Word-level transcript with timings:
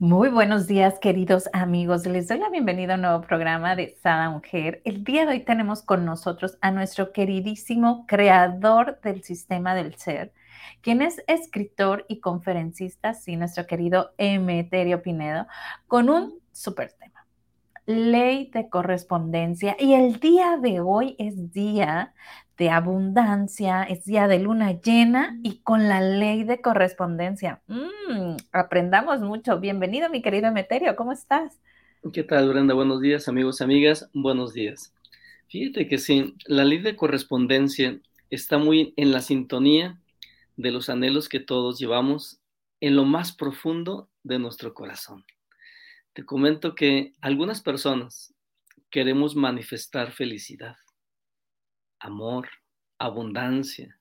Muy 0.00 0.28
buenos 0.28 0.66
días, 0.66 0.98
queridos 0.98 1.48
amigos. 1.52 2.04
Les 2.04 2.26
doy 2.26 2.40
la 2.40 2.50
bienvenida 2.50 2.94
a 2.94 2.96
un 2.96 3.02
nuevo 3.02 3.20
programa 3.20 3.76
de 3.76 3.96
Sada 4.02 4.28
Mujer. 4.28 4.82
El 4.84 5.04
día 5.04 5.24
de 5.24 5.34
hoy 5.34 5.40
tenemos 5.44 5.82
con 5.82 6.04
nosotros 6.04 6.58
a 6.60 6.72
nuestro 6.72 7.12
queridísimo 7.12 8.04
creador 8.08 9.00
del 9.02 9.22
sistema 9.22 9.72
del 9.72 9.94
ser, 9.94 10.32
quien 10.80 11.00
es 11.00 11.22
escritor 11.28 12.06
y 12.08 12.18
conferencista, 12.18 13.14
sí, 13.14 13.36
nuestro 13.36 13.68
querido 13.68 14.14
Emeterio 14.18 15.00
Pinedo, 15.00 15.46
con 15.86 16.10
un 16.10 16.40
súper 16.50 16.92
tema. 16.94 17.24
Ley 17.86 18.50
de 18.52 18.68
correspondencia. 18.68 19.76
Y 19.78 19.94
el 19.94 20.18
día 20.18 20.56
de 20.56 20.80
hoy 20.80 21.14
es 21.20 21.52
día 21.52 22.14
de 22.56 22.70
abundancia, 22.70 23.82
es 23.82 24.04
día 24.04 24.28
de 24.28 24.38
luna 24.38 24.80
llena 24.80 25.38
y 25.42 25.58
con 25.58 25.88
la 25.88 26.00
ley 26.00 26.44
de 26.44 26.60
correspondencia. 26.60 27.62
Mm, 27.66 28.36
aprendamos 28.52 29.20
mucho. 29.20 29.58
Bienvenido, 29.58 30.08
mi 30.08 30.22
querido 30.22 30.48
Emeterio, 30.48 30.94
¿cómo 30.94 31.12
estás? 31.12 31.58
¿Qué 32.12 32.22
tal, 32.22 32.48
Brenda? 32.48 32.74
Buenos 32.74 33.00
días, 33.00 33.28
amigos, 33.28 33.60
amigas, 33.60 34.08
buenos 34.12 34.52
días. 34.52 34.94
Fíjate 35.48 35.88
que 35.88 35.98
sí, 35.98 36.36
la 36.46 36.64
ley 36.64 36.78
de 36.78 36.96
correspondencia 36.96 37.98
está 38.30 38.58
muy 38.58 38.94
en 38.96 39.10
la 39.10 39.20
sintonía 39.20 40.00
de 40.56 40.70
los 40.70 40.88
anhelos 40.88 41.28
que 41.28 41.40
todos 41.40 41.78
llevamos 41.78 42.40
en 42.80 42.94
lo 42.94 43.04
más 43.04 43.32
profundo 43.32 44.10
de 44.22 44.38
nuestro 44.38 44.74
corazón. 44.74 45.24
Te 46.12 46.24
comento 46.24 46.76
que 46.76 47.14
algunas 47.20 47.60
personas 47.60 48.32
queremos 48.90 49.34
manifestar 49.34 50.12
felicidad 50.12 50.76
amor, 52.04 52.48
abundancia. 52.98 53.98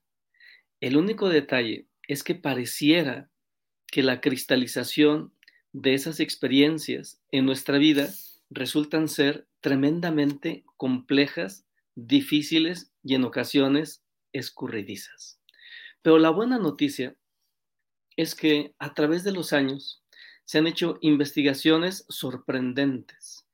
El 0.81 0.97
único 0.97 1.29
detalle 1.29 1.87
es 2.07 2.23
que 2.23 2.35
pareciera 2.35 3.29
que 3.87 4.03
la 4.03 4.19
cristalización 4.19 5.33
de 5.71 5.93
esas 5.93 6.19
experiencias 6.19 7.21
en 7.31 7.45
nuestra 7.45 7.77
vida 7.77 8.09
resultan 8.49 9.07
ser 9.07 9.47
tremendamente 9.61 10.65
complejas, 10.75 11.65
difíciles 11.95 12.91
y 13.03 13.15
en 13.15 13.23
ocasiones 13.23 14.03
escurridizas. 14.33 15.39
Pero 16.01 16.19
la 16.19 16.29
buena 16.29 16.57
noticia 16.57 17.15
es 18.17 18.35
que 18.35 18.75
a 18.79 18.93
través 18.93 19.23
de 19.23 19.31
los 19.31 19.53
años 19.53 20.03
se 20.43 20.57
han 20.57 20.67
hecho 20.67 20.97
investigaciones 21.01 22.05
sorprendentes, 22.09 23.47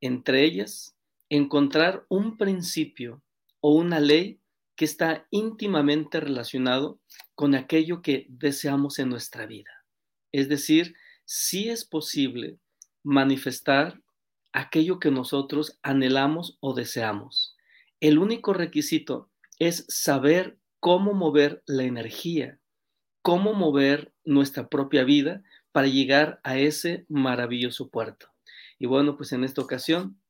entre 0.00 0.44
ellas 0.44 0.96
encontrar 1.28 2.06
un 2.08 2.36
principio 2.36 3.22
o 3.60 3.74
una 3.74 4.00
ley 4.00 4.40
que 4.76 4.84
está 4.84 5.26
íntimamente 5.30 6.20
relacionado 6.20 7.00
con 7.34 7.54
aquello 7.54 8.02
que 8.02 8.26
deseamos 8.28 8.98
en 8.98 9.08
nuestra 9.08 9.46
vida. 9.46 9.84
Es 10.32 10.48
decir, 10.48 10.94
si 11.24 11.70
es 11.70 11.84
posible 11.84 12.58
manifestar 13.02 14.02
aquello 14.52 14.98
que 14.98 15.10
nosotros 15.10 15.78
anhelamos 15.82 16.56
o 16.60 16.74
deseamos. 16.74 17.56
El 18.00 18.18
único 18.18 18.52
requisito 18.52 19.30
es 19.58 19.84
saber 19.88 20.58
cómo 20.80 21.12
mover 21.12 21.62
la 21.66 21.84
energía, 21.84 22.58
cómo 23.22 23.52
mover 23.52 24.14
nuestra 24.24 24.68
propia 24.68 25.04
vida 25.04 25.42
para 25.72 25.88
llegar 25.88 26.40
a 26.42 26.58
ese 26.58 27.04
maravilloso 27.08 27.90
puerto. 27.90 28.32
Y 28.78 28.86
bueno, 28.86 29.16
pues 29.16 29.32
en 29.32 29.44
esta 29.44 29.60
ocasión, 29.60 30.20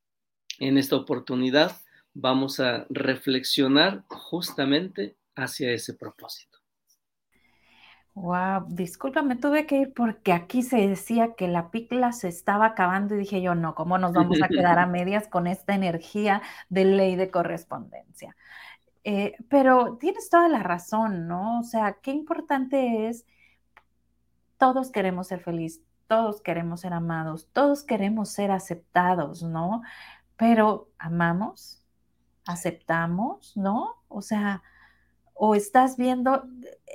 en 0.58 0.76
esta 0.76 0.96
oportunidad, 0.96 1.80
vamos 2.18 2.60
a 2.60 2.86
reflexionar 2.88 4.04
justamente 4.08 5.16
hacia 5.34 5.70
ese 5.72 5.92
propósito. 5.94 6.58
Wow, 8.14 8.64
disculpa, 8.68 9.20
me 9.20 9.36
tuve 9.36 9.66
que 9.66 9.76
ir 9.76 9.92
porque 9.92 10.32
aquí 10.32 10.62
se 10.62 10.88
decía 10.88 11.34
que 11.34 11.48
la 11.48 11.70
picla 11.70 12.12
se 12.12 12.28
estaba 12.28 12.64
acabando 12.64 13.14
y 13.14 13.18
dije 13.18 13.42
yo, 13.42 13.54
no, 13.54 13.74
¿cómo 13.74 13.98
nos 13.98 14.14
vamos 14.14 14.40
a 14.40 14.48
quedar 14.48 14.78
a 14.78 14.86
medias 14.86 15.28
con 15.28 15.46
esta 15.46 15.74
energía 15.74 16.40
de 16.70 16.86
ley 16.86 17.16
de 17.16 17.30
correspondencia? 17.30 18.34
Eh, 19.04 19.36
pero 19.50 19.98
tienes 20.00 20.30
toda 20.30 20.48
la 20.48 20.62
razón, 20.62 21.28
¿no? 21.28 21.60
O 21.60 21.62
sea, 21.64 21.98
qué 22.00 22.12
importante 22.12 23.08
es, 23.08 23.26
todos 24.56 24.90
queremos 24.90 25.28
ser 25.28 25.40
felices, 25.40 25.82
todos 26.06 26.40
queremos 26.40 26.80
ser 26.80 26.94
amados, 26.94 27.48
todos 27.52 27.84
queremos 27.84 28.30
ser 28.30 28.50
aceptados, 28.50 29.42
¿no? 29.42 29.82
Pero 30.38 30.88
¿amamos? 30.98 31.82
Aceptamos, 32.46 33.56
¿no? 33.56 33.96
O 34.08 34.22
sea, 34.22 34.62
o 35.34 35.54
estás 35.54 35.96
viendo 35.96 36.48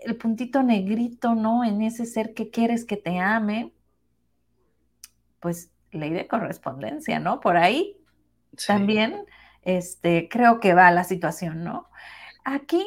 el 0.03 0.17
puntito 0.17 0.63
negrito, 0.63 1.35
¿no? 1.35 1.63
En 1.63 1.81
ese 1.81 2.05
ser 2.05 2.33
que 2.33 2.49
quieres 2.49 2.85
que 2.85 2.97
te 2.97 3.19
ame, 3.19 3.73
pues 5.39 5.71
ley 5.91 6.11
de 6.11 6.27
correspondencia, 6.27 7.19
¿no? 7.19 7.39
Por 7.39 7.57
ahí 7.57 7.97
también 8.65 9.25
este, 9.61 10.27
creo 10.29 10.59
que 10.59 10.73
va 10.73 10.89
la 10.91 11.03
situación, 11.03 11.63
¿no? 11.63 11.89
Aquí 12.43 12.85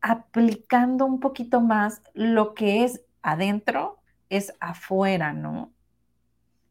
aplicando 0.00 1.06
un 1.06 1.20
poquito 1.20 1.60
más 1.60 2.02
lo 2.14 2.54
que 2.54 2.84
es 2.84 3.00
adentro, 3.22 3.98
es 4.28 4.52
afuera, 4.60 5.32
¿no? 5.32 5.72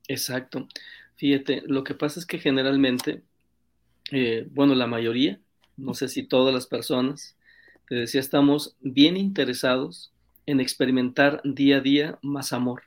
Exacto. 0.07 0.67
Fíjate, 1.15 1.63
lo 1.65 1.83
que 1.83 1.95
pasa 1.95 2.19
es 2.19 2.25
que 2.25 2.37
generalmente 2.37 3.23
eh, 4.11 4.47
bueno, 4.51 4.75
la 4.75 4.87
mayoría, 4.87 5.39
no 5.77 5.93
sé 5.93 6.07
si 6.07 6.23
todas 6.23 6.53
las 6.53 6.67
personas, 6.67 7.35
te 7.87 7.95
decía, 7.95 8.19
estamos 8.19 8.75
bien 8.81 9.17
interesados 9.17 10.11
en 10.45 10.59
experimentar 10.59 11.41
día 11.43 11.77
a 11.77 11.81
día 11.81 12.19
más 12.21 12.53
amor, 12.53 12.83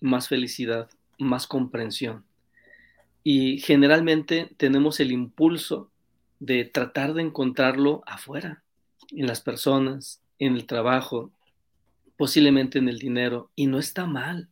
más 0.00 0.28
felicidad, 0.28 0.88
más 1.18 1.46
comprensión. 1.46 2.24
Y 3.22 3.58
generalmente 3.58 4.50
tenemos 4.56 5.00
el 5.00 5.12
impulso 5.12 5.90
de 6.40 6.64
tratar 6.64 7.14
de 7.14 7.22
encontrarlo 7.22 8.02
afuera, 8.06 8.62
en 9.10 9.26
las 9.26 9.40
personas, 9.40 10.20
en 10.38 10.56
el 10.56 10.66
trabajo, 10.66 11.32
posiblemente 12.16 12.78
en 12.78 12.88
el 12.88 12.98
dinero, 12.98 13.50
y 13.56 13.66
no 13.66 13.78
está 13.78 14.06
mal. 14.06 14.48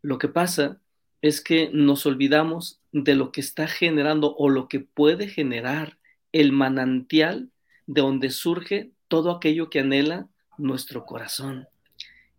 Lo 0.00 0.18
que 0.18 0.28
pasa 0.28 0.80
es 1.20 1.40
que 1.40 1.70
nos 1.72 2.06
olvidamos 2.06 2.80
de 2.92 3.14
lo 3.14 3.32
que 3.32 3.40
está 3.40 3.66
generando 3.66 4.34
o 4.36 4.48
lo 4.48 4.68
que 4.68 4.80
puede 4.80 5.26
generar 5.28 5.98
el 6.30 6.52
manantial 6.52 7.50
de 7.86 8.02
donde 8.02 8.30
surge 8.30 8.92
todo 9.08 9.30
aquello 9.30 9.70
que 9.70 9.80
anhela 9.80 10.28
nuestro 10.58 11.04
corazón. 11.04 11.68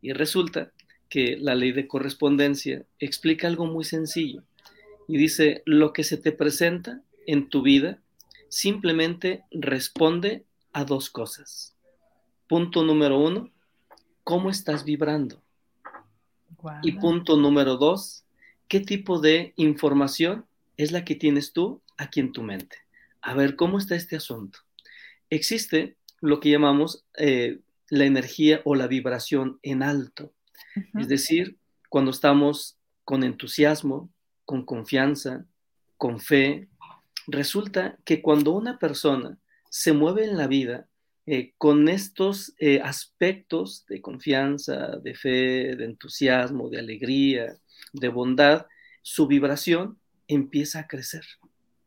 Y 0.01 0.13
resulta 0.13 0.71
que 1.09 1.37
la 1.37 1.55
ley 1.55 1.71
de 1.71 1.87
correspondencia 1.87 2.85
explica 2.99 3.47
algo 3.47 3.65
muy 3.65 3.83
sencillo 3.83 4.43
y 5.07 5.17
dice, 5.17 5.61
lo 5.65 5.93
que 5.93 6.03
se 6.03 6.17
te 6.17 6.31
presenta 6.31 7.01
en 7.27 7.49
tu 7.49 7.61
vida 7.61 7.99
simplemente 8.49 9.43
responde 9.51 10.45
a 10.71 10.85
dos 10.85 11.09
cosas. 11.09 11.75
Punto 12.47 12.83
número 12.83 13.19
uno, 13.19 13.51
¿cómo 14.23 14.49
estás 14.49 14.85
vibrando? 14.85 15.41
Y 16.81 16.93
punto 16.93 17.35
número 17.35 17.77
dos, 17.77 18.22
¿qué 18.73 18.79
tipo 18.79 19.19
de 19.19 19.53
información 19.55 20.47
es 20.77 20.91
la 20.91 21.05
que 21.05 21.13
tienes 21.13 21.53
tú 21.53 21.83
aquí 21.95 22.19
en 22.19 22.31
tu 22.31 22.41
mente? 22.41 22.77
A 23.21 23.35
ver, 23.35 23.55
¿cómo 23.55 23.77
está 23.77 23.95
este 23.95 24.15
asunto? 24.15 24.57
Existe 25.29 25.95
lo 26.21 26.39
que 26.39 26.49
llamamos 26.49 27.05
eh, 27.15 27.59
la 27.89 28.05
energía 28.05 28.61
o 28.65 28.73
la 28.73 28.87
vibración 28.87 29.59
en 29.61 29.83
alto. 29.83 30.33
Es 30.95 31.07
decir, 31.07 31.59
cuando 31.87 32.09
estamos 32.09 32.79
con 33.03 33.23
entusiasmo, 33.23 34.09
con 34.43 34.65
confianza, 34.65 35.45
con 35.95 36.19
fe, 36.19 36.67
resulta 37.27 37.99
que 38.03 38.23
cuando 38.23 38.53
una 38.53 38.79
persona 38.79 39.37
se 39.69 39.93
mueve 39.93 40.25
en 40.25 40.35
la 40.35 40.47
vida 40.47 40.87
eh, 41.27 41.53
con 41.59 41.87
estos 41.89 42.55
eh, 42.57 42.81
aspectos 42.83 43.85
de 43.87 44.01
confianza, 44.01 44.97
de 44.97 45.13
fe, 45.13 45.75
de 45.75 45.85
entusiasmo, 45.85 46.69
de 46.69 46.79
alegría, 46.79 47.55
de 47.93 48.09
bondad, 48.09 48.67
su 49.01 49.27
vibración 49.27 49.97
empieza 50.27 50.79
a 50.79 50.87
crecer, 50.87 51.25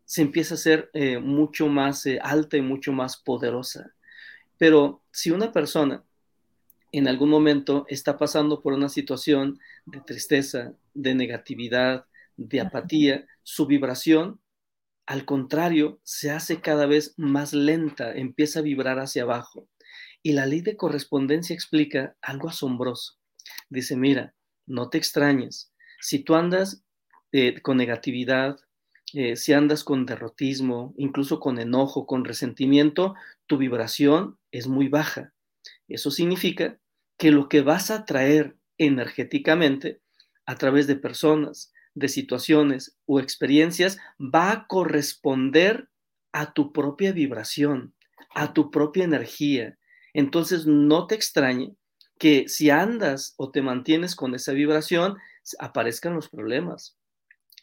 se 0.05 0.23
empieza 0.23 0.55
a 0.55 0.59
ser 0.59 0.91
eh, 0.95 1.19
mucho 1.19 1.69
más 1.69 2.07
eh, 2.07 2.19
alta 2.23 2.57
y 2.57 2.63
mucho 2.63 2.93
más 2.93 3.17
poderosa. 3.17 3.93
Pero 4.59 5.03
si 5.11 5.31
una 5.31 5.53
persona 5.53 6.03
en 6.93 7.09
algún 7.09 7.29
momento 7.29 7.85
está 7.89 8.17
pasando 8.17 8.63
por 8.63 8.73
una 8.73 8.89
situación 8.89 9.59
de 9.85 10.01
tristeza, 10.01 10.73
de 10.95 11.15
negatividad, 11.15 12.07
de 12.37 12.61
apatía, 12.61 13.27
su 13.43 13.67
vibración 13.67 14.41
al 15.07 15.25
contrario, 15.25 16.01
se 16.03 16.33
hace 16.33 16.61
cada 16.61 16.87
vez 16.87 17.15
más 17.17 17.53
lenta, 17.53 18.13
empieza 18.13 18.59
a 18.59 18.63
vibrar 18.63 18.99
hacia 18.99 19.23
abajo. 19.23 19.69
Y 20.21 20.33
la 20.33 20.47
ley 20.47 20.63
de 20.63 20.77
correspondencia 20.77 21.55
explica 21.55 22.17
algo 22.21 22.49
asombroso. 22.49 23.17
Dice, 23.71 23.97
mira, 23.97 24.35
no 24.67 24.91
te 24.91 24.99
extrañes. 24.99 25.73
Si 26.07 26.21
tú 26.21 26.37
andas 26.37 26.85
eh, 27.33 27.61
con 27.63 27.79
negatividad, 27.79 28.61
eh, 29.13 29.35
si 29.35 29.53
andas 29.53 29.83
con 29.83 30.07
derrotismo, 30.07 30.95
incluso 30.97 31.41
con 31.41 31.59
enojo, 31.59 32.07
con 32.07 32.25
resentimiento, 32.25 33.17
tu 33.49 33.59
vibración 33.59 34.39
es 34.53 34.69
muy 34.69 34.87
baja. 34.87 35.33
Eso 35.89 36.13
significa 36.13 36.79
que 37.19 37.33
lo 37.33 37.49
que 37.49 37.63
vas 37.63 37.91
a 37.91 38.05
traer 38.05 38.57
energéticamente 38.79 40.01
a 40.45 40.55
través 40.55 40.87
de 40.87 40.95
personas, 40.95 41.73
de 41.97 42.07
situaciones 42.07 42.97
o 43.07 43.19
experiencias 43.19 43.99
va 44.21 44.53
a 44.53 44.67
corresponder 44.69 45.89
a 46.31 46.53
tu 46.53 46.73
propia 46.73 47.11
vibración, 47.11 47.95
a 48.33 48.53
tu 48.53 48.71
propia 48.71 49.03
energía. 49.03 49.77
Entonces 50.15 50.67
no 50.67 51.09
te 51.09 51.17
extrañe 51.17 51.75
que 52.17 52.49
si 52.49 52.71
andas 52.71 53.35
o 53.39 53.51
te 53.51 53.61
mantienes 53.61 54.15
con 54.15 54.37
esa 54.37 54.53
vibración, 54.53 55.17
aparezcan 55.59 56.15
los 56.15 56.29
problemas, 56.29 56.97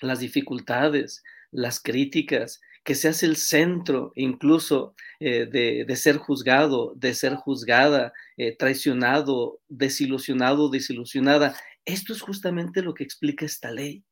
las 0.02 0.20
dificultades, 0.20 1.24
las 1.52 1.80
críticas, 1.80 2.62
que 2.84 2.96
seas 2.96 3.24
el 3.24 3.38
centro 3.38 4.12
incluso 4.16 4.94
eh, 5.20 5.46
de, 5.46 5.96
ser 5.96 6.18
juzgado, 6.18 6.94
de 6.96 7.14
ser 7.14 7.36
juzgada, 7.36 8.12
eh, 8.38 8.56
traicionado, 8.56 9.62
desilusionado, 9.70 10.70
desilusionada. 10.70 11.56
Esto 11.86 12.14
es 12.14 12.22
justamente 12.22 12.82
lo 12.82 12.94
que 12.94 13.04
explica 13.04 13.46
esta 13.46 13.72
ley. 13.72 14.04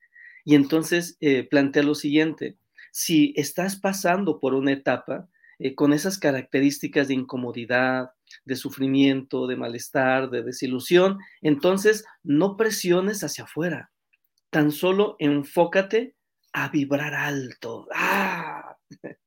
Y 0.45 0.55
entonces 0.55 1.17
eh, 1.19 1.43
plantea 1.43 1.83
lo 1.83 1.95
siguiente, 1.95 2.57
si 2.91 3.33
estás 3.37 3.77
pasando 3.77 4.39
por 4.39 4.53
una 4.53 4.73
etapa 4.73 5.29
eh, 5.59 5.75
con 5.75 5.93
esas 5.93 6.17
características 6.17 7.07
de 7.07 7.13
incomodidad, 7.13 8.11
de 8.45 8.55
sufrimiento, 8.55 9.47
de 9.47 9.55
malestar, 9.55 10.29
de 10.29 10.43
desilusión, 10.43 11.19
entonces 11.41 12.05
no 12.23 12.57
presiones 12.57 13.23
hacia 13.23 13.45
afuera, 13.45 13.91
tan 14.49 14.71
solo 14.71 15.15
enfócate 15.19 16.15
a 16.53 16.69
vibrar 16.69 17.13
alto. 17.13 17.87
¡Ah! 17.93 18.77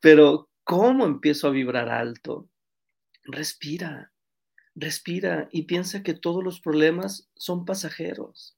Pero 0.00 0.48
¿cómo 0.64 1.06
empiezo 1.06 1.48
a 1.48 1.52
vibrar 1.52 1.88
alto? 1.88 2.48
Respira, 3.24 4.12
respira 4.74 5.48
y 5.52 5.62
piensa 5.62 6.02
que 6.02 6.14
todos 6.14 6.44
los 6.44 6.60
problemas 6.60 7.28
son 7.34 7.64
pasajeros 7.64 8.56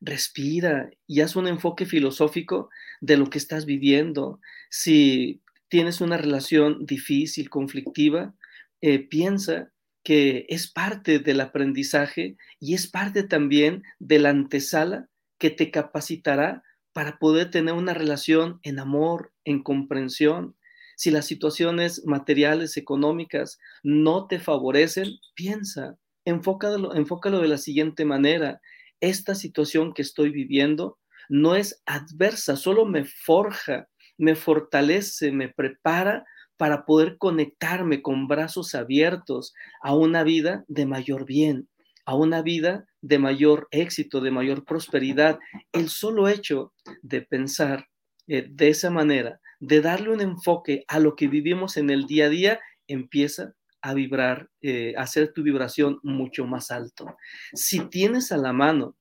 respira 0.00 0.90
y 1.06 1.20
haz 1.20 1.36
un 1.36 1.48
enfoque 1.48 1.86
filosófico 1.86 2.70
de 3.00 3.16
lo 3.16 3.30
que 3.30 3.38
estás 3.38 3.66
viviendo. 3.66 4.40
Si 4.70 5.42
tienes 5.68 6.00
una 6.00 6.16
relación 6.16 6.86
difícil, 6.86 7.50
conflictiva, 7.50 8.34
eh, 8.80 9.06
piensa 9.08 9.72
que 10.02 10.46
es 10.48 10.70
parte 10.70 11.18
del 11.18 11.40
aprendizaje 11.40 12.36
y 12.60 12.74
es 12.74 12.86
parte 12.86 13.22
también 13.22 13.82
de 13.98 14.18
la 14.18 14.30
antesala 14.30 15.08
que 15.38 15.50
te 15.50 15.70
capacitará 15.70 16.62
para 16.92 17.18
poder 17.18 17.50
tener 17.50 17.74
una 17.74 17.92
relación 17.92 18.60
en 18.62 18.78
amor, 18.78 19.32
en 19.44 19.62
comprensión. 19.62 20.56
Si 20.96 21.10
las 21.10 21.26
situaciones 21.26 22.04
materiales, 22.06 22.76
económicas 22.76 23.58
no 23.82 24.28
te 24.28 24.38
favorecen, 24.38 25.18
piensa, 25.34 25.98
enfócalo, 26.24 26.94
enfócalo 26.94 27.40
de 27.40 27.48
la 27.48 27.58
siguiente 27.58 28.04
manera 28.04 28.60
esta 29.00 29.34
situación 29.34 29.92
que 29.92 30.02
estoy 30.02 30.30
viviendo 30.30 30.98
no 31.28 31.56
es 31.56 31.82
adversa, 31.86 32.56
solo 32.56 32.86
me 32.86 33.04
forja, 33.04 33.88
me 34.16 34.36
fortalece, 34.36 35.32
me 35.32 35.48
prepara 35.48 36.24
para 36.56 36.84
poder 36.84 37.18
conectarme 37.18 38.02
con 38.02 38.28
brazos 38.28 38.74
abiertos 38.74 39.54
a 39.82 39.94
una 39.94 40.22
vida 40.22 40.64
de 40.68 40.86
mayor 40.86 41.24
bien, 41.24 41.68
a 42.04 42.14
una 42.14 42.42
vida 42.42 42.86
de 43.00 43.18
mayor 43.18 43.68
éxito, 43.70 44.20
de 44.20 44.30
mayor 44.30 44.64
prosperidad. 44.64 45.38
El 45.72 45.88
solo 45.88 46.28
hecho 46.28 46.72
de 47.02 47.22
pensar 47.22 47.88
eh, 48.26 48.46
de 48.48 48.68
esa 48.68 48.90
manera, 48.90 49.40
de 49.60 49.80
darle 49.80 50.10
un 50.10 50.20
enfoque 50.20 50.84
a 50.88 50.98
lo 50.98 51.16
que 51.16 51.28
vivimos 51.28 51.76
en 51.76 51.90
el 51.90 52.06
día 52.06 52.26
a 52.26 52.30
día, 52.30 52.60
empieza 52.86 53.54
a 53.82 53.94
vibrar, 53.94 54.50
eh, 54.62 54.94
a 54.96 55.02
hacer 55.02 55.32
tu 55.32 55.42
vibración 55.42 56.00
mucho 56.02 56.46
más 56.46 56.70
alto. 56.70 57.16
Si 57.52 57.80
tienes 57.88 58.32
a 58.32 58.36
la 58.36 58.52
mano, 58.52 58.96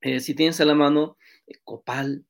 eh, 0.00 0.20
si 0.20 0.34
tienes 0.34 0.60
a 0.60 0.64
la 0.64 0.74
mano 0.74 1.16
eh, 1.46 1.54
copal, 1.64 2.24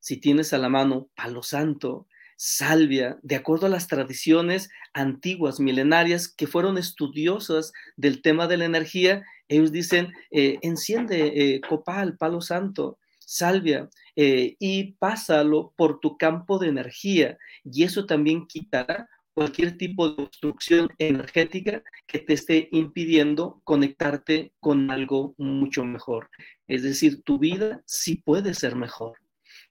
si 0.00 0.18
tienes 0.18 0.52
a 0.52 0.58
la 0.58 0.68
mano 0.68 1.10
palo 1.14 1.42
santo, 1.42 2.06
salvia, 2.36 3.18
de 3.22 3.36
acuerdo 3.36 3.66
a 3.66 3.70
las 3.70 3.86
tradiciones 3.88 4.68
antiguas, 4.92 5.60
milenarias, 5.60 6.28
que 6.28 6.46
fueron 6.46 6.78
estudiosas 6.78 7.72
del 7.96 8.22
tema 8.22 8.46
de 8.46 8.56
la 8.56 8.64
energía, 8.64 9.24
ellos 9.48 9.72
dicen, 9.72 10.12
enciende 10.30 11.60
copal, 11.68 12.16
palo 12.16 12.40
santo, 12.40 12.98
salvia, 13.18 13.88
y 14.16 14.92
pásalo 14.94 15.72
por 15.76 16.00
tu 16.00 16.16
campo 16.16 16.58
de 16.58 16.68
energía, 16.68 17.38
y 17.64 17.84
eso 17.84 18.06
también 18.06 18.46
quitará 18.46 19.08
cualquier 19.34 19.76
tipo 19.76 20.08
de 20.10 20.22
obstrucción 20.22 20.88
energética 20.98 21.82
que 22.06 22.20
te 22.20 22.34
esté 22.34 22.68
impidiendo 22.70 23.60
conectarte 23.64 24.52
con 24.60 24.92
algo 24.92 25.34
mucho 25.38 25.84
mejor. 25.84 26.30
Es 26.68 26.84
decir, 26.84 27.22
tu 27.24 27.40
vida 27.40 27.82
sí 27.84 28.14
puede 28.14 28.54
ser 28.54 28.76
mejor. 28.76 29.18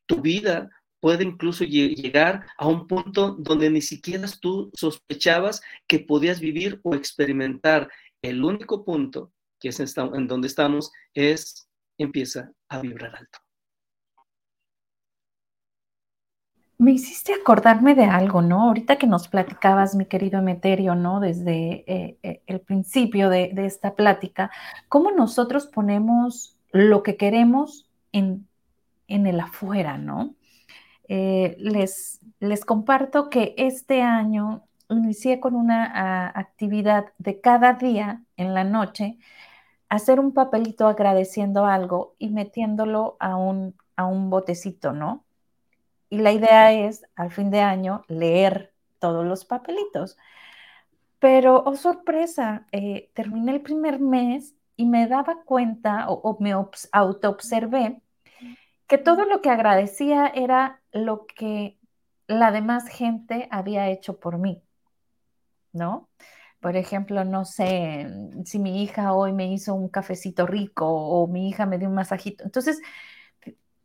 Tu 0.06 0.22
vida 0.22 0.70
puede 1.04 1.26
incluso 1.26 1.66
llegar 1.66 2.46
a 2.58 2.66
un 2.66 2.88
punto 2.88 3.36
donde 3.38 3.70
ni 3.70 3.82
siquiera 3.82 4.26
tú 4.40 4.72
sospechabas 4.74 5.62
que 5.86 6.00
podías 6.00 6.40
vivir 6.40 6.80
o 6.82 6.96
experimentar. 6.96 7.90
El 8.22 8.42
único 8.42 8.86
punto, 8.86 9.34
que 9.60 9.68
es 9.68 9.82
en 9.82 10.28
donde 10.28 10.48
estamos, 10.48 10.94
es 11.14 11.68
empieza 11.98 12.54
a 12.70 12.80
vibrar 12.80 13.18
alto. 13.18 13.40
Me 16.78 16.94
hiciste 16.94 17.34
acordarme 17.34 17.96
de 17.96 18.06
algo, 18.06 18.42
¿no? 18.42 18.62
Ahorita 18.70 18.96
que 18.96 19.06
nos 19.06 19.28
platicabas, 19.28 19.96
mi 19.96 20.06
querido 20.06 20.40
Emeterio, 20.40 20.96
¿no? 20.96 21.20
Desde 21.20 21.84
eh, 21.86 22.18
eh, 22.24 22.42
el 22.48 22.62
principio 22.62 23.28
de, 23.30 23.52
esta 23.58 23.96
plática, 23.96 24.52
cómo 24.88 25.12
nosotros 25.12 25.68
ponemos 25.68 26.56
lo 26.72 27.04
que 27.04 27.18
queremos 27.18 27.90
en, 28.14 28.48
el 29.10 29.42
afuera, 29.42 29.98
¿no? 29.98 30.36
Eh, 31.10 31.56
les, 31.60 32.22
les 32.40 32.66
comparto 32.66 33.30
que 33.30 33.54
este 33.58 34.02
año 34.02 34.64
inicié 34.90 35.40
con 35.40 35.56
una 35.56 35.92
ah, 35.94 36.32
actividad 36.36 37.14
de 37.18 37.42
cada 37.42 37.74
día 37.74 38.24
en 38.38 38.54
la 38.54 38.64
noche, 38.64 39.18
hacer 39.90 40.20
un 40.20 40.34
papelito 40.34 40.88
agradeciendo 40.88 41.66
algo 41.66 42.16
y 42.20 42.30
metiéndolo 42.30 43.18
a 43.20 43.36
un, 43.36 43.76
a 43.96 44.06
un 44.06 44.30
botecito, 44.30 44.94
¿no? 44.94 45.26
Y 46.10 46.20
la 46.20 46.32
idea 46.32 46.72
es, 46.74 47.06
al 47.16 47.32
fin 47.32 47.50
de 47.52 47.62
año, 47.62 48.04
leer 48.08 48.74
todos 49.00 49.26
los 49.26 49.46
papelitos. 49.46 50.18
Pero, 51.20 51.64
oh 51.66 51.76
sorpresa, 51.76 52.68
eh, 52.72 53.10
terminé 53.14 53.54
el 53.54 53.62
primer 53.62 54.00
mes 54.00 54.56
y 54.76 54.86
me 54.86 55.08
daba 55.08 55.44
cuenta 55.44 56.06
o, 56.10 56.38
me 56.40 56.54
auto-observé 56.92 58.02
que 58.94 59.00
todo 59.00 59.26
lo 59.26 59.42
que 59.42 59.50
agradecía 59.50 60.28
era 60.28 60.80
lo 60.92 61.26
que 61.26 61.80
la 62.28 62.52
demás 62.52 62.88
gente 62.88 63.48
había 63.50 63.90
hecho 63.90 64.20
por 64.20 64.38
mí, 64.38 64.62
¿no? 65.72 66.10
Por 66.60 66.76
ejemplo, 66.76 67.26
no 67.26 67.44
sé, 67.44 68.08
si 68.46 68.60
mi 68.60 68.84
hija 68.84 69.14
hoy 69.14 69.34
me 69.34 69.52
hizo 69.52 69.74
un 69.74 69.90
cafecito 69.90 70.46
rico 70.46 70.86
o 70.88 71.26
mi 71.26 71.50
hija 71.50 71.66
me 71.66 71.80
dio 71.80 71.90
un 71.90 71.96
masajito. 71.96 72.44
Entonces, 72.44 72.82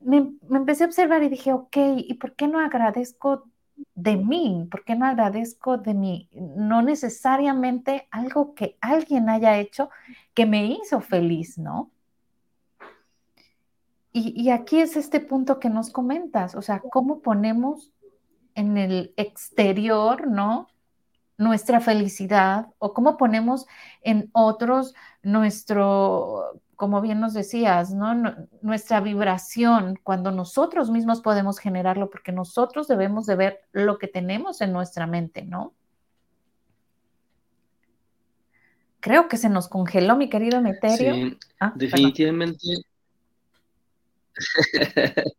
me, 0.01 0.35
empecé 0.51 0.85
a 0.85 0.89
observar 0.89 1.23
y 1.23 1.31
dije, 1.31 1.55
ok, 1.55 1.77
¿y 1.97 2.13
por 2.15 2.35
qué 2.35 2.47
no 2.47 2.61
agradezco 2.61 3.45
de 3.95 4.17
mí? 4.19 4.69
¿Por 4.71 4.85
qué 4.85 4.95
no 4.95 5.07
agradezco 5.07 5.79
de 5.79 5.95
mí? 5.95 6.29
No 6.35 6.83
necesariamente 6.83 8.09
algo 8.11 8.55
que 8.55 8.77
alguien 8.83 9.31
haya 9.31 9.59
hecho 9.59 9.89
que 10.35 10.45
me 10.45 10.67
hizo 10.67 11.01
feliz, 11.01 11.57
¿no? 11.57 11.93
Y, 14.13 14.33
y, 14.41 14.51
aquí 14.51 14.81
es 14.81 14.97
este 14.97 15.21
punto 15.21 15.61
que 15.61 15.69
nos 15.69 15.91
comentas, 15.91 16.55
o 16.55 16.63
sea, 16.63 16.81
cómo 16.81 17.21
ponemos 17.21 17.93
en 18.55 18.77
el 18.79 19.13
exterior, 19.17 20.27
¿no? 20.27 20.69
Nuestra 21.37 21.81
felicidad 21.81 22.69
o 22.79 22.95
cómo 22.95 23.17
ponemos 23.17 23.67
en 24.03 24.31
otros 24.33 24.95
nuestro 25.23 26.61
como 26.79 27.01
bien 27.01 27.19
nos 27.19 27.35
decías, 27.35 27.93
¿no? 27.93 28.15
Nuestra 28.63 29.01
vibración, 29.01 29.99
cuando 30.05 30.31
nosotros 30.31 30.93
mismos 30.93 31.21
podemos 31.21 31.59
generarlo, 31.59 32.09
porque 32.09 32.31
nosotros 32.31 32.87
debemos 32.87 33.27
de 33.27 33.35
ver 33.35 33.61
lo 33.73 33.99
que 33.99 34.07
tenemos 34.07 34.61
en 34.61 34.73
nuestra 34.73 35.09
mente, 35.09 35.43
¿no? 35.43 35.75
Creo 39.01 39.27
que 39.27 39.37
se 39.37 39.49
nos 39.49 39.67
congeló, 39.67 40.15
mi 40.15 40.29
querido 40.29 40.61
Meterio. 40.61 41.15
Sí, 41.15 41.39
ah, 41.59 41.73
definitivamente. 41.75 42.59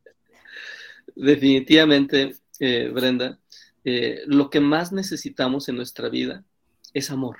definitivamente, 1.15 2.35
eh, 2.59 2.89
Brenda, 2.93 3.39
eh, 3.83 4.21
lo 4.25 4.49
que 4.49 4.59
más 4.59 4.91
necesitamos 4.91 5.69
en 5.69 5.75
nuestra 5.75 6.09
vida 6.09 6.43
es 6.93 7.11
amor. 7.11 7.37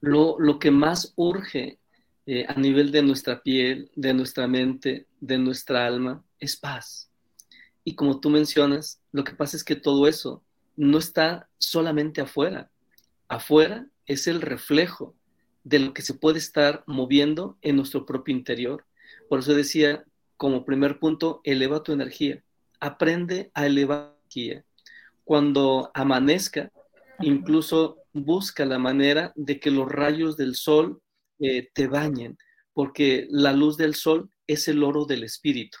Lo, 0.00 0.38
lo 0.38 0.58
que 0.58 0.70
más 0.70 1.12
urge 1.16 1.78
a 2.48 2.54
nivel 2.58 2.90
de 2.90 3.02
nuestra 3.02 3.40
piel, 3.40 3.88
de 3.94 4.12
nuestra 4.12 4.48
mente, 4.48 5.06
de 5.20 5.38
nuestra 5.38 5.86
alma, 5.86 6.24
es 6.40 6.56
paz. 6.56 7.08
Y 7.84 7.94
como 7.94 8.18
tú 8.18 8.30
mencionas, 8.30 9.00
lo 9.12 9.22
que 9.22 9.36
pasa 9.36 9.56
es 9.56 9.62
que 9.62 9.76
todo 9.76 10.08
eso 10.08 10.42
no 10.76 10.98
está 10.98 11.48
solamente 11.58 12.20
afuera. 12.20 12.70
Afuera 13.28 13.86
es 14.06 14.26
el 14.26 14.40
reflejo 14.40 15.14
de 15.64 15.80
lo 15.80 15.94
que 15.94 16.02
se 16.02 16.14
puede 16.14 16.38
estar 16.38 16.84
moviendo 16.86 17.58
en 17.62 17.76
nuestro 17.76 18.06
propio 18.06 18.34
interior. 18.34 18.85
Por 19.28 19.40
eso 19.40 19.54
decía, 19.54 20.04
como 20.36 20.64
primer 20.64 20.98
punto, 20.98 21.40
eleva 21.44 21.82
tu 21.82 21.92
energía. 21.92 22.42
Aprende 22.80 23.50
a 23.54 23.66
elevar 23.66 24.14
tu 24.28 24.40
energía. 24.40 24.64
Cuando 25.24 25.90
amanezca, 25.94 26.70
incluso 27.20 27.98
busca 28.12 28.64
la 28.64 28.78
manera 28.78 29.32
de 29.34 29.58
que 29.58 29.70
los 29.70 29.90
rayos 29.90 30.36
del 30.36 30.54
sol 30.54 31.00
eh, 31.38 31.68
te 31.74 31.86
bañen, 31.86 32.38
porque 32.72 33.26
la 33.30 33.52
luz 33.52 33.76
del 33.76 33.94
sol 33.94 34.30
es 34.46 34.68
el 34.68 34.82
oro 34.82 35.04
del 35.04 35.24
espíritu. 35.24 35.78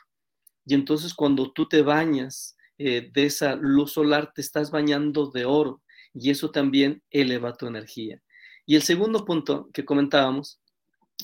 Y 0.64 0.74
entonces 0.74 1.14
cuando 1.14 1.52
tú 1.52 1.68
te 1.68 1.82
bañas 1.82 2.56
eh, 2.78 3.10
de 3.12 3.26
esa 3.26 3.54
luz 3.54 3.92
solar, 3.92 4.32
te 4.34 4.40
estás 4.40 4.70
bañando 4.70 5.30
de 5.30 5.44
oro 5.44 5.82
y 6.12 6.30
eso 6.30 6.50
también 6.50 7.02
eleva 7.10 7.54
tu 7.54 7.66
energía. 7.66 8.20
Y 8.66 8.74
el 8.74 8.82
segundo 8.82 9.24
punto 9.24 9.70
que 9.72 9.84
comentábamos 9.84 10.60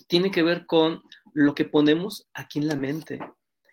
tiene 0.08 0.30
que 0.30 0.42
ver 0.42 0.66
con 0.66 1.02
lo 1.32 1.54
que 1.54 1.64
ponemos 1.64 2.28
aquí 2.34 2.58
en 2.58 2.68
la 2.68 2.76
mente. 2.76 3.18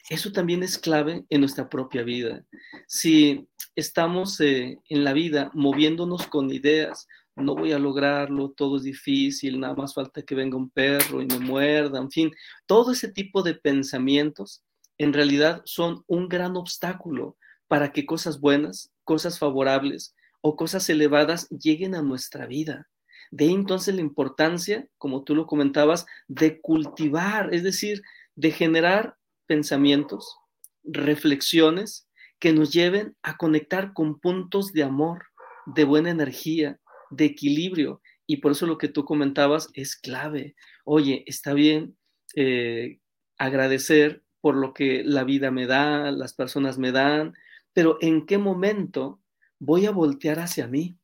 Eso 0.10 0.32
también 0.32 0.64
es 0.64 0.78
clave 0.78 1.26
en 1.30 1.42
nuestra 1.42 1.70
propia 1.70 2.02
vida. 2.04 2.44
Si 2.88 3.48
estamos 3.76 4.40
eh, 4.40 4.80
en 4.90 5.04
la 5.04 5.14
vida 5.14 5.52
moviéndonos 5.54 6.28
con 6.28 6.50
ideas, 6.52 7.08
no 7.36 7.56
voy 7.56 7.72
a 7.72 7.80
lograrlo, 7.80 8.52
todo 8.52 8.78
es 8.78 8.84
difícil, 8.84 9.60
nada 9.60 9.76
más 9.76 9.94
falta 9.94 10.24
que 10.24 10.36
venga 10.36 10.58
un 10.58 10.70
perro 10.70 11.22
y 11.22 11.26
me 11.26 11.40
muerda, 11.40 12.00
en 12.00 12.12
fin, 12.12 12.32
todo 12.66 12.92
ese 12.92 13.12
tipo 13.12 13.44
de 13.44 13.56
pensamientos 13.56 14.64
en 14.98 15.14
realidad 15.14 15.62
son 15.66 16.04
un 16.08 16.28
gran 16.28 16.58
obstáculo 16.58 17.38
para 17.68 17.92
que 17.92 18.06
cosas 18.06 18.40
buenas, 18.40 18.92
cosas 19.04 19.40
favorables 19.40 20.16
o 20.42 20.56
cosas 20.56 20.90
elevadas 20.90 21.48
lleguen 21.50 21.96
a 21.96 22.02
nuestra 22.02 22.46
vida. 22.46 22.90
De 23.32 23.46
ahí 23.46 23.54
entonces 23.54 23.96
la 23.96 24.02
importancia, 24.02 24.88
como 24.98 25.24
tú 25.24 25.36
lo 25.36 25.46
comentabas, 25.46 26.06
de 26.28 26.60
cultivar, 26.62 27.54
es 27.54 27.64
decir, 27.64 28.02
de 28.36 28.52
generar 28.52 29.16
pensamientos, 29.46 30.38
reflexiones 30.84 32.08
que 32.40 32.54
nos 32.54 32.72
lleven 32.72 33.16
a 33.22 33.38
conectar 33.38 33.94
con 33.94 34.20
puntos 34.20 34.72
de 34.74 34.84
amor, 34.84 35.26
de 35.66 35.84
buena 35.84 36.10
energía, 36.10 36.80
de 37.10 37.26
equilibrio. 37.26 38.02
Y 38.26 38.38
por 38.38 38.54
eso 38.54 38.66
lo 38.66 38.78
que 38.78 38.88
tú 38.88 39.06
comentabas 39.06 39.70
es 39.74 39.96
clave. 39.96 40.56
Oye, 40.86 41.24
está 41.28 41.54
bien 41.54 41.98
eh, 42.36 43.00
agradecer 43.38 44.24
por 44.42 44.56
lo 44.56 44.74
que 44.74 45.04
la 45.04 45.24
vida 45.24 45.52
me 45.52 45.66
da, 45.66 46.12
las 46.12 46.34
personas 46.34 46.78
me 46.78 46.92
dan, 46.92 47.34
pero 47.74 47.98
¿en 48.02 48.26
qué 48.26 48.38
momento 48.38 49.20
voy 49.60 49.86
a 49.86 49.92
voltear 49.92 50.40
hacia 50.40 50.68
mí? 50.68 50.99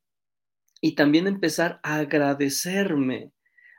Y 0.85 0.93
también 0.93 1.25
empezar 1.25 1.79
a 1.81 1.95
agradecerme, 1.95 3.31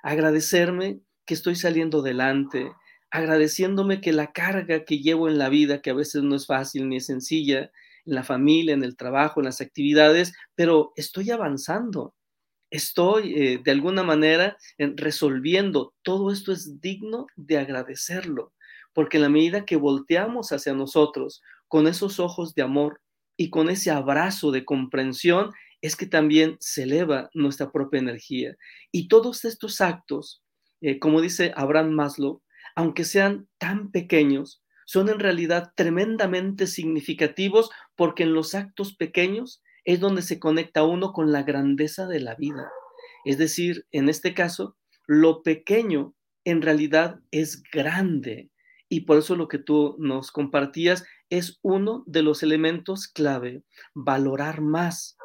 agradecerme 0.02 1.02
que 1.25 1.34
estoy 1.34 1.54
saliendo 1.54 2.00
adelante, 2.00 2.72
agradeciéndome 3.12 4.00
que 4.00 4.12
la 4.12 4.32
carga 4.32 4.84
que 4.84 4.98
llevo 4.98 5.28
en 5.28 5.38
la 5.38 5.48
vida, 5.48 5.80
que 5.80 5.90
a 5.90 5.94
veces 5.94 6.25
no 6.25 6.34
es 6.34 6.46
fácil 6.46 6.88
ni 6.88 6.96
es 6.96 7.06
sencilla, 7.06 7.70
en 8.06 8.14
la 8.16 8.25
familia, 8.25 8.75
en 8.75 8.82
el 8.82 8.96
trabajo, 8.96 9.38
en 9.38 9.44
las 9.44 9.60
actividades, 9.60 10.32
pero 10.56 10.92
estoy 10.96 11.30
avanzando, 11.30 12.16
estoy 12.70 13.34
eh, 13.40 13.60
de 13.64 13.70
alguna 13.70 14.02
manera 14.02 14.56
resolviendo. 14.76 15.94
Todo 16.02 16.32
esto 16.32 16.50
es 16.50 16.80
digno 16.80 17.28
de 17.36 17.58
agradecerlo, 17.58 18.52
porque 18.92 19.18
en 19.18 19.22
la 19.22 19.28
medida 19.28 19.64
que 19.64 19.76
volteamos 19.76 20.50
hacia 20.50 20.75
nosotros 20.75 21.40
con 21.68 21.86
esos 21.86 22.18
ojos 22.18 22.52
de 22.56 22.62
amor 22.62 23.00
y 23.36 23.50
con 23.50 23.70
ese 23.70 23.92
abrazo 23.92 24.50
de 24.50 24.64
comprensión, 24.64 25.52
es 25.86 25.94
que 25.94 26.06
también 26.06 26.56
se 26.58 26.82
eleva 26.82 27.30
nuestra 27.32 27.70
propia 27.70 28.00
energía. 28.00 28.56
Y 28.90 29.08
todos 29.08 29.44
estos 29.44 29.80
actos, 29.80 30.42
eh, 30.80 30.98
como 30.98 31.20
dice 31.20 31.52
Abraham 31.54 31.90
Maslow, 31.90 32.42
aunque 32.74 33.04
sean 33.04 33.48
tan 33.58 33.92
pequeños, 33.92 34.62
son 34.84 35.08
en 35.08 35.20
realidad 35.20 35.72
tremendamente 35.76 36.66
significativos 36.66 37.70
porque 37.94 38.24
en 38.24 38.34
los 38.34 38.54
actos 38.54 38.96
pequeños 38.96 39.62
es 39.84 40.00
donde 40.00 40.22
se 40.22 40.40
conecta 40.40 40.82
uno 40.82 41.12
con 41.12 41.30
la 41.30 41.44
grandeza 41.44 42.06
de 42.06 42.20
la 42.20 42.34
vida. 42.34 42.68
Es 43.24 43.38
decir, 43.38 43.86
en 43.92 44.08
este 44.08 44.34
caso, 44.34 44.76
lo 45.06 45.42
pequeño 45.42 46.14
en 46.44 46.62
realidad 46.62 47.20
es 47.30 47.62
grande. 47.72 48.50
Y 48.88 49.02
por 49.02 49.18
eso 49.18 49.36
lo 49.36 49.48
que 49.48 49.58
tú 49.58 49.96
nos 49.98 50.30
compartías 50.32 51.04
es 51.30 51.58
uno 51.62 52.04
de 52.06 52.22
los 52.22 52.42
elementos 52.42 53.08
clave, 53.08 53.62
valorar 53.94 54.60
más, 54.60 55.15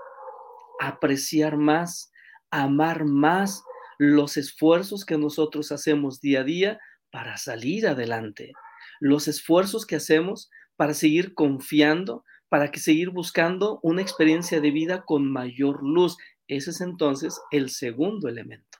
apreciar 0.81 1.57
más, 1.57 2.11
amar 2.50 3.05
más 3.05 3.63
los 4.00 4.35
esfuerzos 4.35 5.05
que 5.05 5.17
nosotros 5.17 5.71
hacemos 5.71 6.21
día 6.21 6.41
a 6.41 6.43
día 6.43 6.79
para 7.11 7.38
salir 7.38 7.88
adelante, 7.88 8.53
los 9.00 9.27
esfuerzos 9.27 9.85
que 9.85 9.95
hacemos 9.95 10.50
para 10.75 10.95
seguir 10.95 11.35
confiando, 11.35 12.23
para 12.50 12.71
que 12.71 12.79
seguir 12.79 13.11
buscando 13.11 13.79
una 13.83 14.01
experiencia 14.01 14.59
de 14.59 14.71
vida 14.71 15.03
con 15.05 15.31
mayor 15.31 15.83
luz. 15.83 16.17
Ese 16.47 16.71
es 16.71 16.81
entonces 16.81 17.39
el 17.51 17.69
segundo 17.69 18.27
elemento. 18.27 18.70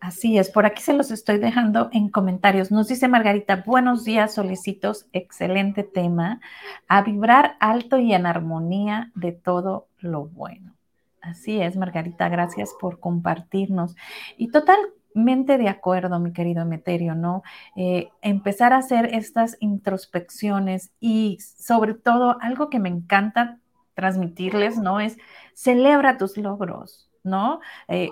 Así 0.00 0.38
es, 0.38 0.50
por 0.50 0.64
aquí 0.64 0.82
se 0.82 0.94
los 0.94 1.10
estoy 1.10 1.36
dejando 1.36 1.90
en 1.92 2.08
comentarios. 2.08 2.70
Nos 2.70 2.88
dice 2.88 3.06
Margarita, 3.06 3.62
buenos 3.66 4.02
días, 4.02 4.32
solicitos, 4.32 5.06
excelente 5.12 5.82
tema. 5.82 6.40
A 6.88 7.02
vibrar 7.02 7.56
alto 7.60 7.98
y 7.98 8.14
en 8.14 8.24
armonía 8.24 9.12
de 9.14 9.32
todo 9.32 9.88
lo 9.98 10.24
bueno. 10.24 10.72
Así 11.20 11.60
es, 11.60 11.76
Margarita, 11.76 12.30
gracias 12.30 12.74
por 12.80 12.98
compartirnos. 12.98 13.94
Y 14.38 14.48
totalmente 14.48 15.58
de 15.58 15.68
acuerdo, 15.68 16.18
mi 16.18 16.32
querido 16.32 16.62
Emeterio, 16.62 17.14
¿no? 17.14 17.42
Eh, 17.76 18.08
empezar 18.22 18.72
a 18.72 18.78
hacer 18.78 19.14
estas 19.14 19.58
introspecciones 19.60 20.92
y 20.98 21.36
sobre 21.40 21.92
todo 21.92 22.38
algo 22.40 22.70
que 22.70 22.78
me 22.78 22.88
encanta 22.88 23.58
transmitirles, 23.92 24.78
¿no? 24.78 24.98
Es 24.98 25.18
celebra 25.52 26.16
tus 26.16 26.38
logros, 26.38 27.10
¿no? 27.22 27.60
Eh, 27.86 28.08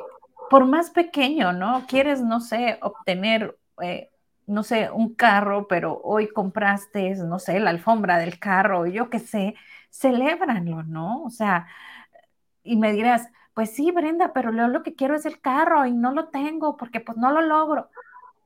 por 0.51 0.67
más 0.67 0.91
pequeño, 0.91 1.53
¿no? 1.53 1.87
Quieres, 1.89 2.23
no 2.23 2.41
sé, 2.41 2.79
obtener, 2.83 3.59
eh, 3.83 4.11
no 4.47 4.63
sé, 4.63 4.91
un 4.91 5.15
carro, 5.15 5.67
pero 5.69 6.01
hoy 6.05 6.29
compraste, 6.29 7.15
no 7.17 7.39
sé, 7.39 7.61
la 7.61 7.71
alfombra 7.71 8.19
del 8.19 8.39
carro, 8.39 8.87
yo 8.87 9.11
qué 9.11 9.19
sé, 9.19 9.55
celébralo, 9.91 10.83
¿no? 10.85 11.23
O 11.25 11.31
sea, 11.31 11.67
y 12.63 12.77
me 12.77 12.93
dirás, 12.93 13.29
pues 13.55 13.71
sí, 13.75 13.91
Brenda, 13.91 14.33
pero 14.33 14.53
yo 14.55 14.69
lo 14.69 14.83
que 14.83 14.95
quiero 14.95 15.17
es 15.17 15.27
el 15.27 15.41
carro 15.41 15.87
y 15.87 15.93
no 15.93 16.13
lo 16.13 16.29
tengo 16.29 16.77
porque 16.77 17.01
pues 17.01 17.19
no 17.19 17.33
lo 17.33 17.43
logro 17.43 17.91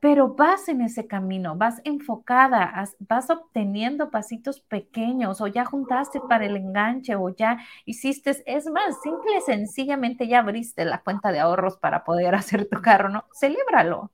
pero 0.02 0.34
vas 0.34 0.68
en 0.68 0.80
ese 0.80 1.06
camino, 1.06 1.54
vas 1.54 1.80
enfocada, 1.84 2.74
vas 2.98 3.30
obteniendo 3.30 4.10
pasitos 4.10 4.58
pequeños 4.58 5.40
o 5.40 5.46
ya 5.46 5.64
juntaste 5.64 6.18
para 6.28 6.44
el 6.44 6.56
enganche 6.56 7.14
o 7.14 7.28
ya 7.28 7.58
hiciste, 7.84 8.42
es 8.46 8.66
más, 8.66 9.00
simple 9.00 9.40
sencillamente 9.46 10.26
ya 10.26 10.40
abriste 10.40 10.84
la 10.84 11.02
cuenta 11.02 11.30
de 11.30 11.38
ahorros 11.38 11.76
para 11.76 12.02
poder 12.02 12.34
hacer 12.34 12.68
tu 12.68 12.82
carro, 12.82 13.10
¿no? 13.10 13.26
Celébralo, 13.32 14.10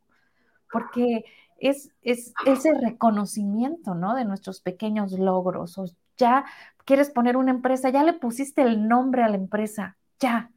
porque 0.71 1.25
es, 1.57 1.91
es 2.03 2.35
ese 2.45 2.75
reconocimiento, 2.75 3.95
¿no? 3.95 4.15
De 4.15 4.27
nuestros 4.27 4.61
pequeños 4.61 5.13
logros, 5.13 5.79
o 5.79 5.87
ya 6.19 6.45
quieres 6.85 7.09
poner 7.09 7.39
una 7.39 7.53
empresa, 7.53 7.89
ya 7.89 8.03
le 8.03 8.13
pusiste 8.13 8.61
el 8.61 8.89
nombre 8.89 9.23
a 9.23 9.31
la 9.31 9.37
empresa, 9.37 9.97
ya, 10.21 10.51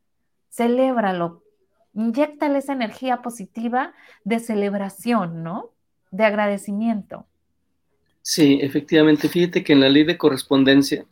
celébralo, 0.49 1.41
inyectale 1.93 2.59
esa 2.59 2.73
energía 2.73 3.21
positiva 3.21 3.93
de 4.23 4.39
celebración, 4.39 5.43
¿no? 5.43 5.71
De 6.11 6.25
agradecimiento. 6.25 7.25
Sí, 8.21 8.59
efectivamente. 8.61 9.29
Fíjate 9.29 9.63
que 9.63 9.73
en 9.73 9.81
la 9.81 9.89
ley 9.89 10.03
de 10.03 10.17
correspondencia 10.17 11.05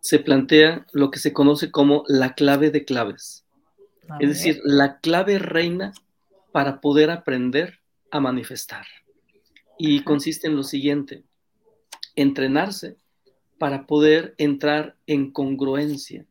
se 0.00 0.18
plantea 0.18 0.86
lo 0.92 1.10
que 1.10 1.18
se 1.18 1.32
conoce 1.32 1.70
como 1.70 2.04
la 2.08 2.34
clave 2.34 2.70
de 2.70 2.84
claves. 2.84 3.44
es 4.20 4.28
decir, 4.28 4.60
la 4.64 4.98
clave 4.98 5.38
reina 5.38 5.92
para 6.50 6.80
poder 6.80 7.10
aprender 7.10 7.80
a 8.10 8.20
manifestar. 8.20 8.84
Y 9.78 10.02
consiste 10.02 10.48
en 10.48 10.56
lo 10.56 10.64
siguiente, 10.64 11.22
entrenarse 12.14 12.96
para 13.58 13.86
poder 13.86 14.34
entrar 14.38 14.96
en 15.06 15.30
congruencia. 15.30 16.26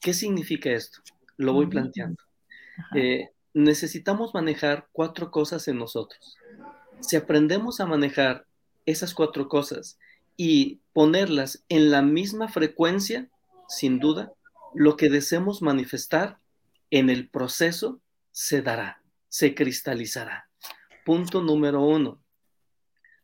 ¿Qué 0.00 0.12
significa 0.14 0.70
esto? 0.70 1.00
Lo 1.36 1.52
voy 1.52 1.66
planteando 1.66 2.22
necesitamos 3.54 4.34
manejar 4.34 4.88
cuatro 4.92 5.30
cosas 5.30 5.68
en 5.68 5.78
nosotros. 5.78 6.36
Si 7.00 7.16
aprendemos 7.16 7.80
a 7.80 7.86
manejar 7.86 8.46
esas 8.86 9.14
cuatro 9.14 9.48
cosas 9.48 9.98
y 10.36 10.80
ponerlas 10.92 11.64
en 11.68 11.90
la 11.90 12.02
misma 12.02 12.48
frecuencia, 12.48 13.28
sin 13.68 13.98
duda, 13.98 14.32
lo 14.74 14.96
que 14.96 15.08
deseemos 15.08 15.62
manifestar 15.62 16.38
en 16.90 17.10
el 17.10 17.28
proceso 17.28 18.00
se 18.32 18.62
dará, 18.62 19.02
se 19.28 19.54
cristalizará. 19.54 20.48
Punto 21.04 21.42
número 21.42 21.82
uno. 21.82 22.22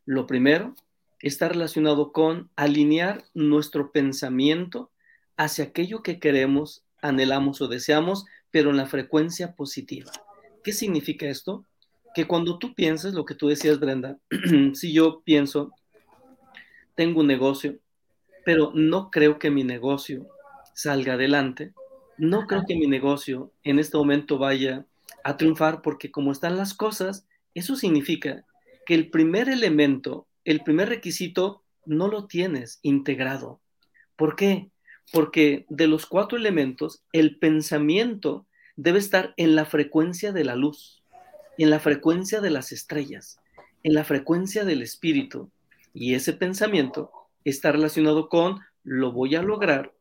Lo 0.05 0.25
primero 0.25 0.73
está 1.19 1.49
relacionado 1.49 2.11
con 2.11 2.49
alinear 2.55 3.23
nuestro 3.33 3.91
pensamiento 3.91 4.91
hacia 5.35 5.65
aquello 5.65 6.01
que 6.03 6.19
queremos, 6.19 6.83
anhelamos 7.01 7.61
o 7.61 7.67
deseamos, 7.67 8.25
pero 8.57 8.71
en 8.71 8.77
la 8.77 8.87
frecuencia 8.87 9.53
positiva. 9.53 10.11
¿Qué 10.63 10.73
significa 10.73 11.27
esto? 11.27 11.63
Que 12.15 12.25
cuando 12.25 12.57
tú 12.57 12.73
piensas, 12.73 13.13
lo 13.13 13.23
que 13.23 13.35
tú 13.35 13.49
decías, 13.49 13.79
Brenda, 13.79 14.17
si 14.73 14.93
yo 14.93 15.21
pienso, 15.23 15.75
tengo 16.95 17.19
un 17.19 17.27
negocio, 17.27 17.77
pero 18.43 18.71
no 18.73 19.11
creo 19.11 19.37
que 19.37 19.51
mi 19.51 19.63
negocio 19.63 20.25
salga 20.73 21.13
adelante, 21.13 21.75
no 22.17 22.47
creo 22.47 22.63
que 22.67 22.75
mi 22.75 22.87
negocio 22.87 23.51
en 23.61 23.77
este 23.77 23.95
momento 23.95 24.39
vaya 24.39 24.87
a 25.23 25.37
triunfar 25.37 25.83
porque 25.83 26.09
como 26.09 26.31
están 26.31 26.57
las 26.57 26.73
cosas, 26.73 27.27
eso 27.53 27.75
significa 27.75 28.43
que 28.87 28.95
el 28.95 29.11
primer 29.11 29.49
elemento, 29.49 30.25
el 30.45 30.63
primer 30.63 30.89
requisito, 30.89 31.61
no 31.85 32.07
lo 32.07 32.25
tienes 32.25 32.79
integrado. 32.81 33.61
¿Por 34.15 34.35
qué? 34.35 34.71
Porque 35.13 35.67
de 35.69 35.85
los 35.85 36.07
cuatro 36.07 36.39
elementos, 36.39 37.03
el 37.13 37.37
pensamiento 37.37 38.46
debe 38.77 38.99
estar 38.99 39.33
en 39.35 39.55
la 39.55 39.65
frecuencia 39.65 40.31
de 40.31 40.45
la 40.45 40.55
luz, 40.55 41.03
en 41.57 41.69
la 41.69 41.79
frecuencia 41.79 42.39
de 42.39 42.51
las 42.51 42.71
estrellas, 42.71 43.39
en 43.83 43.93
la 43.93 44.03
frecuencia 44.03 44.63
del 44.63 44.81
espíritu. 44.81 45.51
Y 45.93 46.13
ese 46.13 46.33
pensamiento 46.33 47.11
está 47.43 47.71
relacionado 47.71 48.29
con 48.29 48.59
lo 48.83 49.11
voy 49.11 49.35
a 49.35 49.41
lograr, 49.41 49.93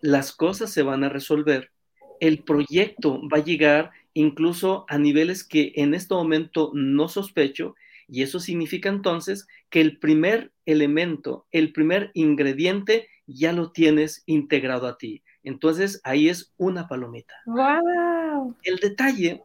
las 0.00 0.32
cosas 0.32 0.70
se 0.70 0.82
van 0.82 1.02
a 1.02 1.08
resolver, 1.08 1.72
el 2.20 2.44
proyecto 2.44 3.20
va 3.28 3.38
a 3.38 3.44
llegar 3.44 3.90
incluso 4.14 4.84
a 4.88 4.98
niveles 4.98 5.42
que 5.42 5.72
en 5.76 5.94
este 5.94 6.14
momento 6.14 6.70
no 6.74 7.08
sospecho, 7.08 7.74
y 8.08 8.22
eso 8.22 8.40
significa 8.40 8.88
entonces 8.88 9.46
que 9.70 9.80
el 9.80 9.98
primer 9.98 10.52
elemento, 10.66 11.46
el 11.50 11.72
primer 11.72 12.10
ingrediente 12.14 13.08
ya 13.26 13.52
lo 13.52 13.70
tienes 13.72 14.22
integrado 14.26 14.86
a 14.86 14.98
ti. 14.98 15.22
Entonces 15.48 16.00
ahí 16.04 16.28
es 16.28 16.52
una 16.58 16.86
palomita. 16.86 17.34
Wow. 17.46 18.54
El 18.62 18.76
detalle, 18.76 19.42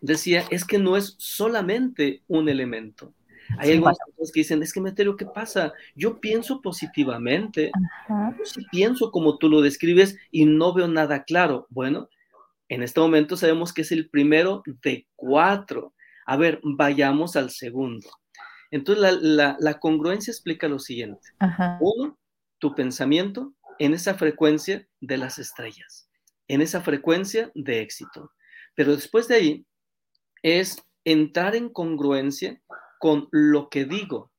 decía, 0.00 0.44
es 0.50 0.64
que 0.64 0.78
no 0.78 0.96
es 0.96 1.16
solamente 1.18 2.22
un 2.28 2.48
elemento. 2.48 3.12
Hay 3.58 3.72
algunas 3.72 3.98
personas 3.98 4.30
que 4.32 4.40
dicen, 4.40 4.62
es 4.62 4.72
que 4.72 4.80
Meterio, 4.80 5.16
¿qué 5.16 5.26
pasa? 5.26 5.72
Yo 5.96 6.20
pienso 6.20 6.62
positivamente, 6.62 7.72
yo 8.08 8.44
sí 8.44 8.66
pienso 8.70 9.10
como 9.10 9.36
tú 9.38 9.48
lo 9.48 9.62
describes 9.62 10.16
y 10.30 10.44
no 10.44 10.72
veo 10.72 10.86
nada 10.86 11.24
claro. 11.24 11.66
Bueno, 11.70 12.08
en 12.68 12.84
este 12.84 13.00
momento 13.00 13.36
sabemos 13.36 13.72
que 13.72 13.82
es 13.82 13.90
el 13.90 14.08
primero 14.08 14.62
de 14.82 15.08
cuatro. 15.16 15.92
A 16.24 16.36
ver, 16.36 16.60
vayamos 16.62 17.34
al 17.34 17.50
segundo. 17.50 18.08
Entonces, 18.70 19.18
la, 19.22 19.78
congruencia 19.80 20.30
explica 20.30 20.68
lo 20.68 20.78
siguiente. 20.78 21.30
Uno, 21.80 22.16
tu 22.58 22.76
pensamiento 22.76 23.55
en 23.78 23.94
esa 23.94 24.14
frecuencia 24.14 24.86
de 25.00 25.16
las 25.18 25.38
estrellas, 25.38 26.08
en 26.48 26.60
esa 26.60 26.80
frecuencia 26.80 27.50
de 27.54 27.80
éxito. 27.80 28.32
Pero 28.74 28.94
después 28.94 29.28
de 29.28 29.34
ahí 29.36 29.66
es 30.42 30.82
entrar 31.04 31.56
en 31.56 31.68
congruencia 31.68 32.60
con 32.98 33.28
lo 33.30 33.68
que 33.68 33.84
digo. 33.84 34.32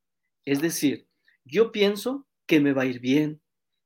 Es 0.45 0.61
decir, 0.61 1.07
yo 1.45 1.71
pienso 1.71 2.27
que 2.45 2.59
me 2.59 2.73
va 2.73 2.83
a 2.83 2.87
ir 2.87 2.99
bien, 2.99 3.41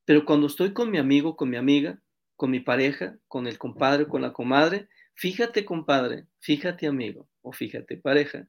pero 0.06 0.26
cuando 0.26 0.48
estoy 0.48 0.74
con 0.74 0.92
mi 0.92 0.98
amigo, 0.98 1.36
con 1.36 1.50
mi 1.50 1.58
amiga, 1.58 2.02
con 2.36 2.52
mi 2.52 2.60
pareja, 2.60 3.18
con 3.28 3.48
el 3.48 3.58
compadre, 3.58 4.08
con 4.08 4.22
la 4.22 4.34
comadre, 4.34 4.88
fíjate 5.14 5.64
compadre, 5.66 6.26
fíjate 6.40 6.88
amigo 6.88 7.30
o 7.42 7.52
fíjate 7.52 7.98
pareja, 7.98 8.48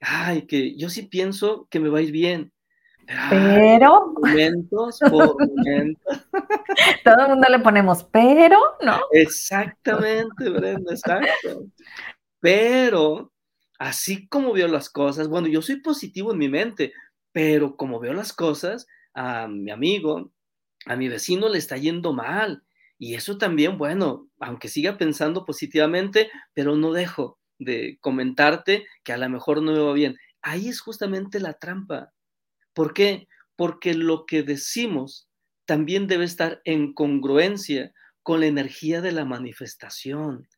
ay, 0.00 0.46
que 0.46 0.76
yo 0.76 0.88
sí 0.88 1.02
pienso 1.02 1.66
que 1.70 1.80
me 1.80 1.88
va 1.88 1.98
a 1.98 2.02
ir 2.02 2.12
bien. 2.12 2.51
Pero. 3.30 4.14
momentos, 4.20 4.98
por 5.10 5.36
momentos. 5.38 6.02
Todo 7.04 7.20
el 7.20 7.28
mundo 7.28 7.48
le 7.48 7.58
ponemos, 7.58 8.04
pero, 8.04 8.58
¿no? 8.82 9.00
Exactamente, 9.12 10.48
Brenda, 10.48 10.92
exacto. 10.92 11.66
Pero, 12.40 13.32
así 13.78 14.26
como 14.28 14.52
veo 14.52 14.68
las 14.68 14.90
cosas, 14.90 15.28
bueno, 15.28 15.48
yo 15.48 15.62
soy 15.62 15.76
positivo 15.80 16.32
en 16.32 16.38
mi 16.38 16.48
mente, 16.48 16.92
pero 17.32 17.76
como 17.76 18.00
veo 18.00 18.12
las 18.12 18.32
cosas, 18.32 18.86
a 19.14 19.48
mi 19.48 19.70
amigo, 19.70 20.32
a 20.86 20.96
mi 20.96 21.08
vecino 21.08 21.48
le 21.48 21.58
está 21.58 21.76
yendo 21.76 22.12
mal. 22.12 22.64
Y 22.98 23.14
eso 23.14 23.36
también, 23.36 23.78
bueno, 23.78 24.28
aunque 24.38 24.68
siga 24.68 24.96
pensando 24.96 25.44
positivamente, 25.44 26.30
pero 26.54 26.76
no 26.76 26.92
dejo 26.92 27.38
de 27.58 27.98
comentarte 28.00 28.86
que 29.02 29.12
a 29.12 29.16
lo 29.18 29.28
mejor 29.28 29.62
no 29.62 29.72
me 29.72 29.80
va 29.80 29.92
bien. 29.92 30.16
Ahí 30.40 30.68
es 30.68 30.80
justamente 30.80 31.40
la 31.40 31.54
trampa. 31.54 32.12
¿Por 32.74 32.94
qué? 32.94 33.28
Porque 33.56 33.94
lo 33.94 34.26
que 34.26 34.42
decimos 34.42 35.28
también 35.66 36.06
debe 36.06 36.24
estar 36.24 36.60
en 36.64 36.92
congruencia 36.92 37.92
con 38.22 38.40
la 38.40 38.46
energía 38.46 39.00
de 39.00 39.12
la 39.12 39.24
manifestación. 39.24 40.48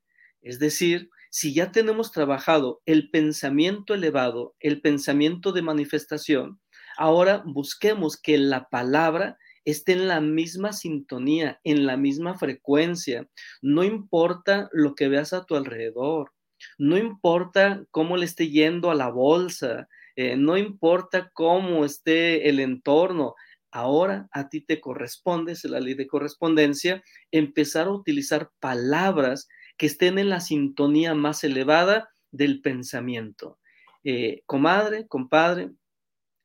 Es 0.43 0.59
decir, 0.59 1.11
si 1.31 1.55
ya 1.55 1.73
tenemos 1.73 2.13
trabajado 2.13 2.83
el 2.87 3.11
pensamiento 3.11 3.95
elevado, 3.95 4.55
el 4.61 4.81
pensamiento 4.81 5.53
de 5.53 5.63
manifestación, 5.63 6.61
ahora 6.97 7.43
busquemos 7.47 8.21
que 8.21 8.39
la 8.39 8.69
palabra 8.69 9.39
esté 9.65 9.93
en 9.93 10.07
la 10.09 10.21
misma 10.21 10.73
sintonía, 10.73 11.61
en 11.65 11.87
la 11.87 11.97
misma 11.97 12.37
frecuencia. 12.39 13.27
No 13.63 13.83
importa 13.83 14.69
lo 14.73 14.95
que 14.95 15.09
veas 15.09 15.33
a 15.33 15.45
tu 15.45 15.57
alrededor, 15.57 16.33
no 16.79 16.99
importa 16.99 17.85
cómo 17.91 18.17
le 18.17 18.27
esté 18.27 18.51
yendo 18.51 18.91
a 18.91 18.95
la 18.95 19.11
bolsa, 19.11 19.89
eh, 20.17 20.37
no 20.37 20.57
importa 20.57 21.31
cómo 21.33 21.85
esté 21.85 22.49
el 22.49 22.61
entorno. 22.61 23.35
Ahora 23.71 24.29
a 24.33 24.49
ti 24.49 24.61
te 24.61 24.81
corresponde, 24.81 25.53
es 25.53 25.65
la 25.65 25.81
ley 25.81 25.95
de 25.95 26.07
correspondencia, 26.07 27.03
empezar 27.33 27.89
a 27.89 27.93
utilizar 27.93 28.51
palabras 28.61 29.49
que 29.77 29.87
estén 29.87 30.19
en 30.19 30.29
la 30.29 30.41
sintonía 30.41 31.15
más 31.15 31.43
elevada 31.43 32.09
del 32.31 32.61
pensamiento. 32.61 33.59
Eh, 34.05 34.43
comadre, 34.47 35.09
compadre, 35.09 35.71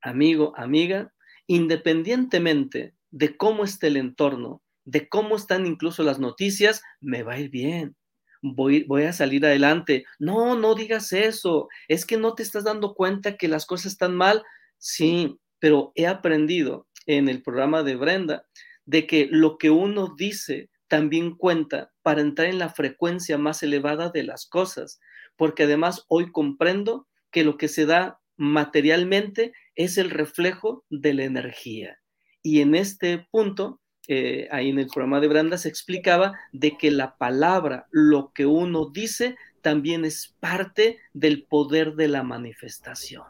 amigo, 0.02 0.54
amiga, 0.56 1.14
independientemente 1.48 2.96
de 3.12 3.38
cómo 3.38 3.64
esté 3.64 3.88
el 3.88 3.98
entorno, 3.98 4.64
de 4.86 5.08
cómo 5.10 5.36
están 5.36 5.66
incluso 5.66 6.04
las 6.04 6.20
noticias, 6.20 6.82
me 7.00 7.24
va 7.24 7.34
a 7.34 7.40
ir 7.40 7.50
bien. 7.50 7.96
Voy, 8.42 8.86
a 9.04 9.14
salir 9.14 9.46
adelante. 9.46 10.06
No, 10.18 10.56
no 10.56 10.76
digas 10.76 11.12
eso. 11.14 11.68
Es 11.88 12.06
que 12.06 12.18
no 12.18 12.36
te 12.36 12.44
estás 12.44 12.64
dando 12.64 12.94
cuenta 12.94 13.38
que 13.38 13.48
las 13.48 13.66
cosas 13.66 13.94
están 13.94 14.16
mal. 14.16 14.44
Sí, 14.78 15.38
pero 15.60 15.92
he 15.96 16.08
aprendido 16.08 16.88
en 17.06 17.28
el 17.28 17.42
programa 17.42 17.84
de 17.84 17.96
Brenda 17.96 18.46
de 18.86 19.06
que 19.06 19.28
lo 19.30 19.58
que 19.58 19.70
uno 19.70 20.16
dice 20.18 20.70
también 20.88 21.36
cuenta 21.36 21.92
para 22.02 22.22
entrar 22.22 22.48
en 22.48 22.60
la 22.60 22.70
frecuencia 22.70 23.38
más 23.38 23.62
elevada 23.62 24.10
de 24.10 24.24
las 24.24 24.48
cosas, 24.48 25.00
porque 25.36 25.64
además 25.64 26.06
hoy 26.08 26.32
comprendo 26.32 27.08
que 27.32 27.44
lo 27.44 27.58
que 27.58 27.68
se 27.68 27.86
da 27.86 28.20
materialmente 28.36 29.54
es 29.76 29.98
el 29.98 30.10
reflejo 30.10 30.86
de 30.90 31.14
la 31.14 31.26
energía. 31.26 32.00
Y 32.42 32.62
en 32.62 32.74
este 32.74 33.28
punto, 33.32 33.80
eh, 34.12 34.48
ahí 34.52 34.70
en 34.70 34.80
el 34.80 34.88
programa 34.88 35.20
de 35.20 35.28
Branda 35.28 35.60
se 35.60 35.70
explicaba 35.70 36.34
de 36.52 36.76
que 36.80 36.90
la 36.90 37.16
palabra, 37.18 37.86
lo 37.92 38.32
que 38.34 38.48
uno 38.48 38.90
dice, 38.90 39.36
también 39.62 40.04
es 40.04 40.36
parte 40.40 40.98
del 41.14 41.44
poder 41.44 41.94
de 41.94 42.08
la 42.08 42.24
manifestación. 42.24 43.28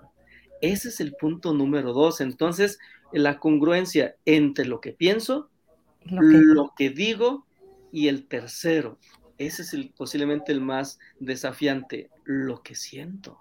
Ese 0.61 0.87
es 0.87 1.01
el 1.01 1.15
punto 1.15 1.53
número 1.53 1.91
dos. 1.91 2.21
Entonces, 2.21 2.79
la 3.11 3.39
congruencia 3.39 4.15
entre 4.23 4.63
lo 4.63 4.79
que 4.79 4.93
pienso, 4.93 5.49
lo 6.05 6.73
que, 6.77 6.89
digo 6.89 7.45
y 7.91 8.07
el 8.07 8.25
tercero. 8.29 8.99
Ese 9.37 9.63
es 9.63 9.73
el, 9.73 9.89
posiblemente 9.89 10.53
el 10.53 10.61
más 10.61 10.97
desafiante, 11.19 12.09
lo 12.23 12.63
que 12.63 12.75
siento. 12.75 13.37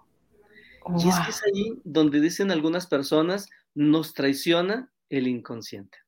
Y 0.99 1.09
es 1.09 1.15
que 1.21 1.31
es 1.31 1.43
ahí 1.45 1.81
donde 1.85 2.21
dicen 2.21 2.51
algunas 2.51 2.89
personas, 2.89 3.49
nos 3.77 4.13
traiciona 4.13 4.91
el 5.09 5.29
inconsciente. 5.29 5.99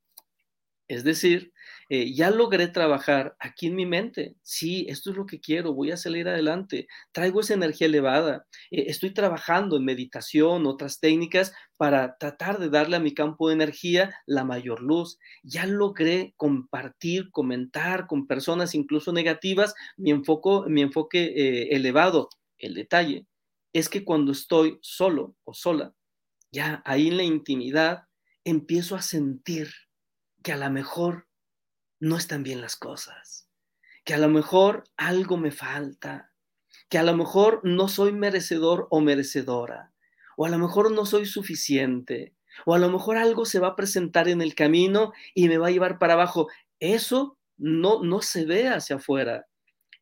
Es 0.90 1.04
decir, 1.04 1.52
eh, 1.88 2.12
ya 2.12 2.32
logré 2.32 2.66
trabajar 2.66 3.36
aquí 3.38 3.68
en 3.68 3.76
mi 3.76 3.86
mente. 3.86 4.34
Sí, 4.42 4.86
esto 4.88 5.10
es 5.10 5.16
lo 5.16 5.24
que 5.24 5.38
quiero, 5.38 5.72
voy 5.72 5.92
a 5.92 5.96
salir 5.96 6.26
adelante. 6.26 6.88
Traigo 7.12 7.40
esa 7.40 7.54
energía 7.54 7.86
elevada. 7.86 8.48
Eh, 8.72 8.86
estoy 8.88 9.14
trabajando 9.14 9.76
en 9.76 9.84
meditación, 9.84 10.66
otras 10.66 10.98
técnicas 10.98 11.52
para 11.76 12.16
tratar 12.18 12.58
de 12.58 12.70
darle 12.70 12.96
a 12.96 13.00
mi 13.00 13.14
campo 13.14 13.46
de 13.46 13.54
energía 13.54 14.12
la 14.26 14.42
mayor 14.42 14.82
luz. 14.82 15.16
Ya 15.44 15.64
logré 15.64 16.34
compartir, 16.36 17.30
comentar 17.30 18.08
con 18.08 18.26
personas 18.26 18.74
incluso 18.74 19.12
negativas 19.12 19.76
mi, 19.96 20.10
enfoco, 20.10 20.64
mi 20.68 20.82
enfoque 20.82 21.22
eh, 21.36 21.68
elevado. 21.76 22.30
El 22.58 22.74
detalle 22.74 23.26
es 23.72 23.88
que 23.88 24.04
cuando 24.04 24.32
estoy 24.32 24.80
solo 24.82 25.36
o 25.44 25.54
sola, 25.54 25.94
ya 26.50 26.82
ahí 26.84 27.06
en 27.06 27.16
la 27.16 27.22
intimidad, 27.22 28.08
empiezo 28.44 28.96
a 28.96 29.02
sentir 29.02 29.68
que 30.42 30.52
a 30.52 30.56
lo 30.56 30.70
mejor 30.70 31.28
no 32.00 32.16
están 32.16 32.42
bien 32.42 32.60
las 32.60 32.76
cosas, 32.76 33.48
que 34.04 34.14
a 34.14 34.18
lo 34.18 34.28
mejor 34.28 34.84
algo 34.96 35.36
me 35.36 35.50
falta, 35.50 36.32
que 36.88 36.98
a 36.98 37.02
lo 37.02 37.16
mejor 37.16 37.60
no 37.62 37.88
soy 37.88 38.12
merecedor 38.12 38.86
o 38.90 39.00
merecedora, 39.00 39.92
o 40.36 40.46
a 40.46 40.48
lo 40.48 40.58
mejor 40.58 40.90
no 40.90 41.04
soy 41.04 41.26
suficiente, 41.26 42.34
o 42.64 42.74
a 42.74 42.78
lo 42.78 42.90
mejor 42.90 43.16
algo 43.16 43.44
se 43.44 43.58
va 43.58 43.68
a 43.68 43.76
presentar 43.76 44.28
en 44.28 44.42
el 44.42 44.54
camino 44.54 45.12
y 45.34 45.48
me 45.48 45.58
va 45.58 45.68
a 45.68 45.70
llevar 45.70 45.98
para 45.98 46.14
abajo. 46.14 46.48
Eso 46.78 47.38
no, 47.56 48.02
no 48.02 48.22
se 48.22 48.44
ve 48.46 48.68
hacia 48.68 48.96
afuera. 48.96 49.46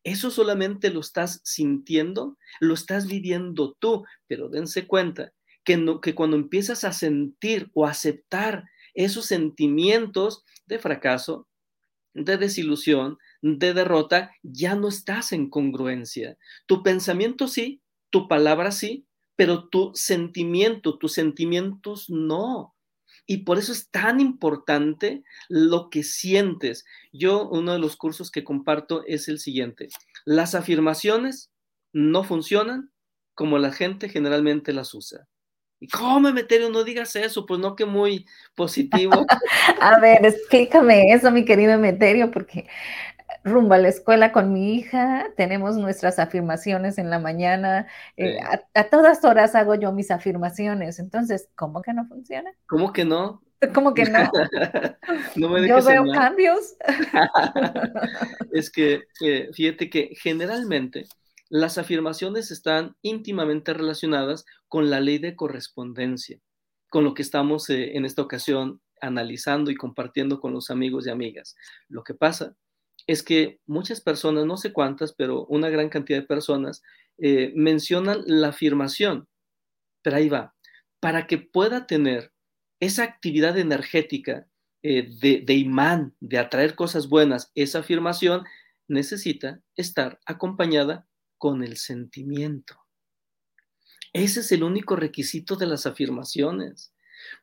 Eso 0.03 0.31
solamente 0.31 0.89
lo 0.89 1.01
estás 1.01 1.41
sintiendo, 1.43 2.37
lo 2.61 2.73
estás 2.73 3.07
viviendo 3.07 3.75
tú, 3.79 4.05
pero 4.27 4.47
dense 4.49 4.87
cuenta 4.87 5.33
que, 5.63 5.77
no, 5.77 5.99
que 5.99 6.15
cuando 6.15 6.37
empiezas 6.37 6.85
a 6.85 6.93
sentir 6.93 7.69
o 7.73 7.85
aceptar 7.85 8.63
esos 8.93 9.25
sentimientos 9.25 10.43
de 10.65 10.79
fracaso, 10.79 11.47
de 12.13 12.37
desilusión, 12.37 13.17
de 13.41 13.73
derrota, 13.73 14.31
ya 14.43 14.75
no 14.75 14.87
estás 14.87 15.31
en 15.31 15.49
congruencia. 15.49 16.37
Tu 16.65 16.83
pensamiento 16.83 17.47
sí, 17.47 17.81
tu 18.09 18.27
palabra 18.27 18.71
sí, 18.71 19.05
pero 19.35 19.69
tu 19.69 19.91
sentimiento, 19.93 20.97
tus 20.97 21.13
sentimientos 21.13 22.09
no. 22.09 22.75
Y 23.25 23.43
por 23.43 23.57
eso 23.59 23.71
es 23.71 23.89
tan 23.91 24.19
importante 24.19 25.23
lo 25.49 25.89
que 25.89 26.03
sientes. 26.03 26.83
Yo, 27.13 27.47
uno 27.47 27.73
de 27.73 27.79
los 27.79 27.95
cursos 27.95 28.31
que 28.31 28.43
comparto 28.43 29.03
es 29.05 29.27
el 29.27 29.39
siguiente. 29.39 29.89
Las 30.25 30.55
afirmaciones 30.55 31.51
no 31.93 32.23
funcionan 32.23 32.91
como 33.35 33.57
la 33.59 33.71
gente 33.71 34.09
generalmente 34.09 34.73
las 34.73 34.93
usa. 34.93 35.27
¿Y 35.79 35.87
cómo, 35.87 36.27
Emeterio? 36.27 36.69
No 36.69 36.83
digas 36.83 37.15
eso, 37.15 37.45
pues 37.45 37.59
no 37.59 37.75
que 37.75 37.85
muy 37.85 38.25
positivo. 38.55 39.25
a 39.81 39.99
ver, 39.99 40.25
explícame 40.25 41.13
eso, 41.13 41.31
mi 41.31 41.45
querido 41.45 41.71
Emeterio, 41.73 42.31
porque 42.31 42.67
rumbo 43.43 43.73
a 43.73 43.77
la 43.77 43.87
escuela 43.87 44.31
con 44.31 44.51
mi 44.51 44.75
hija, 44.75 45.27
tenemos 45.37 45.77
nuestras 45.77 46.19
afirmaciones 46.19 46.97
en 46.97 47.09
la 47.09 47.19
mañana, 47.19 47.87
eh, 48.17 48.37
a, 48.73 48.83
todas 48.85 49.23
horas 49.23 49.55
hago 49.55 49.75
yo 49.75 49.91
mis 49.93 50.11
afirmaciones, 50.11 50.99
entonces, 50.99 51.49
¿cómo 51.55 51.81
que 51.81 51.93
no 51.93 52.05
funciona? 52.07 52.51
¿Cómo 52.67 52.91
que 52.91 53.05
no? 53.05 53.41
¿Cómo 53.73 53.93
que 53.93 54.05
no? 54.05 54.29
yo 55.35 55.83
veo 55.83 56.03
cambios. 56.13 56.75
es 58.53 58.69
que, 58.69 59.03
eh, 59.21 59.49
fíjate 59.53 59.89
que 59.89 60.15
generalmente 60.19 61.05
las 61.49 61.77
afirmaciones 61.77 62.51
están 62.51 62.95
íntimamente 63.01 63.73
relacionadas 63.73 64.45
con 64.67 64.89
la 64.89 64.99
ley 64.99 65.17
de 65.17 65.35
correspondencia, 65.35 66.39
con 66.89 67.03
lo 67.03 67.13
que 67.13 67.23
estamos 67.23 67.69
eh, 67.69 67.97
en 67.97 68.05
esta 68.05 68.21
ocasión 68.21 68.81
analizando 69.01 69.71
y 69.71 69.75
compartiendo 69.75 70.39
con 70.39 70.53
los 70.53 70.69
amigos 70.69 71.07
y 71.07 71.09
amigas. 71.09 71.55
Lo 71.87 72.03
que 72.03 72.13
pasa 72.13 72.55
es 73.07 73.23
que 73.23 73.59
muchas 73.65 74.01
personas, 74.01 74.45
no 74.45 74.57
sé 74.57 74.71
cuántas, 74.71 75.13
pero 75.13 75.45
una 75.47 75.69
gran 75.69 75.89
cantidad 75.89 76.19
de 76.19 76.27
personas 76.27 76.83
eh, 77.17 77.51
mencionan 77.55 78.23
la 78.25 78.49
afirmación, 78.49 79.27
pero 80.03 80.17
ahí 80.17 80.29
va, 80.29 80.55
para 80.99 81.25
que 81.25 81.37
pueda 81.39 81.87
tener 81.87 82.31
esa 82.79 83.03
actividad 83.03 83.57
energética 83.57 84.47
eh, 84.83 85.09
de, 85.19 85.41
de 85.45 85.53
imán, 85.55 86.15
de 86.19 86.37
atraer 86.37 86.75
cosas 86.75 87.09
buenas, 87.09 87.51
esa 87.55 87.79
afirmación 87.79 88.43
necesita 88.87 89.61
estar 89.75 90.19
acompañada 90.25 91.07
con 91.39 91.63
el 91.63 91.77
sentimiento. 91.77 92.77
Ese 94.13 94.41
es 94.41 94.51
el 94.51 94.63
único 94.63 94.95
requisito 94.95 95.55
de 95.55 95.65
las 95.65 95.87
afirmaciones, 95.87 96.93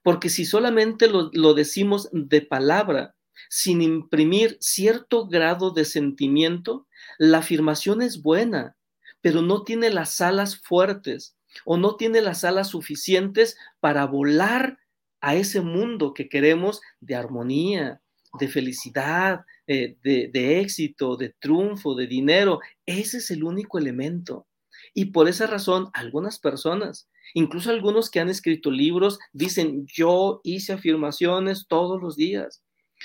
porque 0.03 0.29
si 0.29 0.45
solamente 0.45 1.09
lo, 1.09 1.55
decimos 1.55 2.09
de 2.13 2.43
palabra, 2.43 3.17
sin 3.49 3.83
imprimir 3.83 4.57
cierto 4.61 5.27
grado 5.27 5.71
de 5.73 5.85
sentimiento, 5.85 6.87
la 7.19 7.39
afirmación 7.39 8.03
es 8.03 8.23
buena, 8.23 8.77
pero 9.21 9.43
no 9.43 9.65
tiene 9.65 9.91
las 9.91 10.21
alas 10.21 10.57
fuertes 10.57 11.37
o 11.65 11.77
no 11.77 11.97
tiene 11.97 12.21
las 12.21 12.45
alas 12.45 12.69
suficientes 12.69 13.57
para 13.81 14.07
volar 14.07 14.79
a 15.21 15.35
ese 15.35 15.61
mundo 15.61 16.15
que 16.15 16.29
queremos 16.29 16.81
de 17.01 17.15
armonía, 17.15 18.01
de 18.39 18.49
felicidad, 18.49 19.45
eh, 19.67 19.97
de, 20.03 20.29
de 20.33 20.61
éxito, 20.61 21.17
de 21.17 21.35
triunfo, 21.39 21.95
de 21.95 22.07
dinero. 22.07 22.61
Ese 22.85 23.19
es 23.19 23.31
el 23.31 23.45
único 23.45 23.79
elemento. 23.79 24.47
Y 24.95 25.07
por 25.07 25.29
esa 25.29 25.47
razón, 25.47 25.91
algunas 25.93 26.39
personas, 26.39 27.09
incluso 27.35 27.71
algunos 27.71 28.11
que 28.11 28.21
han 28.21 28.29
escrito 28.29 28.71
libros, 28.71 29.19
dicen, 29.33 29.87
yo 29.87 30.41
hice 30.45 30.73
afirmaciones 30.73 31.67
todos 31.69 32.01
los 32.01 32.17
días 32.17 32.63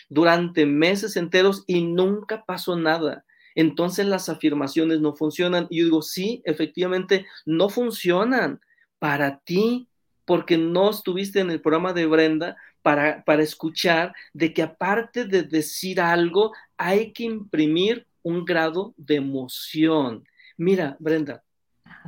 durante 0.09 0.65
meses 0.65 1.17
enteros 1.17 1.63
y 1.67 1.81
nunca 1.83 2.43
pasó 2.45 2.75
nada. 2.75 3.25
Entonces 3.55 4.05
las 4.05 4.29
afirmaciones 4.29 5.01
no 5.01 5.15
funcionan. 5.15 5.67
Y 5.69 5.79
yo 5.79 5.85
digo, 5.85 6.01
sí, 6.01 6.41
efectivamente, 6.45 7.25
no 7.45 7.69
funcionan 7.69 8.61
para 8.99 9.39
ti, 9.39 9.87
porque 10.25 10.57
no 10.57 10.91
estuviste 10.91 11.39
en 11.39 11.51
el 11.51 11.61
programa 11.61 11.93
de 11.93 12.05
Brenda 12.05 12.55
para, 12.81 13.23
para 13.23 13.43
escuchar 13.43 14.13
de 14.33 14.53
que 14.53 14.61
aparte 14.61 15.25
de 15.25 15.43
decir 15.43 16.01
algo, 16.01 16.53
hay 16.77 17.11
que 17.11 17.23
imprimir 17.23 18.07
un 18.23 18.45
grado 18.45 18.93
de 18.97 19.15
emoción. 19.15 20.23
Mira, 20.57 20.95
Brenda, 20.99 21.43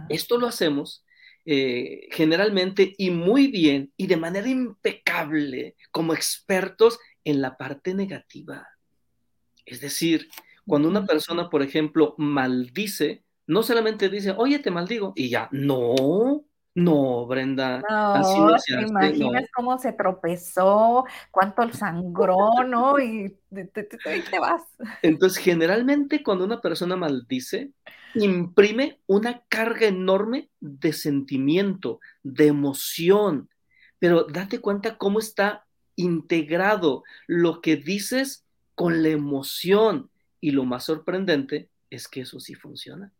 esto 0.09 0.37
lo 0.37 0.47
hacemos 0.47 1.03
eh, 1.45 2.07
generalmente 2.11 2.93
y 2.97 3.11
muy 3.11 3.47
bien 3.47 3.91
y 3.97 4.07
de 4.07 4.17
manera 4.17 4.47
impecable 4.47 5.75
como 5.91 6.13
expertos 6.13 6.99
en 7.25 7.41
la 7.41 7.57
parte 7.57 7.93
negativa. 7.93 8.67
Es 9.65 9.81
decir, 9.81 10.29
cuando 10.65 10.87
una 10.87 11.05
persona, 11.05 11.49
por 11.49 11.61
ejemplo, 11.61 12.15
maldice, 12.17 13.23
no 13.47 13.63
solamente 13.63 14.09
dice, 14.09 14.33
oye, 14.37 14.59
te 14.59 14.71
maldigo, 14.71 15.13
y 15.15 15.29
ya, 15.29 15.49
no, 15.51 16.45
no, 16.75 17.27
Brenda. 17.27 17.83
así 17.87 18.39
no 18.39 18.57
se 18.57 18.75
¿te 18.75 18.81
imaginas 18.87 19.45
cómo 19.55 19.77
se 19.77 19.93
tropezó, 19.93 21.05
cuánto 21.29 21.71
sangró, 21.71 22.63
¿no? 22.67 22.99
Y 22.99 23.37
te, 23.51 23.65
te, 23.65 24.39
vas. 24.39 24.63
Entonces, 25.03 25.43
generalmente 25.43 26.23
cuando 26.23 26.45
una 26.45 26.61
persona 26.61 26.95
maldice, 26.95 27.71
imprime 28.15 28.99
una 29.05 29.43
carga 29.49 29.85
enorme 29.85 30.49
de 30.59 30.93
sentimiento, 30.93 31.99
de 32.23 32.47
emoción, 32.47 33.49
pero 33.99 34.23
date 34.23 34.59
cuenta 34.59 34.97
cómo 34.97 35.19
está 35.19 35.65
integrado 35.95 37.03
lo 37.27 37.61
que 37.61 37.75
dices 37.75 38.45
con 38.73 39.03
la 39.03 39.09
emoción. 39.09 40.09
Y 40.41 40.51
lo 40.51 40.65
más 40.65 40.85
sorprendente 40.85 41.69
es 41.91 42.07
que 42.07 42.21
eso 42.21 42.39
sí 42.39 42.55
funciona. 42.55 43.11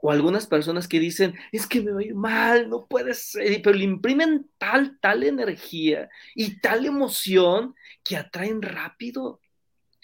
O 0.00 0.12
algunas 0.12 0.46
personas 0.46 0.86
que 0.86 1.00
dicen, 1.00 1.34
es 1.50 1.66
que 1.66 1.80
me 1.80 1.92
voy 1.92 2.14
mal, 2.14 2.68
no 2.68 2.86
puede 2.86 3.14
ser, 3.14 3.60
pero 3.62 3.76
le 3.76 3.84
imprimen 3.84 4.48
tal, 4.58 4.98
tal 5.00 5.24
energía 5.24 6.08
y 6.34 6.60
tal 6.60 6.86
emoción 6.86 7.74
que 8.04 8.16
atraen 8.16 8.62
rápido. 8.62 9.40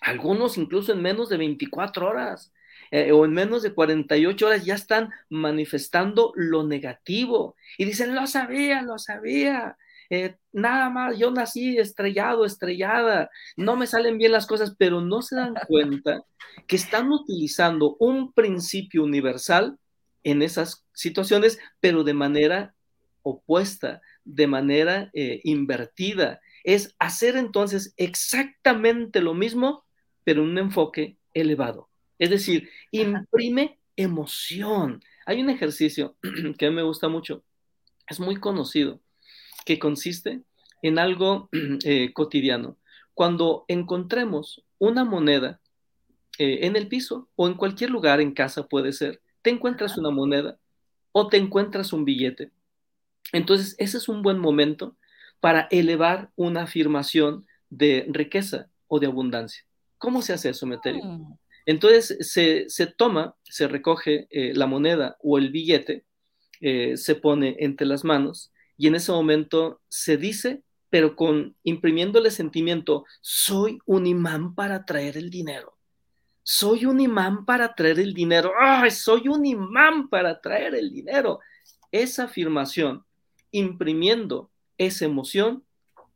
Algunos 0.01 0.59
incluso 0.59 0.93
en 0.93 1.01
menos 1.01 1.29
de 1.29 1.37
24 1.37 2.09
horas 2.09 2.53
eh, 2.91 3.13
o 3.13 3.25
en 3.25 3.33
menos 3.33 3.63
de 3.63 3.73
48 3.73 4.47
horas 4.47 4.65
ya 4.65 4.75
están 4.75 5.11
manifestando 5.29 6.33
lo 6.35 6.67
negativo 6.67 7.57
y 7.79 7.85
dicen, 7.85 8.15
lo 8.15 8.27
sabía, 8.27 8.83
lo 8.83 8.99
sabía, 8.99 9.77
eh, 10.11 10.37
nada 10.53 10.91
más, 10.91 11.19
yo 11.19 11.31
nací 11.31 11.79
estrellado, 11.79 12.45
estrellada, 12.45 13.31
no 13.57 13.77
me 13.77 13.87
salen 13.87 14.19
bien 14.19 14.33
las 14.33 14.47
cosas, 14.47 14.75
pero 14.79 15.01
no 15.01 15.23
se 15.23 15.37
dan 15.37 15.55
cuenta 15.69 16.23
que 16.67 16.77
están 16.77 17.11
utilizando 17.11 17.97
un 17.99 18.33
principio 18.33 19.03
universal 19.03 19.79
en 20.25 20.43
esas 20.43 20.85
situaciones, 20.93 21.59
pero 21.81 22.03
de 22.03 22.15
manera 22.15 22.75
opuesta, 23.23 24.03
de 24.25 24.47
manera 24.47 25.11
eh, 25.15 25.41
invertida. 25.45 26.41
Es 26.65 26.95
hacer 26.99 27.37
entonces 27.37 27.95
exactamente 27.97 29.21
lo 29.21 29.35
mismo, 29.35 29.85
pero 30.25 30.43
un 30.43 30.57
enfoque 30.59 31.19
elevado. 31.35 31.89
Es 32.19 32.31
decir, 32.31 32.71
imprime 32.91 33.79
emoción. 33.97 35.03
Hay 35.27 35.41
un 35.41 35.51
ejercicio 35.51 36.17
que 36.59 36.67
a 36.67 36.71
mí 36.71 36.77
me 36.77 36.83
gusta 36.83 37.09
mucho, 37.09 37.45
es 38.09 38.21
muy 38.21 38.37
conocido, 38.37 39.01
que 39.65 39.79
consiste 39.79 40.43
en 40.83 40.99
algo 40.99 41.49
eh, 41.85 42.13
cotidiano. 42.13 42.79
Cuando 43.15 43.65
encontremos 43.69 44.65
una 44.79 45.05
moneda 45.05 45.61
eh, 46.39 46.61
en 46.63 46.77
el 46.77 46.89
piso 46.89 47.29
o 47.37 47.47
en 47.47 47.55
cualquier 47.55 47.91
lugar 47.91 48.21
en 48.21 48.33
casa 48.33 48.67
puede 48.67 48.93
ser, 48.93 49.21
te 49.45 49.51
encuentras 49.51 49.99
una 49.99 50.11
moneda 50.11 50.59
o 51.13 51.29
te 51.29 51.37
encuentras 51.37 51.93
un 51.93 52.07
billete. 52.07 52.51
Entonces, 53.33 53.77
ese 53.79 53.99
es 53.99 54.09
un 54.09 54.23
buen 54.23 54.39
momento 54.39 54.97
para 55.39 55.69
elevar 55.71 56.31
una 56.35 56.63
afirmación 56.63 57.47
de 57.69 58.07
riqueza 58.09 58.69
o 58.89 58.99
de 58.99 59.07
abundancia. 59.07 59.65
¿Cómo 59.99 60.23
se 60.23 60.33
hace 60.33 60.49
eso, 60.49 60.67
Meterio? 60.67 61.05
Mm. 61.05 61.37
Entonces, 61.67 62.17
se, 62.21 62.87
toma, 62.87 63.37
se 63.43 63.69
recoge 63.69 64.27
eh, 64.31 64.55
la 64.55 64.67
moneda 64.67 65.19
o 65.23 65.39
el 65.39 65.51
billete, 65.51 66.05
se 66.61 67.15
pone 67.15 67.57
entre 67.59 67.87
las 67.87 68.05
manos 68.05 68.51
y 68.79 68.87
en 68.87 68.95
ese 68.95 69.13
momento 69.13 69.83
se 69.89 70.17
dice, 70.17 70.63
pero 70.89 71.15
con 71.15 71.55
imprimiéndole 71.63 72.31
sentimiento, 72.31 73.05
soy 73.21 73.79
un 73.85 74.07
imán 74.07 74.55
para 74.55 74.87
traer 74.87 75.19
el 75.19 75.29
dinero. 75.29 75.77
Soy 76.45 76.85
un 76.85 77.01
imán 77.01 77.47
para 77.47 77.75
traer 77.75 77.99
el 77.99 78.13
dinero. 78.13 78.53
¡Ay, 78.59 78.91
soy 78.91 79.29
un 79.29 79.47
imán 79.47 80.09
para 80.09 80.41
traer 80.41 80.75
el 80.75 80.91
dinero! 80.91 81.41
Esa 81.91 82.25
afirmación, 82.25 83.05
imprimiendo 83.51 84.51
esa 84.77 85.07
emoción, 85.07 85.65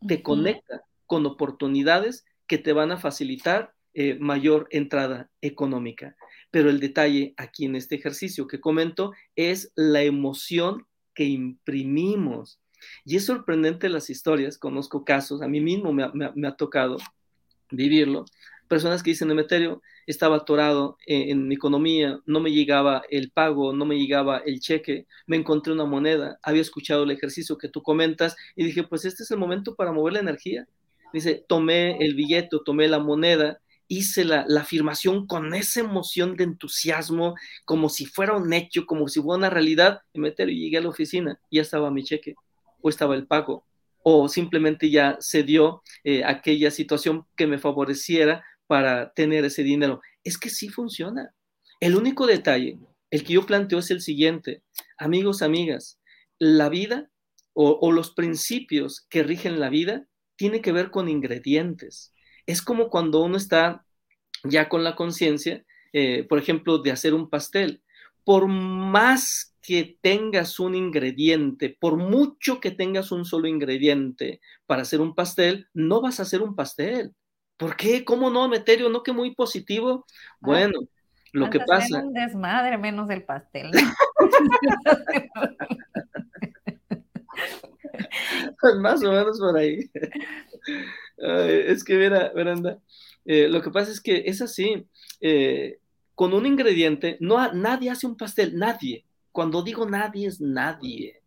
te 0.07 0.23
conecta 0.23 0.83
con 1.07 1.25
oportunidades 1.25 2.27
que 2.47 2.59
te 2.59 2.73
van 2.73 2.93
a 2.93 2.99
facilitar 2.99 3.75
eh, 3.95 4.19
mayor 4.21 4.69
entrada 4.71 5.31
económica. 5.41 6.15
Pero 6.51 6.69
el 6.69 6.79
detalle 6.79 7.33
aquí 7.39 7.65
en 7.65 7.75
este 7.75 7.97
ejercicio 7.97 8.47
que 8.47 8.61
comento 8.61 9.13
es 9.35 9.73
la 9.77 10.03
emoción 10.03 10.87
que 11.15 11.25
imprimimos. 11.25 12.61
Y 13.05 13.17
es 13.17 13.25
sorprendente 13.25 13.89
las 13.89 14.11
historias, 14.11 14.59
conozco 14.59 15.05
casos, 15.05 15.41
a 15.41 15.49
mí 15.49 15.61
mismo 15.61 15.93
me, 15.93 16.47
ha 16.47 16.57
tocado 16.57 16.99
vivirlo, 17.71 18.25
personas 18.69 19.03
que 19.03 19.11
dicen, 19.11 19.31
Emeterio, 19.31 19.83
estaba 20.07 20.37
atorado 20.37 20.97
en, 21.07 21.31
en, 21.31 21.49
mi 21.49 21.55
economía, 21.55 22.21
no 22.27 22.41
me 22.41 22.53
llegaba 22.53 23.03
el 23.11 23.31
pago, 23.31 23.73
no 23.73 23.85
me 23.85 23.99
llegaba 23.99 24.39
el 24.39 24.61
cheque, 24.61 25.07
me 25.27 25.37
encontré 25.37 25.73
una 25.73 25.85
moneda, 25.85 26.39
había 26.43 26.63
escuchado 26.63 27.03
el 27.05 27.11
ejercicio 27.11 27.59
que 27.59 27.69
tú 27.69 27.83
comentas 27.83 28.37
y 28.55 28.65
dije, 28.65 28.85
pues 28.85 29.05
este 29.05 29.23
es 29.23 29.31
el 29.31 29.39
momento 29.39 29.75
para 29.75 29.93
mover 29.93 30.15
la 30.15 30.21
energía. 30.21 30.67
Dice, 31.13 31.45
tomé 31.49 31.97
el 31.99 32.15
billete, 32.15 32.59
tomé 32.65 32.87
la 32.87 32.99
moneda 32.99 33.61
hice 33.89 34.25
la, 34.25 34.47
afirmación 34.61 35.27
con 35.27 35.55
esa 35.55 35.81
emoción 35.81 36.37
de 36.37 36.45
entusiasmo, 36.45 37.35
como 37.65 37.89
si 37.89 38.07
fuera 38.07 38.37
un 38.37 38.53
hecho, 38.53 38.87
como 38.87 39.09
si 39.09 39.21
fuera 39.21 39.39
una 39.39 39.51
realidad, 39.51 40.03
y 40.13 40.21
meter 40.21 40.51
y 40.51 40.61
llegué 40.61 40.79
a 40.79 40.83
la 40.83 40.91
oficina, 40.91 41.41
ya 41.51 41.63
estaba 41.63 41.91
mi 41.91 42.05
cheque, 42.05 42.35
o 42.83 42.91
estaba 42.91 43.15
el 43.15 43.27
pago, 43.27 43.65
o 44.03 44.29
simplemente 44.29 44.91
ya 44.91 45.17
se 45.21 45.43
dio 45.43 45.83
eh, 46.05 46.23
aquella 46.25 46.71
situación 46.71 47.27
que 47.35 47.47
me 47.47 47.59
favoreciera 47.59 48.45
para 48.69 49.13
tener 49.15 49.45
ese 49.45 49.65
dinero. 49.65 50.01
Es 50.23 50.39
que 50.39 50.51
sí 50.51 50.69
funciona. 50.69 51.35
El 51.81 51.97
único 51.97 52.29
detalle, 52.29 52.79
el 53.11 53.25
que 53.25 53.33
yo 53.33 53.45
planteo 53.45 53.81
es 53.81 53.91
el 53.91 54.01
siguiente, 54.01 54.63
amigos, 54.97 55.43
amigas, 55.43 55.99
la 56.39 56.69
vida 56.69 57.11
o, 57.53 57.91
los 57.91 58.13
principios 58.13 59.05
que 59.11 59.25
rigen 59.25 59.59
la 59.59 59.69
vida 59.69 60.07
tiene 60.37 60.61
que 60.61 60.71
ver 60.71 60.93
con 60.93 61.09
ingredientes 61.09 62.13
es 62.49 62.63
como 62.63 62.89
cuando 62.89 63.21
uno 63.21 63.37
está 63.37 63.85
ya 64.43 64.71
con 64.71 64.83
la 64.83 64.97
conciencia, 64.97 65.67
eh, 65.93 66.25
por 66.27 66.39
ejemplo, 66.39 66.79
de 66.79 66.91
hacer 66.91 67.13
un 67.13 67.29
pastel. 67.29 67.83
Por 68.25 68.49
más 68.49 69.55
que 69.61 69.99
tengas 70.01 70.59
un 70.59 70.75
ingrediente, 70.75 71.77
por 71.79 71.99
mucho 71.99 72.59
que 72.59 72.71
tengas 72.71 73.13
un 73.13 73.27
solo 73.27 73.49
ingrediente 73.49 74.41
para 74.65 74.81
hacer 74.81 75.03
un 75.03 75.15
pastel, 75.15 75.69
no 75.75 76.01
vas 76.01 76.21
a 76.21 76.23
hacer 76.23 76.41
un 76.41 76.57
pastel. 76.57 77.15
¿Por 77.59 77.77
qué? 77.77 78.03
¿Cómo 78.05 78.31
no, 78.31 78.49
Meterio? 78.49 78.89
¿No 78.89 79.03
que 79.03 79.13
muy 79.13 79.35
positivo? 79.35 80.07
Bueno, 80.41 80.81
lo 81.33 81.51
que 81.51 81.61
pasa... 81.61 82.03
un 82.03 82.15
desmadre 82.15 82.79
menos 82.79 83.11
el 83.11 83.25
pastel. 83.25 83.71
más 88.81 89.05
o 89.05 89.13
menos 89.13 89.39
por 89.39 89.59
ahí 89.59 89.91
es 91.19 91.85
que 91.85 91.97
mira, 91.97 92.33
Veranda, 92.35 92.79
eh, 93.25 93.49
lo 93.49 93.63
que 93.63 93.71
pasa 93.71 93.91
es 93.91 94.01
que 94.01 94.25
es 94.27 94.41
así. 94.41 94.87
Eh, 95.21 95.79
con 96.15 96.35
un 96.35 96.47
ingrediente, 96.47 97.17
no, 97.21 97.53
nadie 97.53 97.91
hace 97.91 98.07
un 98.07 98.17
pastel, 98.17 98.57
nadie. 98.57 99.05
Cuando 99.31 99.63
digo 99.63 99.89
nadie, 99.89 100.27
es 100.27 100.41
nadie. 100.41 101.23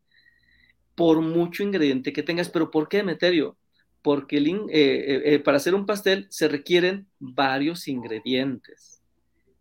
Por 0.95 1.21
mucho 1.21 1.63
ingrediente 1.63 2.11
que 2.11 2.23
tengas, 2.23 2.49
pero 2.49 2.71
¿por 2.71 2.89
qué, 2.89 2.99
Emeterio? 2.99 3.57
Porque 4.01 4.37
eh, 4.71 5.39
para 5.43 5.57
hacer 5.57 5.75
un 5.75 5.85
pastel 5.85 6.27
se 6.29 6.47
requieren 6.47 7.07
varios 7.19 7.87
ingredientes. 7.87 9.01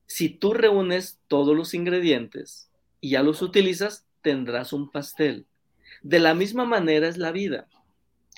Si 0.07 0.29
tú 0.29 0.55
reúnes 0.55 1.21
todos 1.29 1.57
los 1.57 1.75
ingredientes 1.75 2.71
y 3.01 3.11
ya 3.11 3.23
los 3.23 3.43
utilizas, 3.43 4.07
tendrás 4.23 4.73
un 4.73 4.91
pastel. 4.91 5.47
De 6.03 6.19
la 6.19 6.35
misma 6.35 6.65
manera 6.65 7.09
es 7.09 7.17
la 7.17 7.33
vida. 7.33 7.69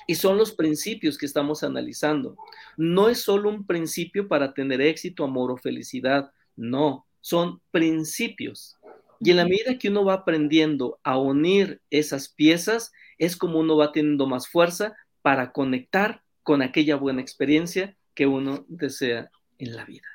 Y 0.05 0.15
son 0.15 0.37
los 0.37 0.51
principios 0.51 1.17
que 1.17 1.25
estamos 1.25 1.63
analizando. 1.63 2.35
No 2.77 3.09
es 3.09 3.21
solo 3.21 3.49
un 3.49 3.65
principio 3.65 4.27
para 4.27 4.53
tener 4.53 4.81
éxito, 4.81 5.23
amor 5.23 5.51
o 5.51 5.57
felicidad. 5.57 6.31
No, 6.55 7.05
son 7.21 7.61
principios. 7.71 8.77
Y 9.19 9.31
en 9.31 9.37
la 9.37 9.45
medida 9.45 9.77
que 9.77 9.89
uno 9.89 10.03
va 10.03 10.15
aprendiendo 10.15 10.99
a 11.03 11.17
unir 11.17 11.81
esas 11.89 12.27
piezas, 12.27 12.91
es 13.17 13.37
como 13.37 13.59
uno 13.59 13.77
va 13.77 13.93
teniendo 13.93 14.27
más 14.27 14.49
fuerza 14.49 14.95
para 15.23 15.51
conectar 15.51 16.21
con 16.43 16.61
aquella 16.61 16.95
buena 16.95 17.21
experiencia 17.21 17.95
que 18.13 18.27
uno 18.27 18.65
desea 18.67 19.31
en 19.57 19.75
la 19.75 19.85
vida. 19.85 20.05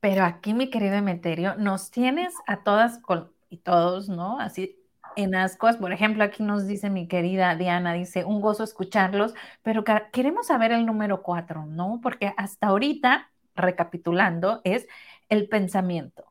Pero 0.00 0.24
aquí, 0.24 0.52
mi 0.52 0.68
querido 0.68 0.96
Emeterio, 0.96 1.54
nos 1.56 1.90
tienes 1.90 2.34
a 2.46 2.62
todas 2.62 3.00
y 3.48 3.56
todos, 3.56 4.10
¿no? 4.10 4.38
Así 4.38 4.76
en 5.16 5.34
ascuas. 5.34 5.76
Por 5.76 5.92
ejemplo, 5.92 6.24
aquí 6.24 6.42
nos 6.42 6.66
dice 6.66 6.90
mi 6.90 7.06
querida 7.08 7.54
Diana, 7.54 7.94
dice, 7.94 8.24
un 8.24 8.40
gozo 8.40 8.64
escucharlos, 8.64 9.34
pero 9.62 9.84
queremos 10.12 10.48
saber 10.48 10.72
el 10.72 10.84
número 10.84 11.22
cuatro, 11.22 11.64
¿no? 11.66 12.00
Porque 12.02 12.34
hasta 12.36 12.66
ahorita, 12.66 13.30
recapitulando, 13.54 14.60
es 14.64 14.86
el 15.28 15.48
pensamiento. 15.48 16.24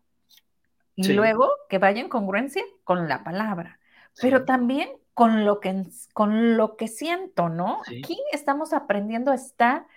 Y 0.96 1.14
luego 1.14 1.50
que 1.70 1.80
vaya 1.80 2.02
en 2.02 2.10
congruencia 2.10 2.64
con 2.84 3.08
la 3.08 3.24
palabra, 3.24 3.80
pero 4.22 4.46
también 4.46 4.90
con 5.14 5.46
lo 5.46 5.60
que, 5.60 5.86
con 6.14 6.58
lo 6.58 6.76
que 6.76 6.88
siento, 6.88 7.50
¿no? 7.50 7.82
Aquí 7.82 8.18
estamos 8.32 8.74
aprendiendo 8.74 9.32
a 9.32 9.36
estar 9.36 9.88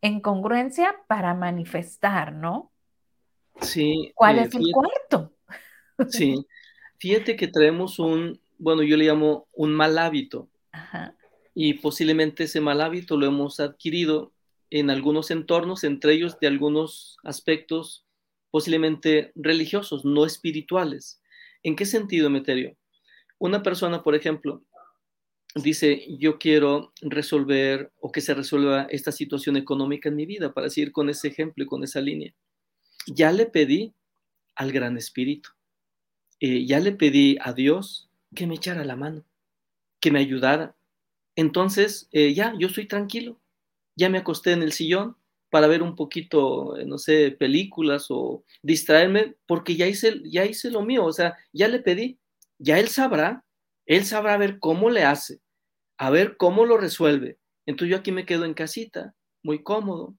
en 0.00 0.20
congruencia 0.20 0.96
para 1.08 1.34
manifestar, 1.34 2.32
¿no? 2.32 2.70
Sí. 3.60 4.12
¿Cuál 4.14 4.38
eh, 4.38 4.42
es 4.42 4.54
el 4.54 4.70
cuarto? 4.72 5.32
Sí, 6.08 6.34
Fíjate 6.98 7.36
que 7.36 7.48
traemos 7.48 7.98
un, 7.98 8.40
bueno, 8.58 8.82
yo 8.82 8.96
le 8.96 9.04
llamo 9.04 9.48
un 9.52 9.74
mal 9.74 9.98
hábito. 9.98 10.48
Y 11.54 11.74
posiblemente 11.74 12.44
ese 12.44 12.60
mal 12.60 12.80
hábito 12.80 13.16
lo 13.16 13.26
hemos 13.26 13.60
adquirido 13.60 14.32
en 14.70 14.90
algunos 14.90 15.30
entornos, 15.30 15.84
entre 15.84 16.12
ellos 16.12 16.38
de 16.38 16.48
algunos 16.48 17.18
aspectos 17.22 18.04
posiblemente 18.50 19.32
religiosos, 19.34 20.04
no 20.04 20.24
espirituales. 20.26 21.22
¿En 21.62 21.76
qué 21.76 21.86
sentido, 21.86 22.30
Meterio? 22.30 22.76
Una 23.38 23.62
persona, 23.62 24.02
por 24.02 24.14
ejemplo, 24.14 24.62
dice, 25.54 26.04
yo 26.18 26.38
quiero 26.38 26.92
resolver 27.00 27.92
o 28.00 28.12
que 28.12 28.20
se 28.20 28.34
resuelva 28.34 28.86
esta 28.90 29.12
situación 29.12 29.56
económica 29.56 30.08
en 30.08 30.16
mi 30.16 30.26
vida, 30.26 30.52
para 30.52 30.70
seguir 30.70 30.92
con 30.92 31.08
ese 31.08 31.28
ejemplo 31.28 31.64
y 31.64 31.66
con 31.66 31.82
esa 31.84 32.00
línea. 32.00 32.34
Ya 33.06 33.32
le 33.32 33.46
pedí 33.46 33.94
al 34.54 34.72
Gran 34.72 34.96
Espíritu. 34.96 35.50
Eh, 36.40 36.66
ya 36.66 36.80
le 36.80 36.92
pedí 36.92 37.38
a 37.40 37.52
Dios 37.52 38.10
que 38.34 38.46
me 38.46 38.56
echara 38.56 38.84
la 38.84 38.96
mano, 38.96 39.24
que 40.00 40.10
me 40.10 40.18
ayudara. 40.18 40.76
Entonces, 41.36 42.08
eh, 42.12 42.34
ya, 42.34 42.54
yo 42.58 42.68
estoy 42.68 42.86
tranquilo. 42.86 43.40
Ya 43.96 44.10
me 44.10 44.18
acosté 44.18 44.52
en 44.52 44.62
el 44.62 44.72
sillón 44.72 45.16
para 45.50 45.68
ver 45.68 45.82
un 45.82 45.94
poquito, 45.94 46.76
eh, 46.76 46.84
no 46.84 46.98
sé, 46.98 47.30
películas 47.30 48.06
o 48.10 48.44
distraerme, 48.62 49.36
porque 49.46 49.76
ya 49.76 49.86
hice, 49.86 50.20
ya 50.24 50.44
hice 50.44 50.70
lo 50.70 50.82
mío, 50.82 51.04
o 51.04 51.12
sea, 51.12 51.36
ya 51.52 51.68
le 51.68 51.78
pedí, 51.78 52.18
ya 52.58 52.78
él 52.78 52.88
sabrá, 52.88 53.44
él 53.86 54.04
sabrá 54.04 54.36
ver 54.36 54.58
cómo 54.58 54.90
le 54.90 55.04
hace, 55.04 55.40
a 55.98 56.10
ver 56.10 56.36
cómo 56.36 56.64
lo 56.64 56.76
resuelve. 56.76 57.38
Entonces 57.66 57.90
yo 57.90 57.98
aquí 57.98 58.12
me 58.12 58.26
quedo 58.26 58.44
en 58.44 58.54
casita, 58.54 59.14
muy 59.42 59.62
cómodo 59.62 60.16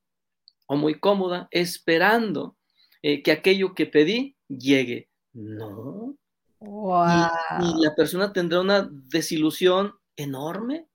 o 0.68 0.76
muy 0.76 1.00
cómoda, 1.00 1.48
esperando 1.52 2.58
que 3.02 3.32
aquello 3.32 3.74
que 3.74 3.86
pedí 3.86 4.36
llegue. 4.48 5.10
No. 5.34 6.18
Y, 6.60 7.84
la 7.84 7.96
persona 7.96 8.34
tendrá 8.34 8.60
una 8.62 8.90
desilusión 8.92 9.94
enorme 10.16 10.88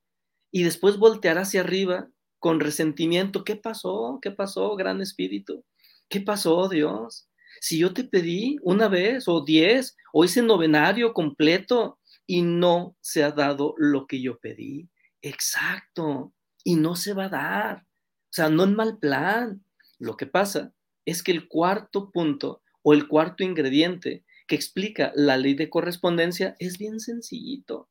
y 0.50 0.64
después 0.64 0.98
volteará 0.98 1.42
hacia 1.42 1.61
arriba 1.61 2.09
con 2.38 2.61
resentimiento. 2.61 3.44
¿Qué 3.44 3.57
pasó? 3.57 4.18
¿Qué 4.20 4.31
pasó, 4.31 4.74
gran 4.76 5.00
espíritu? 5.00 5.64
¿Qué 6.09 6.20
pasó, 6.20 6.68
Dios? 6.68 7.28
Si 7.62 7.79
yo 7.79 7.94
te 7.94 8.03
pedí 8.03 8.57
una 8.62 8.88
vez 8.88 9.29
o 9.29 9.44
diez 9.44 9.96
o 10.12 10.25
hice 10.25 10.42
novenario 10.42 11.14
completo 11.14 12.01
y 12.27 12.42
no 12.42 12.96
se 13.01 13.22
ha 13.22 13.31
dado 13.31 13.77
lo 13.79 14.09
que 14.09 14.20
yo 14.20 14.40
pedí. 14.40 14.90
Exacto. 15.20 16.35
Y 16.64 16.75
no 16.75 16.96
se 16.96 17.14
va 17.14 17.27
a 17.27 17.29
dar. 17.29 17.79
O 17.79 18.33
sea, 18.33 18.48
no 18.48 18.64
en 18.64 18.75
mal 18.75 18.98
plan. 18.98 19.64
Lo 20.01 20.16
que 20.16 20.27
pasa 20.27 20.75
es 21.05 21.22
que 21.22 21.31
el 21.31 21.46
cuarto 21.46 22.11
punto 22.11 22.62
o 22.83 22.94
el 22.94 23.07
cuarto 23.07 23.44
ingrediente 23.44 24.25
que 24.48 24.57
explica 24.57 25.12
la 25.14 25.37
ley 25.37 25.55
de 25.55 25.70
correspondencia 25.70 26.57
es 26.59 26.79
bien 26.79 26.98
sencillito. 26.98 27.88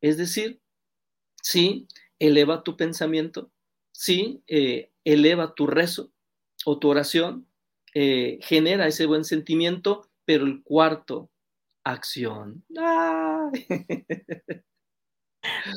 Es 0.00 0.16
decir, 0.16 0.60
sí, 1.40 1.86
eleva 2.18 2.64
tu 2.64 2.76
pensamiento, 2.76 3.52
sí, 3.92 4.42
eh, 4.48 4.90
eleva 5.04 5.54
tu 5.54 5.68
rezo 5.68 6.12
o 6.64 6.80
tu 6.80 6.88
oración, 6.88 7.46
eh, 7.94 8.38
genera 8.42 8.86
ese 8.86 9.06
buen 9.06 9.24
sentimiento, 9.24 10.08
pero 10.24 10.44
el 10.44 10.62
cuarto, 10.62 11.30
acción. 11.84 12.64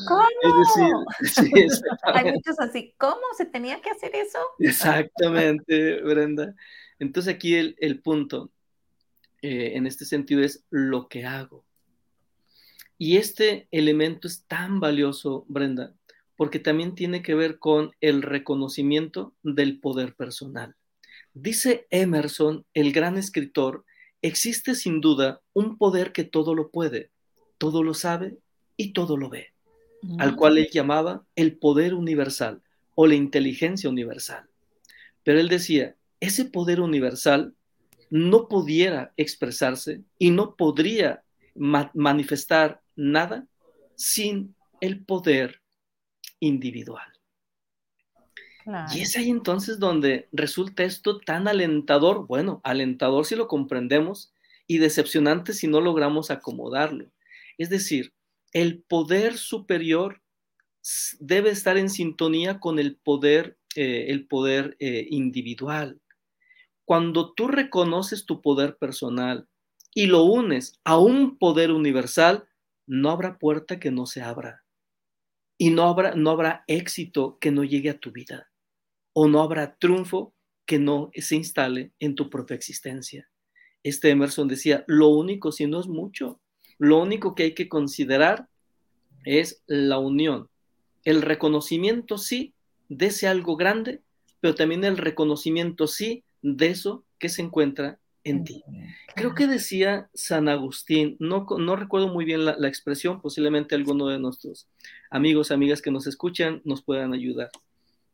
¿Cómo? 0.07 1.05
Hay 2.03 2.31
muchos 2.31 2.59
así, 2.59 2.93
¿cómo 2.97 3.21
se 3.35 3.45
tenía 3.45 3.81
que 3.81 3.89
hacer 3.89 4.15
eso? 4.15 4.39
Exactamente, 4.59 6.01
Brenda. 6.01 6.53
Entonces 6.99 7.33
aquí 7.33 7.55
el, 7.55 8.01
punto 8.01 8.51
eh, 9.41 9.73
en 9.75 9.87
este 9.87 10.05
sentido 10.05 10.43
es 10.43 10.65
lo 10.69 11.07
que 11.07 11.25
hago. 11.25 11.65
Y 12.97 13.17
este 13.17 13.67
elemento 13.71 14.27
es 14.27 14.45
tan 14.45 14.79
valioso, 14.79 15.45
Brenda, 15.49 15.93
porque 16.37 16.59
también 16.59 16.95
tiene 16.95 17.21
que 17.21 17.35
ver 17.35 17.59
con 17.59 17.91
el 17.99 18.21
reconocimiento 18.21 19.33
del 19.43 19.79
poder 19.79 20.15
personal. 20.15 20.75
Dice 21.35 21.85
Emerson, 21.89 22.65
el 22.73 22.93
gran 22.93 23.17
escritor, 23.17 23.83
existe 24.21 24.73
sin 24.73 25.01
duda 25.01 25.41
un 25.51 25.77
poder 25.77 26.13
que 26.13 26.23
todo 26.23 26.55
lo 26.55 26.71
puede, 26.71 27.11
todo 27.57 27.83
lo 27.83 27.93
sabe 27.93 28.37
y 28.77 28.93
todo 28.93 29.17
lo 29.17 29.29
ve, 29.29 29.49
al 30.17 30.31
mm. 30.31 30.35
cual 30.37 30.57
él 30.57 30.69
llamaba 30.71 31.25
el 31.35 31.57
poder 31.57 31.93
universal 31.93 32.61
o 32.95 33.05
la 33.05 33.15
inteligencia 33.15 33.89
universal. 33.89 34.45
Pero 35.23 35.41
él 35.41 35.49
decía, 35.49 35.97
ese 36.21 36.45
poder 36.45 36.79
universal 36.79 37.53
no 38.09 38.47
pudiera 38.47 39.11
expresarse 39.17 40.03
y 40.17 40.29
no 40.29 40.55
podría 40.55 41.21
manifestar 41.53 42.81
nada 42.95 43.45
sin 43.95 44.55
el 44.79 45.03
poder 45.03 45.61
individual. 46.39 47.14
Y 48.95 49.01
es 49.01 49.15
ahí 49.15 49.29
entonces 49.29 49.79
donde 49.79 50.27
resulta 50.31 50.83
esto 50.83 51.19
tan 51.19 51.47
alentador, 51.47 52.25
bueno, 52.25 52.61
alentador 52.63 53.25
si 53.25 53.35
lo 53.35 53.47
comprendemos 53.47 54.33
y 54.65 54.79
decepcionante 54.79 55.53
si 55.53 55.67
no 55.67 55.81
logramos 55.81 56.31
acomodarlo. 56.31 57.11
Es 57.59 57.69
decir, 57.69 58.13
el 58.53 58.81
poder 58.81 59.37
superior 59.37 60.23
debe 61.19 61.51
estar 61.51 61.77
en 61.77 61.91
sintonía 61.91 62.59
con 62.59 62.79
el 62.79 62.95
poder, 62.95 63.57
eh, 63.75 64.07
el 64.09 64.27
poder 64.27 64.75
eh, 64.79 65.05
individual. 65.11 66.01
Cuando 66.85 67.33
tú 67.33 67.47
reconoces 67.47 68.25
tu 68.25 68.41
poder 68.41 68.77
personal 68.77 69.47
y 69.93 70.07
lo 70.07 70.23
unes 70.23 70.79
a 70.83 70.97
un 70.97 71.37
poder 71.37 71.71
universal, 71.71 72.47
no 72.87 73.11
habrá 73.11 73.37
puerta 73.37 73.79
que 73.79 73.91
no 73.91 74.07
se 74.07 74.23
abra 74.23 74.63
y 75.57 75.69
no 75.69 75.83
habrá, 75.83 76.15
no 76.15 76.31
habrá 76.31 76.63
éxito 76.67 77.37
que 77.39 77.51
no 77.51 77.63
llegue 77.63 77.91
a 77.91 77.99
tu 77.99 78.11
vida 78.11 78.49
o 79.17 79.29
no 79.29 79.41
habrá 79.41 79.77
triunfo 79.77 80.33
que 80.65 80.77
no 80.77 81.09
se 81.15 81.37
instale 81.37 81.93
en 81.99 82.15
tu 82.15 82.29
propia 82.29 82.55
existencia. 82.55 83.29
Este 83.81 84.09
Emerson 84.09 84.49
decía, 84.49 84.83
lo 84.87 85.07
único, 85.07 85.53
si 85.53 85.67
no 85.67 85.79
es 85.79 85.87
mucho, 85.87 86.41
lo 86.79 87.01
único 87.01 87.33
que 87.33 87.43
hay 87.43 87.53
que 87.53 87.69
considerar 87.69 88.49
es 89.23 89.63
la 89.67 89.99
unión, 89.99 90.49
el 91.05 91.21
reconocimiento 91.21 92.17
sí 92.17 92.53
de 92.89 93.05
ese 93.05 93.27
algo 93.27 93.55
grande, 93.55 94.01
pero 94.41 94.53
también 94.53 94.83
el 94.83 94.97
reconocimiento 94.97 95.87
sí 95.87 96.25
de 96.41 96.67
eso 96.67 97.05
que 97.17 97.29
se 97.29 97.41
encuentra 97.41 97.99
en 98.25 98.43
ti. 98.43 98.63
Creo 99.15 99.33
que 99.33 99.47
decía 99.47 100.09
San 100.13 100.49
Agustín, 100.49 101.15
no, 101.19 101.45
no 101.57 101.75
recuerdo 101.77 102.09
muy 102.09 102.25
bien 102.25 102.43
la, 102.43 102.67
expresión, 102.67 103.21
posiblemente 103.21 103.75
alguno 103.75 104.07
de 104.07 104.19
nuestros 104.19 104.67
amigos, 105.09 105.51
amigas 105.51 105.81
que 105.81 105.91
nos 105.91 106.05
escuchan 106.05 106.61
nos 106.65 106.83
puedan 106.83 107.13
ayudar. 107.13 107.49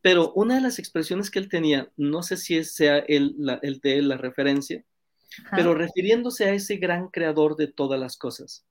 Pero 0.02 0.34
una 0.34 0.56
de 0.56 0.62
las 0.62 0.80
expresiones 0.80 1.30
que 1.30 1.40
él 1.40 1.50
tenía, 1.50 1.92
no 1.96 2.24
sé 2.24 2.38
si 2.38 2.64
sea 2.64 2.98
el, 3.00 3.36
el 3.62 3.80
de 3.80 4.02
la 4.02 4.18
referencia, 4.18 4.84
pero 5.56 5.74
refiriéndose 5.74 6.46
a 6.46 6.54
ese 6.54 6.78
gran 6.78 7.08
creador 7.08 7.56
de 7.56 7.68
todas 7.68 8.00
las 8.00 8.18
cosas, 8.18 8.66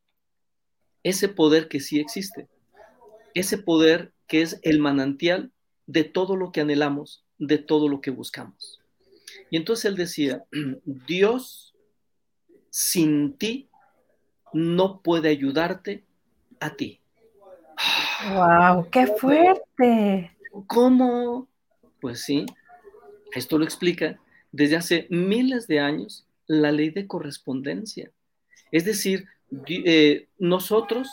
ese 1.03 1.29
poder 1.29 1.69
que 1.69 1.81
sí 1.81 2.01
existe, 2.01 2.49
ese 3.35 3.59
poder 3.59 4.12
que 4.27 4.43
es 4.43 4.59
el 4.62 4.79
manantial 4.79 5.53
de 5.87 6.05
todo 6.05 6.37
lo 6.37 6.53
que 6.53 6.61
anhelamos, 6.61 7.25
de 7.38 7.59
todo 7.59 7.88
lo 7.88 8.01
que 8.01 8.11
buscamos. 8.11 8.81
Y 9.51 9.57
entonces 9.57 9.87
él 9.87 9.97
decía, 9.97 10.45
Dios 10.85 11.75
sin 12.71 13.37
ti 13.37 13.69
no 14.53 15.01
puede 15.01 15.29
ayudarte 15.29 16.05
a 16.61 16.77
ti. 16.77 17.01
¡Wow! 18.35 18.88
¡Qué 18.90 19.07
fuerte! 19.07 20.37
¿Cómo? 20.67 21.49
Pues 22.01 22.23
sí, 22.23 22.47
esto 23.35 23.59
lo 23.59 23.65
explica 23.65 24.19
desde 24.53 24.77
hace 24.77 25.07
miles 25.11 25.67
de 25.67 25.81
años 25.81 26.27
la 26.47 26.73
ley 26.73 26.91
de 26.91 27.07
correspondencia. 27.07 28.11
Es 28.73 28.85
decir, 28.85 29.27
eh, 29.67 30.29
nosotros, 30.39 31.09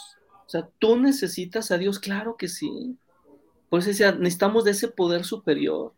o 0.46 0.50
sea, 0.50 0.70
tú 0.80 0.98
necesitas 0.98 1.72
a 1.72 1.78
Dios, 1.78 2.00
claro 2.00 2.38
que 2.38 2.48
sí. 2.48 2.98
Pues 3.70 3.86
decía, 3.86 4.14
necesitamos 4.14 4.64
de 4.64 4.72
ese 4.72 4.88
poder 4.88 5.26
superior 5.26 5.94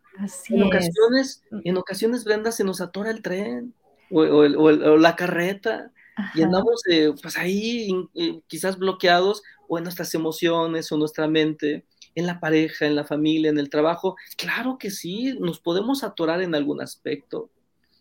en 0.48 0.62
ocasiones, 0.62 1.42
mm. 1.50 1.60
en 1.64 1.76
ocasiones, 1.76 2.24
Brenda, 2.24 2.52
se 2.52 2.64
nos 2.64 2.80
atora 2.80 3.10
el 3.10 3.22
tren 3.22 3.74
o, 4.10 4.96
la 4.98 5.16
carreta 5.16 5.92
y 6.34 6.42
andamos 6.42 6.82
eh, 6.90 7.12
pues 7.22 7.38
ahí 7.38 7.90
eh, 8.14 8.40
quizás 8.48 8.76
bloqueados 8.76 9.42
o 9.68 9.78
en 9.78 9.84
nuestras 9.84 10.14
emociones 10.14 10.90
o 10.90 10.98
nuestra 10.98 11.28
mente, 11.28 11.84
en 12.14 12.26
la 12.26 12.40
pareja, 12.40 12.86
en 12.86 12.96
la 12.96 13.04
familia, 13.04 13.50
en 13.50 13.58
el 13.58 13.70
trabajo. 13.70 14.16
Claro 14.36 14.78
que 14.78 14.90
sí, 14.90 15.36
nos 15.38 15.60
podemos 15.60 16.02
atorar 16.04 16.42
en 16.42 16.54
algún 16.54 16.80
aspecto 16.80 17.50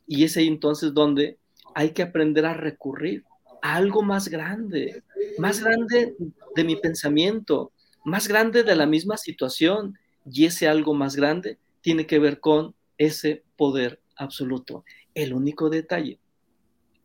y 0.07 0.23
es 0.23 0.37
ahí 0.37 0.47
entonces 0.47 0.93
donde 0.93 1.37
hay 1.75 1.91
que 1.91 2.01
aprender 2.01 2.45
a 2.45 2.53
recurrir 2.53 3.23
a 3.61 3.75
algo 3.75 4.01
más 4.01 4.29
grande, 4.29 5.03
más 5.37 5.63
grande 5.63 6.15
de 6.55 6.63
mi 6.63 6.75
pensamiento, 6.75 7.71
más 8.03 8.27
grande 8.27 8.63
de 8.63 8.75
la 8.75 8.85
misma 8.85 9.17
situación 9.17 9.97
y 10.31 10.45
ese 10.45 10.67
algo 10.67 10.93
más 10.93 11.15
grande 11.15 11.57
tiene 11.81 12.05
que 12.05 12.19
ver 12.19 12.39
con 12.39 12.75
ese 12.97 13.43
poder 13.55 14.01
absoluto. 14.15 14.83
El 15.13 15.33
único 15.33 15.69
detalle 15.69 16.19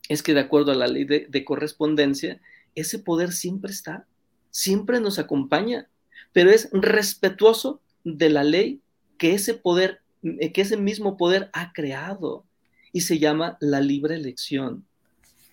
es 0.09 0.21
que 0.21 0.33
de 0.33 0.41
acuerdo 0.41 0.71
a 0.71 0.75
la 0.75 0.87
ley 0.87 1.05
de, 1.05 1.45
correspondencia, 1.45 2.41
ese 2.75 2.99
poder 2.99 3.31
siempre 3.31 3.71
está, 3.71 4.07
siempre 4.51 4.99
nos 4.99 5.19
acompaña, 5.19 5.89
pero 6.35 6.51
es 6.51 6.67
respetuoso 6.73 7.79
de 8.03 8.29
la 8.29 8.43
ley 8.43 8.81
que 9.17 9.31
ese 9.31 9.53
poder, 9.53 10.01
eh, 10.21 10.51
que 10.51 10.63
ese 10.63 10.75
mismo 10.75 11.15
poder 11.15 11.49
ha 11.53 11.71
creado 11.71 12.43
y 12.91 13.01
se 13.01 13.19
llama 13.19 13.57
la 13.61 13.79
libre 13.79 14.15
elección, 14.15 14.83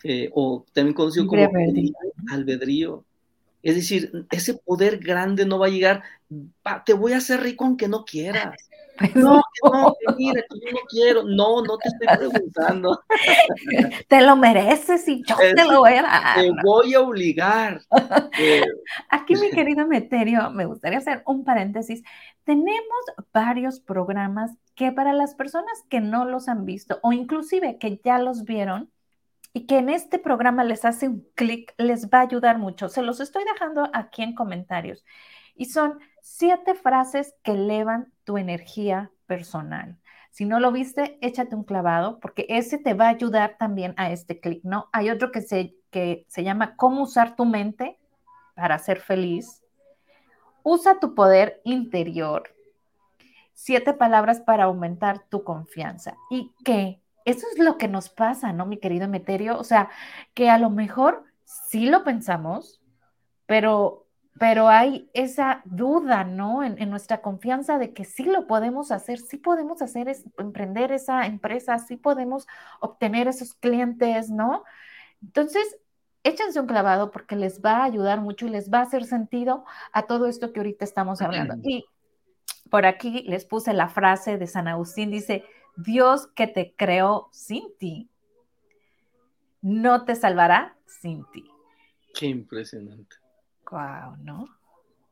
eh, 0.02 0.30
o 0.34 0.66
también 0.72 0.94
conocido 0.94 1.28
como 1.28 1.48
albedrío. 2.32 3.04
Es 3.62 3.76
decir, 3.76 4.26
ese 4.32 4.54
poder 4.54 4.98
grande 4.98 5.46
no 5.46 5.60
va 5.60 5.66
a 5.66 5.70
llegar, 5.70 6.02
te 6.84 6.94
voy 6.94 7.12
a 7.12 7.18
hacer 7.18 7.40
rico 7.42 7.64
aunque 7.64 7.86
no 7.86 8.04
quieras. 8.04 8.56
No, 9.14 9.42
no, 9.62 9.94
mira, 10.16 10.42
que 10.42 10.60
yo 10.60 10.72
no 10.72 10.80
quiero. 10.88 11.22
No, 11.24 11.62
no 11.62 11.78
te 11.78 11.88
estoy 11.88 12.28
preguntando. 12.28 13.00
Te 14.08 14.20
lo 14.22 14.36
mereces 14.36 15.06
y 15.08 15.22
yo 15.26 15.36
te 15.36 15.64
lo 15.64 15.80
voy 15.80 15.94
a 15.94 16.02
dar. 16.02 16.34
Te 16.36 16.50
voy 16.62 16.94
a 16.94 17.00
obligar. 17.00 17.80
Eh, 18.38 18.64
Aquí, 19.10 19.34
mi 19.36 19.50
querido 19.50 19.86
Meterio, 19.86 20.50
me 20.50 20.64
gustaría 20.64 20.98
hacer 20.98 21.22
un 21.26 21.44
paréntesis. 21.44 22.02
Tenemos 22.44 23.04
varios 23.32 23.78
programas 23.78 24.50
que 24.74 24.90
para 24.90 25.12
las 25.12 25.34
personas 25.34 25.84
que 25.90 26.00
no 26.00 26.24
los 26.24 26.48
han 26.48 26.64
visto 26.64 26.98
o 27.02 27.12
inclusive 27.12 27.78
que 27.78 28.00
ya 28.02 28.18
los 28.18 28.44
vieron, 28.44 28.90
y 29.52 29.66
que 29.66 29.78
en 29.78 29.90
este 29.90 30.18
programa 30.18 30.64
les 30.64 30.84
hace 30.84 31.08
un 31.08 31.26
clic, 31.34 31.74
les 31.76 32.08
va 32.08 32.18
a 32.18 32.22
ayudar 32.22 32.58
mucho. 32.58 32.88
Se 32.88 33.02
los 33.02 33.20
estoy 33.20 33.44
dejando 33.44 33.90
aquí 33.92 34.22
en 34.22 34.34
comentarios. 34.34 35.04
Y 35.54 35.66
son 35.66 35.98
siete 36.22 36.74
frases 36.74 37.34
que 37.42 37.52
elevan 37.52 38.11
tu 38.24 38.38
energía 38.38 39.10
personal. 39.26 39.98
Si 40.30 40.46
no 40.46 40.60
lo 40.60 40.72
viste, 40.72 41.18
échate 41.20 41.54
un 41.54 41.64
clavado 41.64 42.18
porque 42.20 42.46
ese 42.48 42.78
te 42.78 42.94
va 42.94 43.06
a 43.06 43.10
ayudar 43.10 43.56
también 43.58 43.94
a 43.98 44.10
este 44.10 44.40
clic, 44.40 44.64
¿no? 44.64 44.88
Hay 44.92 45.10
otro 45.10 45.30
que 45.30 45.42
se, 45.42 45.74
que 45.90 46.24
se 46.28 46.42
llama 46.42 46.74
cómo 46.76 47.02
usar 47.02 47.36
tu 47.36 47.44
mente 47.44 47.98
para 48.54 48.78
ser 48.78 49.00
feliz. 49.00 49.62
Usa 50.62 50.98
tu 51.00 51.14
poder 51.14 51.60
interior. 51.64 52.54
Siete 53.52 53.92
palabras 53.92 54.40
para 54.40 54.64
aumentar 54.64 55.20
tu 55.28 55.44
confianza. 55.44 56.14
¿Y 56.30 56.52
qué? 56.64 57.02
Eso 57.24 57.46
es 57.52 57.58
lo 57.58 57.78
que 57.78 57.88
nos 57.88 58.08
pasa, 58.08 58.52
¿no, 58.52 58.66
mi 58.66 58.78
querido 58.78 59.08
Meterio? 59.08 59.58
O 59.58 59.64
sea, 59.64 59.90
que 60.34 60.50
a 60.50 60.58
lo 60.58 60.70
mejor 60.70 61.24
sí 61.44 61.86
lo 61.86 62.04
pensamos, 62.04 62.80
pero, 63.46 64.01
pero 64.38 64.68
hay 64.68 65.10
esa 65.12 65.62
duda, 65.64 66.24
¿no? 66.24 66.64
En, 66.64 66.90
nuestra 66.90 67.20
confianza 67.20 67.78
de 67.78 67.92
que 67.92 68.04
sí 68.04 68.24
lo 68.24 68.46
podemos 68.46 68.90
hacer, 68.90 69.18
sí 69.18 69.36
podemos 69.36 69.82
hacer, 69.82 70.08
es, 70.08 70.24
emprender 70.38 70.90
esa 70.92 71.26
empresa, 71.26 71.78
sí 71.78 71.96
podemos 71.96 72.46
obtener 72.80 73.28
esos 73.28 73.54
clientes, 73.54 74.30
¿no? 74.30 74.64
Entonces, 75.22 75.76
échense 76.24 76.60
un 76.60 76.66
clavado 76.66 77.10
porque 77.10 77.36
les 77.36 77.60
va 77.60 77.78
a 77.78 77.84
ayudar 77.84 78.20
mucho 78.20 78.46
y 78.46 78.50
les 78.50 78.70
va 78.70 78.78
a 78.78 78.82
hacer 78.82 79.04
sentido 79.04 79.64
a 79.92 80.02
todo 80.02 80.26
esto 80.26 80.52
que 80.52 80.60
ahorita 80.60 80.84
estamos 80.84 81.20
hablando. 81.20 81.56
Y 81.62 81.84
por 82.70 82.86
aquí 82.86 83.24
les 83.28 83.44
puse 83.44 83.74
la 83.74 83.88
frase 83.88 84.38
de 84.38 84.46
San 84.46 84.66
Agustín, 84.66 85.10
dice, 85.10 85.44
Dios 85.76 86.26
que 86.28 86.46
te 86.46 86.74
creó 86.74 87.28
sin 87.32 87.76
ti, 87.78 88.08
no 89.60 90.04
te 90.04 90.14
salvará 90.14 90.76
sin 90.86 91.24
ti. 91.32 91.44
Qué 92.14 92.26
impresionante. 92.26 93.21
Wow, 93.70 94.16
¿no? 94.22 94.48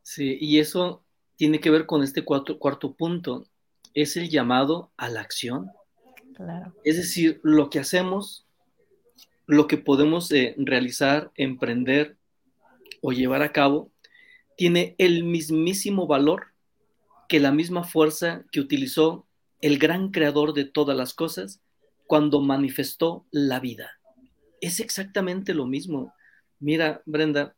Sí, 0.03 0.37
y 0.39 0.59
eso 0.59 1.03
tiene 1.35 1.59
que 1.59 1.71
ver 1.71 1.85
con 1.85 2.03
este 2.03 2.23
cuarto, 2.23 2.59
cuarto 2.59 2.93
punto, 2.93 3.45
es 3.93 4.17
el 4.17 4.29
llamado 4.29 4.91
a 4.97 5.09
la 5.09 5.21
acción. 5.21 5.71
Claro. 6.35 6.73
Es 6.83 6.97
decir, 6.97 7.39
lo 7.43 7.69
que 7.69 7.79
hacemos, 7.79 8.45
lo 9.47 9.67
que 9.67 9.77
podemos 9.77 10.31
eh, 10.31 10.55
realizar, 10.57 11.31
emprender 11.35 12.17
o 13.01 13.11
llevar 13.11 13.41
a 13.41 13.51
cabo, 13.51 13.89
tiene 14.55 14.95
el 14.97 15.23
mismísimo 15.23 16.07
valor 16.07 16.47
que 17.27 17.39
la 17.39 17.51
misma 17.51 17.83
fuerza 17.83 18.43
que 18.51 18.59
utilizó 18.59 19.25
el 19.61 19.77
gran 19.77 20.11
creador 20.11 20.53
de 20.53 20.65
todas 20.65 20.97
las 20.97 21.13
cosas 21.13 21.61
cuando 22.05 22.41
manifestó 22.41 23.25
la 23.31 23.59
vida. 23.59 23.99
Es 24.59 24.79
exactamente 24.79 25.53
lo 25.53 25.65
mismo. 25.65 26.13
Mira, 26.59 27.01
Brenda, 27.05 27.55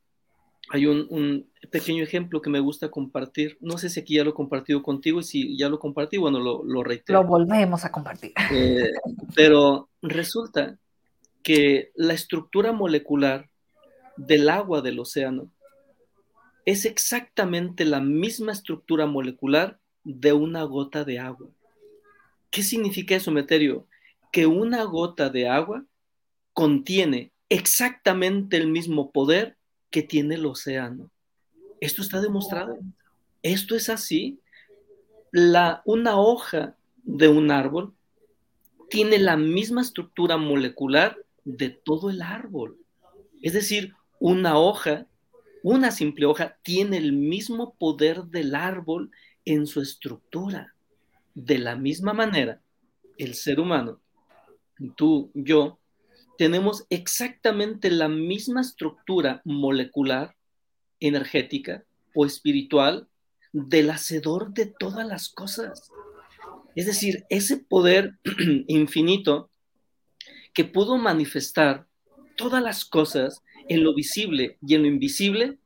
hay 0.69 0.85
un, 0.85 1.49
pequeño 1.69 2.03
ejemplo 2.03 2.41
que 2.41 2.49
me 2.49 2.59
gusta 2.59 2.89
compartir. 2.89 3.57
No 3.61 3.77
sé 3.77 3.89
si 3.89 3.99
aquí 3.99 4.15
ya 4.15 4.23
lo 4.23 4.31
he 4.31 4.35
compartido 4.35 4.81
contigo 4.83 5.19
y 5.19 5.23
si 5.23 5.57
ya 5.57 5.69
lo 5.69 5.79
compartí, 5.79 6.17
bueno, 6.17 6.39
lo, 6.39 6.63
lo 6.63 6.83
reitero. 6.83 7.21
Lo 7.21 7.27
volvemos 7.27 7.85
a 7.85 7.91
compartir. 7.91 8.33
Eh, 8.51 8.91
pero 9.35 9.89
resulta 10.01 10.77
que 11.41 11.91
la 11.95 12.13
estructura 12.13 12.71
molecular 12.71 13.49
del 14.15 14.49
agua 14.49 14.81
del 14.81 14.99
océano 14.99 15.49
es 16.65 16.85
exactamente 16.85 17.83
la 17.85 17.99
misma 17.99 18.53
estructura 18.53 19.05
molecular 19.05 19.79
de 20.03 20.33
una 20.33 20.63
gota 20.63 21.03
de 21.03 21.19
agua. 21.19 21.49
¿Qué 22.49 22.63
significa 22.63 23.15
eso, 23.15 23.31
Meterio? 23.31 23.87
Que 24.31 24.45
una 24.45 24.83
gota 24.83 25.29
de 25.29 25.49
agua 25.49 25.85
contiene 26.53 27.31
exactamente 27.49 28.57
el 28.57 28.67
mismo 28.67 29.11
poder 29.11 29.57
que 29.93 30.01
tiene 30.01 30.35
el 30.35 30.45
océano. 30.47 31.11
Esto 31.79 32.01
está 32.01 32.19
demostrado. 32.19 32.79
Esto 33.43 33.75
es 33.75 33.89
así. 33.89 34.39
La, 35.31 35.83
una 35.85 36.19
hoja 36.19 36.75
de 37.03 37.27
un 37.27 37.51
árbol 37.51 37.93
tiene 38.89 39.19
la 39.19 39.37
misma 39.37 39.81
estructura 39.81 40.35
molecular 40.37 41.15
de 41.43 41.69
todo 41.69 42.09
el 42.09 42.23
árbol. 42.23 42.75
Es 43.43 43.53
decir, 43.53 43.93
una 44.19 44.57
hoja, 44.57 45.05
una 45.61 45.91
simple 45.91 46.25
hoja, 46.25 46.57
tiene 46.63 46.97
el 46.97 47.13
mismo 47.13 47.75
poder 47.75 48.23
del 48.23 48.55
árbol 48.55 49.11
en 49.45 49.67
su 49.67 49.79
estructura. 49.79 50.73
De 51.35 51.59
la 51.59 51.75
misma 51.75 52.13
manera, 52.13 52.61
el 53.19 53.35
ser 53.35 53.59
humano, 53.59 53.99
tú, 54.95 55.29
yo, 55.35 55.77
tenemos 56.37 56.85
exactamente 56.89 57.89
la 57.91 58.07
misma 58.07 58.61
estructura 58.61 59.41
molecular, 59.45 60.35
energética 60.99 61.83
o 62.15 62.25
espiritual 62.25 63.07
del 63.51 63.91
hacedor 63.91 64.53
de 64.53 64.65
todas 64.65 65.05
las 65.05 65.29
cosas. 65.29 65.91
Es 66.75 66.85
decir, 66.85 67.25
ese 67.29 67.57
poder 67.57 68.17
infinito 68.67 69.49
que 70.53 70.65
pudo 70.65 70.97
manifestar 70.97 71.85
todas 72.35 72.63
las 72.63 72.85
cosas 72.85 73.43
en 73.69 73.83
lo 73.83 73.93
visible 73.93 74.57
y 74.65 74.75
en 74.75 74.83
lo 74.83 74.87
invisible, 74.87 75.57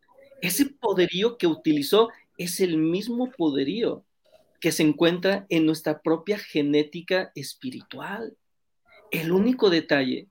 ese 0.41 0.65
poderío 0.65 1.37
que 1.37 1.47
utilizó 1.47 2.09
es 2.37 2.59
el 2.59 2.77
mismo 2.77 3.31
poderío 3.31 4.03
que 4.59 4.71
se 4.71 4.83
encuentra 4.83 5.45
en 5.49 5.65
nuestra 5.65 6.01
propia 6.01 6.37
genética 6.37 7.31
espiritual. 7.35 8.35
El 9.11 9.31
único 9.31 9.69
detalle 9.69 10.27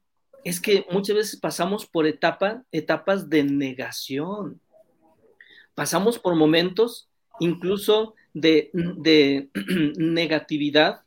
es 0.47 0.61
que 0.61 0.86
muchas 0.92 1.16
veces 1.16 1.40
pasamos 1.40 1.86
por 1.86 2.07
etapa, 2.07 2.62
etapas 2.70 3.28
de 3.28 3.42
negación. 3.42 4.61
Pasamos 5.74 6.20
por 6.20 6.36
momentos 6.36 7.09
incluso 7.40 8.14
de, 8.32 8.70
de 8.72 9.51
negatividad 9.97 11.01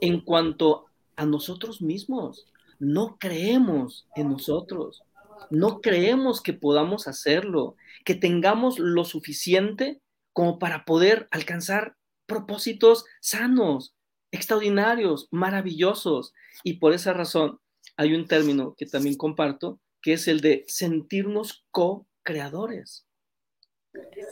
en 0.00 0.20
cuanto 0.20 0.86
a 1.14 1.24
nosotros 1.24 1.80
mismos. 1.80 2.48
No 2.80 3.18
creemos 3.20 4.08
en 4.16 4.30
nosotros. 4.30 5.04
No 5.48 5.80
creemos 5.80 6.40
que 6.40 6.52
podamos 6.52 7.06
hacerlo, 7.06 7.76
que 8.04 8.16
tengamos 8.16 8.80
lo 8.80 9.04
suficiente 9.04 10.00
como 10.32 10.58
para 10.58 10.84
poder 10.84 11.28
alcanzar 11.30 11.94
propósitos 12.26 13.04
sanos, 13.20 13.94
extraordinarios, 14.32 15.28
maravillosos. 15.30 16.34
Y 16.64 16.74
por 16.74 16.94
esa 16.94 17.12
razón 17.12 17.60
hay 17.96 18.14
un 18.14 18.26
término 18.26 18.74
que 18.76 18.86
también 18.86 19.16
comparto, 19.16 19.80
que 20.00 20.14
es 20.14 20.28
el 20.28 20.40
de 20.40 20.64
sentirnos 20.66 21.64
co-creadores. 21.70 23.06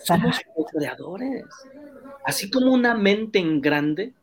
Somos 0.05 0.41
co-creadores. 0.55 1.45
Así 2.25 2.51
como 2.51 2.73
una 2.73 2.95
mente 2.95 3.39
en 3.39 3.61
grande 3.61 4.15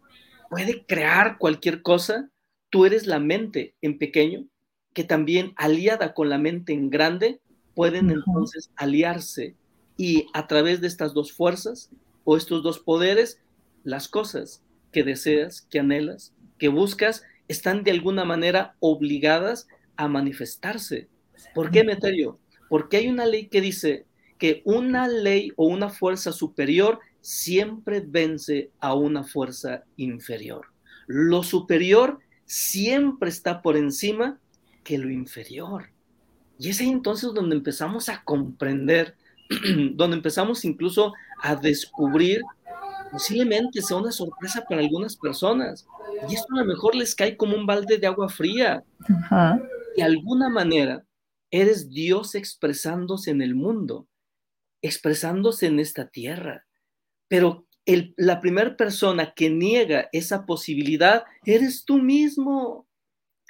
puede 0.49 0.85
crear 0.85 1.37
cualquier 1.37 1.81
cosa, 1.81 2.29
tú 2.69 2.85
eres 2.85 3.05
la 3.05 3.19
mente 3.19 3.75
en 3.81 3.97
pequeño, 3.97 4.45
que 4.93 5.03
también 5.03 5.53
aliada 5.57 6.13
con 6.13 6.29
la 6.29 6.37
mente 6.37 6.73
en 6.73 6.89
grande, 6.89 7.39
pueden 7.75 8.09
entonces 8.09 8.71
aliarse 8.75 9.55
y 9.97 10.27
a 10.33 10.47
través 10.47 10.81
de 10.81 10.87
estas 10.87 11.13
dos 11.13 11.31
fuerzas 11.31 11.91
o 12.23 12.37
estos 12.37 12.63
dos 12.63 12.79
poderes, 12.79 13.39
las 13.83 14.07
cosas 14.07 14.63
que 14.91 15.03
deseas, 15.03 15.61
que 15.61 15.79
anhelas, 15.79 16.33
que 16.57 16.69
buscas, 16.69 17.23
están 17.47 17.83
de 17.83 17.91
alguna 17.91 18.25
manera 18.25 18.75
obligadas 18.79 19.67
a 19.95 20.07
manifestarse. 20.07 21.07
¿Por 21.53 21.71
qué, 21.71 21.83
Meterio? 21.83 22.39
Porque 22.69 22.97
hay 22.97 23.07
una 23.07 23.25
ley 23.25 23.47
que 23.47 23.61
dice 23.61 24.05
que 24.37 24.61
una 24.65 25.07
ley 25.07 25.51
o 25.55 25.65
una 25.65 25.89
fuerza 25.89 26.31
superior 26.31 26.99
siempre 27.21 28.03
vence 28.05 28.71
a 28.79 28.93
una 28.93 29.23
fuerza 29.23 29.83
inferior. 29.95 30.67
Lo 31.07 31.43
superior 31.43 32.19
siempre 32.45 33.29
está 33.29 33.61
por 33.61 33.77
encima 33.77 34.39
que 34.83 34.97
lo 34.97 35.09
inferior. 35.09 35.89
Y 36.59 36.69
es 36.69 36.79
ahí 36.79 36.89
entonces 36.89 37.33
donde 37.33 37.55
empezamos 37.55 38.09
a 38.09 38.23
comprender, 38.23 39.15
donde 39.93 40.17
empezamos 40.17 40.65
incluso 40.65 41.13
a 41.41 41.55
descubrir 41.55 42.41
posiblemente 43.11 43.81
sea 43.81 43.97
una 43.97 44.11
sorpresa 44.11 44.63
para 44.67 44.81
algunas 44.81 45.15
personas. 45.15 45.87
Y 46.29 46.35
esto 46.35 46.55
a 46.55 46.59
lo 46.59 46.65
mejor 46.65 46.95
les 46.95 47.15
cae 47.15 47.37
como 47.37 47.55
un 47.55 47.65
balde 47.65 47.97
de 47.97 48.07
agua 48.07 48.29
fría. 48.29 48.83
De 49.95 50.03
alguna 50.03 50.49
manera, 50.49 51.05
eres 51.51 51.89
Dios 51.89 52.35
expresándose 52.35 53.31
en 53.31 53.41
el 53.41 53.55
mundo, 53.55 54.07
expresándose 54.81 55.67
en 55.67 55.79
esta 55.79 56.07
tierra. 56.07 56.65
Pero 57.27 57.65
la 58.17 58.41
primera 58.41 58.75
persona 58.75 59.33
que 59.33 59.49
niega 59.49 60.09
esa 60.11 60.45
posibilidad 60.45 61.23
eres 61.45 61.85
tú 61.85 61.99
mismo. 61.99 62.87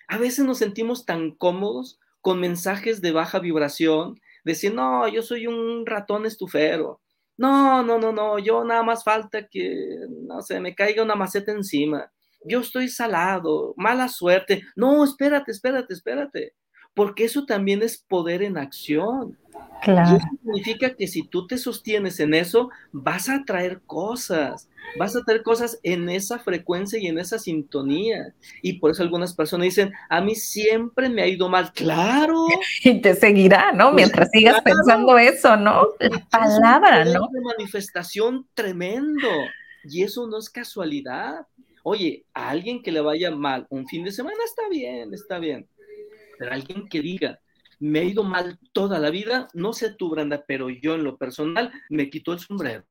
A 0.07 0.17
veces 0.17 0.45
nos 0.45 0.59
sentimos 0.59 1.05
tan 1.05 1.31
cómodos 1.31 1.99
con 2.21 2.39
mensajes 2.39 3.01
de 3.01 3.11
baja 3.11 3.39
vibración, 3.39 4.19
decir, 4.43 4.73
no, 4.73 5.07
yo 5.07 5.21
soy 5.21 5.47
un 5.47 5.85
ratón 5.85 6.25
estufero, 6.25 7.01
no, 7.37 7.83
no, 7.83 7.99
no, 7.99 8.11
no, 8.11 8.39
yo 8.39 8.63
nada 8.63 8.83
más 8.83 9.03
falta 9.03 9.47
que, 9.47 9.97
no 10.23 10.41
sé, 10.41 10.59
me 10.59 10.73
caiga 10.73 11.03
una 11.03 11.15
maceta 11.15 11.51
encima. 11.51 12.11
Yo 12.43 12.61
estoy 12.61 12.89
salado, 12.89 13.73
mala 13.77 14.07
suerte. 14.07 14.63
No, 14.75 15.03
espérate, 15.03 15.51
espérate, 15.51 15.93
espérate. 15.93 16.53
Porque 16.93 17.25
eso 17.25 17.45
también 17.45 17.83
es 17.83 17.97
poder 17.97 18.41
en 18.41 18.57
acción. 18.57 19.37
Claro. 19.81 20.13
Y 20.13 20.17
eso 20.17 20.27
significa 20.43 20.95
que 20.95 21.07
si 21.07 21.23
tú 21.23 21.47
te 21.47 21.57
sostienes 21.57 22.19
en 22.19 22.33
eso, 22.33 22.69
vas 22.91 23.29
a 23.29 23.43
traer 23.45 23.81
cosas, 23.85 24.69
vas 24.97 25.15
a 25.15 25.23
traer 25.23 25.43
cosas 25.43 25.79
en 25.83 26.09
esa 26.09 26.39
frecuencia 26.39 26.99
y 26.99 27.07
en 27.07 27.19
esa 27.19 27.39
sintonía. 27.39 28.33
Y 28.61 28.79
por 28.79 28.91
eso 28.91 29.03
algunas 29.03 29.33
personas 29.33 29.65
dicen, 29.65 29.93
a 30.09 30.21
mí 30.21 30.35
siempre 30.35 31.09
me 31.09 31.21
ha 31.21 31.27
ido 31.27 31.49
mal. 31.49 31.71
Claro. 31.73 32.47
Y 32.83 33.01
te 33.01 33.15
seguirá, 33.15 33.71
¿no? 33.71 33.91
Pues 33.91 33.95
Mientras 33.95 34.29
sigas 34.31 34.61
pensando 34.61 35.17
eso, 35.17 35.57
¿no? 35.57 35.87
La 35.99 36.19
palabra, 36.29 37.05
¿no? 37.05 37.11
Es 37.11 37.17
una 37.17 37.53
manifestación 37.57 38.47
tremendo. 38.53 39.27
Y 39.83 40.03
eso 40.03 40.27
no 40.27 40.37
es 40.37 40.49
casualidad. 40.49 41.47
Oye, 41.83 42.25
a 42.33 42.49
alguien 42.49 42.83
que 42.83 42.91
le 42.91 43.01
vaya 43.01 43.31
mal 43.31 43.65
un 43.69 43.87
fin 43.87 44.03
de 44.03 44.11
semana 44.11 44.37
está 44.45 44.67
bien, 44.69 45.13
está 45.13 45.39
bien. 45.39 45.67
Pero 46.37 46.51
alguien 46.51 46.87
que 46.89 47.01
diga, 47.01 47.39
me 47.79 47.99
ha 47.99 48.03
ido 48.03 48.23
mal 48.23 48.59
toda 48.73 48.99
la 48.99 49.09
vida, 49.09 49.47
no 49.53 49.73
sé 49.73 49.93
tú, 49.93 50.09
Branda, 50.09 50.43
pero 50.47 50.69
yo 50.69 50.95
en 50.95 51.03
lo 51.03 51.17
personal 51.17 51.71
me 51.89 52.09
quito 52.09 52.33
el 52.33 52.39
sombrero. 52.39 52.85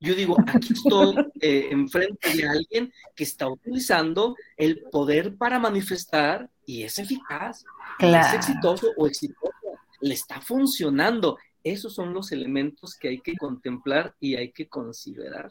Yo 0.00 0.14
digo, 0.14 0.36
aquí 0.46 0.72
estoy 0.72 1.16
eh, 1.40 1.68
enfrente 1.70 2.32
de 2.36 2.48
alguien 2.48 2.92
que 3.16 3.24
está 3.24 3.48
utilizando 3.48 4.36
el 4.56 4.82
poder 4.92 5.36
para 5.36 5.58
manifestar 5.58 6.48
y 6.64 6.84
es 6.84 6.98
eficaz, 6.98 7.64
es 7.98 8.34
exitoso 8.34 8.92
o 8.96 9.06
exitoso, 9.06 9.52
le 10.00 10.14
está 10.14 10.40
funcionando. 10.40 11.38
Esos 11.64 11.94
son 11.94 12.14
los 12.14 12.30
elementos 12.30 12.94
que 12.94 13.08
hay 13.08 13.20
que 13.20 13.36
contemplar 13.36 14.14
y 14.20 14.36
hay 14.36 14.52
que 14.52 14.68
considerar. 14.68 15.50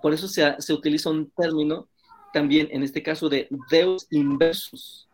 Por 0.00 0.14
eso 0.14 0.26
se, 0.26 0.56
se 0.58 0.72
utiliza 0.72 1.10
un 1.10 1.30
término 1.30 1.88
también, 2.32 2.68
en 2.70 2.82
este 2.82 3.02
caso, 3.02 3.28
de 3.28 3.48
Deus 3.70 4.06
inversus, 4.10 5.06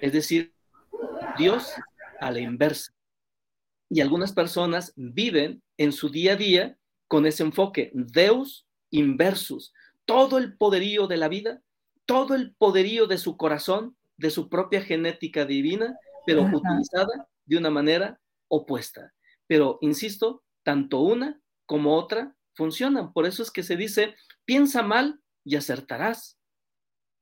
es 0.00 0.12
decir, 0.14 0.54
Dios 1.36 1.72
a 2.20 2.30
la 2.30 2.40
inversa. 2.40 2.92
Y 3.90 4.00
algunas 4.00 4.32
personas 4.32 4.92
viven 4.96 5.62
en 5.76 5.92
su 5.92 6.08
día 6.08 6.32
a 6.32 6.36
día 6.36 6.78
con 7.06 7.26
ese 7.26 7.42
enfoque, 7.42 7.90
Deus 7.94 8.66
inversus, 8.90 9.72
todo 10.04 10.38
el 10.38 10.56
poderío 10.56 11.06
de 11.06 11.16
la 11.16 11.28
vida, 11.28 11.62
todo 12.06 12.34
el 12.34 12.54
poderío 12.54 13.06
de 13.06 13.18
su 13.18 13.36
corazón, 13.36 13.96
de 14.16 14.30
su 14.30 14.48
propia 14.48 14.82
genética 14.82 15.44
divina, 15.44 15.98
pero 16.26 16.42
utilizada 16.42 17.28
de 17.46 17.56
una 17.56 17.70
manera 17.70 18.20
opuesta. 18.48 19.12
Pero, 19.46 19.78
insisto, 19.80 20.42
tanto 20.62 21.00
una 21.00 21.40
como 21.66 21.96
otra 21.96 22.34
funcionan. 22.54 23.12
Por 23.12 23.26
eso 23.26 23.42
es 23.42 23.50
que 23.50 23.62
se 23.62 23.76
dice, 23.76 24.14
piensa 24.44 24.82
mal 24.82 25.20
y 25.44 25.56
acertarás. 25.56 26.38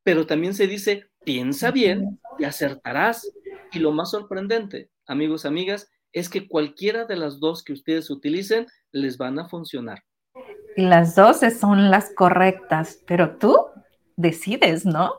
Pero 0.04 0.26
también 0.26 0.54
se 0.54 0.66
dice, 0.66 1.08
piensa 1.24 1.70
bien 1.70 2.20
y 2.38 2.44
acertarás. 2.44 3.30
Y 3.72 3.78
lo 3.78 3.92
más 3.92 4.10
sorprendente, 4.10 4.90
amigos, 5.06 5.46
amigas, 5.46 5.90
es 6.12 6.28
que 6.28 6.46
cualquiera 6.46 7.06
de 7.06 7.16
las 7.16 7.40
dos 7.40 7.64
que 7.64 7.72
ustedes 7.72 8.10
utilicen 8.10 8.66
les 8.92 9.16
van 9.16 9.38
a 9.38 9.48
funcionar. 9.48 10.02
Y 10.76 10.82
las 10.82 11.14
dos 11.14 11.40
son 11.58 11.90
las 11.90 12.12
correctas, 12.14 13.00
pero 13.06 13.36
tú 13.36 13.56
decides, 14.16 14.84
¿no? 14.84 15.12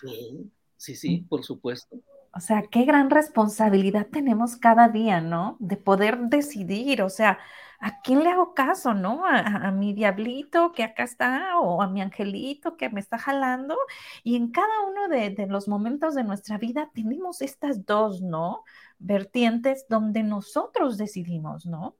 Sí, 0.00 0.50
sí, 0.76 0.94
sí, 0.96 1.26
por 1.28 1.44
supuesto. 1.44 1.96
O 2.32 2.40
sea, 2.40 2.62
qué 2.70 2.84
gran 2.84 3.10
responsabilidad 3.10 4.06
tenemos 4.10 4.56
cada 4.56 4.88
día, 4.88 5.20
¿no? 5.20 5.56
De 5.58 5.76
poder 5.76 6.18
decidir, 6.18 7.02
o 7.02 7.10
sea, 7.10 7.38
¿a 7.80 8.02
quién 8.02 8.22
le 8.22 8.28
hago 8.28 8.52
caso, 8.54 8.92
no? 8.92 9.24
A, 9.24 9.70
mi 9.70 9.94
diablito 9.94 10.72
que 10.72 10.84
acá 10.84 11.04
está 11.04 11.58
o 11.58 11.80
a 11.80 11.88
mi 11.88 12.02
angelito 12.02 12.76
que 12.76 12.90
me 12.90 13.00
está 13.00 13.18
jalando. 13.18 13.76
Y 14.22 14.36
en 14.36 14.50
cada 14.50 14.82
uno 14.86 15.08
de, 15.08 15.46
los 15.48 15.66
momentos 15.66 16.14
de 16.14 16.22
nuestra 16.22 16.58
vida 16.58 16.90
tenemos 16.94 17.40
estas 17.40 17.86
dos, 17.86 18.20
¿no? 18.20 18.64
Vertientes 18.98 19.86
donde 19.88 20.22
nosotros 20.22 20.98
decidimos, 20.98 21.64
¿no? 21.64 21.96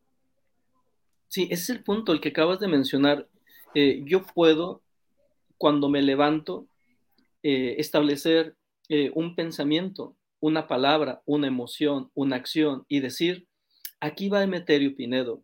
Sí, 1.28 1.45
ese 1.45 1.62
es 1.62 1.70
el 1.70 1.83
punto, 1.83 2.12
el 2.12 2.20
que 2.20 2.28
acabas 2.28 2.61
de 2.61 2.68
mencionar. 2.68 3.26
Eh, 3.74 4.03
yo 4.05 4.22
puedo, 4.22 4.83
cuando 5.57 5.89
me 5.89 6.03
levanto, 6.03 6.66
eh, 7.43 7.76
establecer 7.78 8.55
eh, 8.91 9.11
un 9.14 9.35
pensamiento, 9.35 10.14
una 10.41 10.68
palabra, 10.68 11.22
una 11.24 11.47
emoción, 11.47 12.11
una 12.14 12.37
acción 12.37 12.85
y 12.89 13.01
decir, 13.01 13.47
aquí 14.01 14.28
va 14.28 14.43
Emeterio 14.43 14.95
Pinedo 14.95 15.43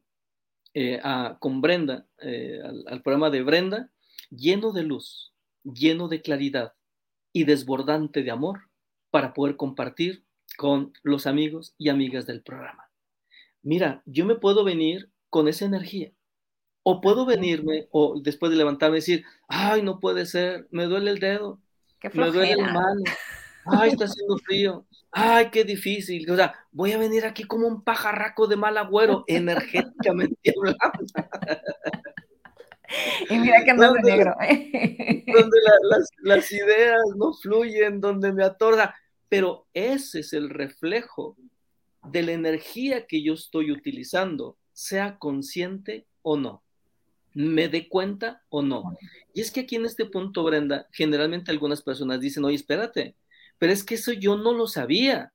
con 1.38 1.60
Brenda, 1.60 2.06
al 2.20 3.02
programa 3.02 3.30
de 3.30 3.42
Brenda, 3.42 3.90
lleno 4.30 4.72
de 4.72 4.82
luz, 4.82 5.32
lleno 5.64 6.08
de 6.08 6.22
claridad 6.22 6.74
y 7.32 7.44
desbordante 7.44 8.22
de 8.22 8.30
amor 8.30 8.68
para 9.10 9.34
poder 9.34 9.56
compartir 9.56 10.24
con 10.56 10.92
los 11.02 11.26
amigos 11.26 11.74
y 11.78 11.88
amigas 11.88 12.26
del 12.26 12.42
programa. 12.42 12.90
Mira, 13.62 14.02
yo 14.06 14.24
me 14.24 14.36
puedo 14.36 14.64
venir 14.64 15.10
con 15.28 15.48
esa 15.48 15.64
energía. 15.64 16.12
O 16.82 17.00
puedo 17.00 17.26
venirme 17.26 17.88
o 17.90 18.20
después 18.20 18.50
de 18.50 18.58
levantarme 18.58 18.98
decir, 18.98 19.24
ay, 19.48 19.82
no 19.82 19.98
puede 19.98 20.24
ser, 20.24 20.68
me 20.70 20.84
duele 20.84 21.10
el 21.10 21.18
dedo, 21.18 21.60
me 22.12 22.30
duele 22.30 22.54
la 22.54 22.72
mano, 22.72 23.02
ay, 23.64 23.90
está 23.90 24.04
haciendo 24.04 24.38
frío, 24.38 24.86
ay, 25.16 25.48
qué 25.50 25.64
difícil. 25.64 26.30
O 26.30 26.36
sea, 26.36 26.54
voy 26.70 26.92
a 26.92 26.98
venir 26.98 27.24
aquí 27.24 27.44
como 27.44 27.66
un 27.66 27.82
pajarraco 27.82 28.46
de 28.46 28.56
mal 28.56 28.76
agüero, 28.76 29.24
energéticamente 29.26 30.52
hablando. 30.54 30.80
Y 33.30 33.38
mira 33.38 33.64
que 33.64 33.70
ando 33.70 33.94
de 33.94 34.02
negro. 34.02 34.34
donde 34.38 35.58
las, 35.90 36.10
las, 36.18 36.52
ideas 36.52 37.00
no 37.16 37.32
fluyen, 37.32 38.00
donde 38.00 38.32
me 38.32 38.44
atorda. 38.44 38.94
Pero 39.30 39.66
ese 39.72 40.20
es 40.20 40.34
el 40.34 40.50
reflejo 40.50 41.34
de 42.04 42.22
la 42.22 42.32
energía 42.32 43.06
que 43.06 43.22
yo 43.22 43.32
estoy 43.32 43.72
utilizando 43.72 44.58
sea 44.72 45.18
consciente 45.18 46.06
o 46.20 46.36
no, 46.36 46.62
me 47.32 47.68
dé 47.68 47.88
cuenta 47.88 48.42
o 48.50 48.60
no. 48.60 48.96
Y 49.32 49.40
es 49.40 49.50
que 49.50 49.60
aquí 49.60 49.76
en 49.76 49.86
este 49.86 50.04
punto, 50.04 50.44
Brenda, 50.44 50.86
generalmente 50.92 51.50
algunas 51.50 51.82
personas 51.82 52.20
dicen, 52.20 52.44
oye, 52.44 52.56
espérate, 52.56 53.16
pero 53.58 53.72
es 53.72 53.84
que 53.84 53.96
eso 53.96 54.12
yo 54.12 54.36
no 54.36 54.52
lo 54.52 54.66
sabía. 54.66 55.32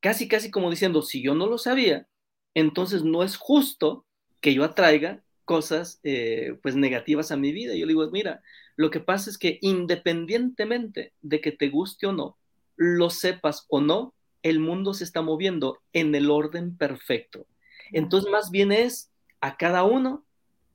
Casi, 0.00 0.28
casi 0.28 0.50
como 0.50 0.70
diciendo, 0.70 1.02
si 1.02 1.22
yo 1.22 1.34
no 1.34 1.46
lo 1.46 1.58
sabía, 1.58 2.06
entonces 2.54 3.02
no 3.02 3.22
es 3.22 3.36
justo 3.36 4.06
que 4.40 4.54
yo 4.54 4.64
atraiga 4.64 5.22
cosas 5.44 6.00
eh, 6.02 6.58
pues 6.62 6.76
negativas 6.76 7.30
a 7.30 7.36
mi 7.36 7.52
vida. 7.52 7.74
Yo 7.74 7.86
le 7.86 7.92
digo, 7.92 8.10
mira, 8.10 8.42
lo 8.76 8.90
que 8.90 9.00
pasa 9.00 9.30
es 9.30 9.38
que 9.38 9.58
independientemente 9.62 11.14
de 11.22 11.40
que 11.40 11.52
te 11.52 11.70
guste 11.70 12.06
o 12.06 12.12
no, 12.12 12.36
lo 12.76 13.10
sepas 13.10 13.64
o 13.68 13.80
no, 13.80 14.14
el 14.42 14.60
mundo 14.60 14.94
se 14.94 15.04
está 15.04 15.22
moviendo 15.22 15.80
en 15.92 16.14
el 16.14 16.30
orden 16.30 16.76
perfecto. 16.76 17.46
Entonces, 17.92 18.30
más 18.30 18.50
bien 18.50 18.72
es 18.72 19.10
a 19.40 19.56
cada 19.56 19.84
uno 19.84 20.24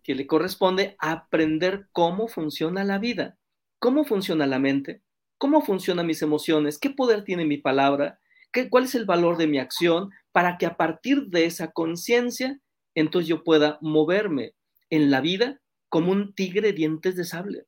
que 0.04 0.16
le 0.16 0.28
corresponde 0.28 0.96
aprender 1.00 1.88
cómo 1.92 2.28
funciona 2.28 2.84
la 2.84 2.98
vida, 2.98 3.38
cómo 3.80 4.04
funciona 4.04 4.48
la 4.48 4.60
mente, 4.60 5.02
cómo 5.42 5.62
funcionan 5.62 6.06
mis 6.06 6.22
emociones, 6.22 6.78
qué 6.78 6.92
poder 6.92 7.24
tiene 7.24 7.46
mi 7.46 7.58
palabra, 7.58 8.20
qué, 8.52 8.70
cuál 8.70 8.84
es 8.84 8.94
el 8.94 9.06
valor 9.06 9.38
de 9.38 9.48
mi 9.48 9.58
acción, 9.58 10.12
para 10.32 10.60
que 10.60 10.68
a 10.68 10.78
partir 10.78 11.30
de 11.30 11.46
esa 11.46 11.72
conciencia, 11.72 12.60
entonces 12.94 13.28
yo 13.28 13.44
pueda 13.44 13.80
moverme 13.82 14.54
en 14.92 15.10
la 15.10 15.20
vida 15.20 15.60
como 15.90 16.12
un 16.12 16.36
tigre 16.36 16.74
dientes 16.74 17.16
de 17.16 17.24
sable, 17.24 17.66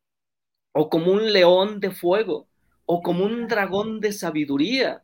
o 0.72 0.88
como 0.88 1.12
un 1.12 1.34
león 1.34 1.80
de 1.80 1.90
fuego, 1.90 2.48
o 2.86 3.02
como 3.02 3.26
un 3.26 3.48
dragón 3.48 4.02
de 4.02 4.14
sabiduría, 4.14 5.02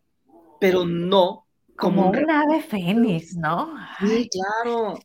pero 0.59 0.86
no 0.86 1.47
como, 1.76 2.11
un 2.11 2.30
ave 2.30 2.61
fénix, 2.61 3.36
¿no? 3.36 3.74
Sí, 3.99 4.30
claro. 4.30 4.99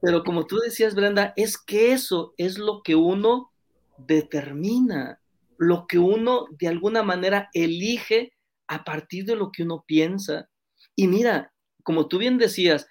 Pero 0.00 0.24
como 0.24 0.46
tú 0.46 0.56
decías, 0.56 0.94
Brenda, 0.94 1.34
es 1.36 1.58
que 1.58 1.92
eso 1.92 2.32
es 2.38 2.56
lo 2.56 2.82
que 2.82 2.94
uno 2.94 3.50
determina, 3.98 5.20
lo 5.64 5.86
que 5.86 5.98
uno 5.98 6.46
de 6.58 6.68
alguna 6.68 7.02
manera 7.02 7.48
elige 7.52 8.32
a 8.66 8.84
partir 8.84 9.24
de 9.24 9.36
lo 9.36 9.50
que 9.52 9.62
uno 9.62 9.84
piensa. 9.86 10.48
Y 10.96 11.08
mira, 11.08 11.52
como 11.82 12.08
tú 12.08 12.18
bien 12.18 12.38
decías, 12.38 12.86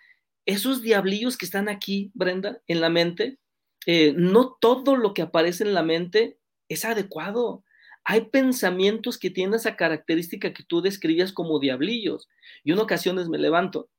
esos 0.46 0.82
diablillos 0.82 1.38
que 1.38 1.46
están 1.46 1.70
aquí, 1.70 2.12
Brenda, 2.14 2.62
en 2.68 2.82
la 2.82 2.90
mente, 2.90 3.40
eh, 3.86 4.14
no 4.16 4.58
todo 4.60 4.96
lo 4.96 5.14
que 5.14 5.22
aparece 5.22 5.64
en 5.64 5.74
la 5.74 5.84
mente 5.84 6.38
es 6.70 6.86
adecuado 6.86 7.64
hay 8.06 8.26
pensamientos 8.26 9.18
que 9.18 9.30
tienen 9.30 9.54
esa 9.54 9.78
característica 9.78 10.54
que 10.54 10.64
tú 10.64 10.82
describías 10.82 11.32
como 11.32 11.58
diablillos. 11.60 12.28
Y 12.66 12.74
en 12.74 12.80
ocasiones 12.80 13.30
me 13.30 13.38
levanto 13.38 13.90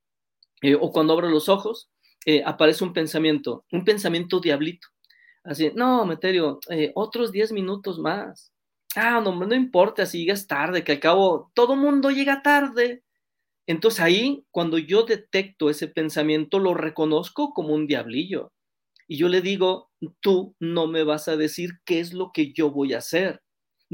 eh, 0.60 0.74
o 0.74 0.92
cuando 0.92 1.14
abro 1.14 1.30
los 1.30 1.48
ojos, 1.48 1.90
eh, 2.26 2.42
aparece 2.44 2.84
un 2.84 2.92
pensamiento, 2.92 3.64
un 3.72 3.82
pensamiento 3.82 4.40
diablito. 4.40 4.88
Así, 5.42 5.72
no, 5.74 6.04
Meterio, 6.04 6.60
otros 6.94 7.32
10 7.32 7.52
minutos 7.52 7.98
más. 7.98 8.53
Ah, 8.96 9.20
no, 9.20 9.34
no 9.34 9.54
importa 9.54 10.06
si 10.06 10.20
llegas 10.20 10.46
tarde, 10.46 10.84
que 10.84 10.92
al 10.92 11.00
cabo 11.00 11.50
todo 11.54 11.76
mundo 11.76 12.10
llega 12.10 12.42
tarde. 12.42 13.02
Entonces 13.66 14.00
ahí, 14.00 14.46
cuando 14.50 14.78
yo 14.78 15.04
detecto 15.04 15.70
ese 15.70 15.88
pensamiento, 15.88 16.58
lo 16.58 16.74
reconozco 16.74 17.52
como 17.54 17.74
un 17.74 17.86
diablillo. 17.86 18.52
Y 19.08 19.18
yo 19.18 19.28
le 19.28 19.42
digo, 19.42 19.90
tú 20.20 20.56
no 20.60 20.86
me 20.88 21.04
vas 21.04 21.28
a 21.28 21.36
decir 21.36 21.72
qué 21.84 22.00
es 22.00 22.14
lo 22.14 22.32
que 22.32 22.52
yo 22.52 22.70
voy 22.70 22.94
a 22.94 22.98
hacer 22.98 23.44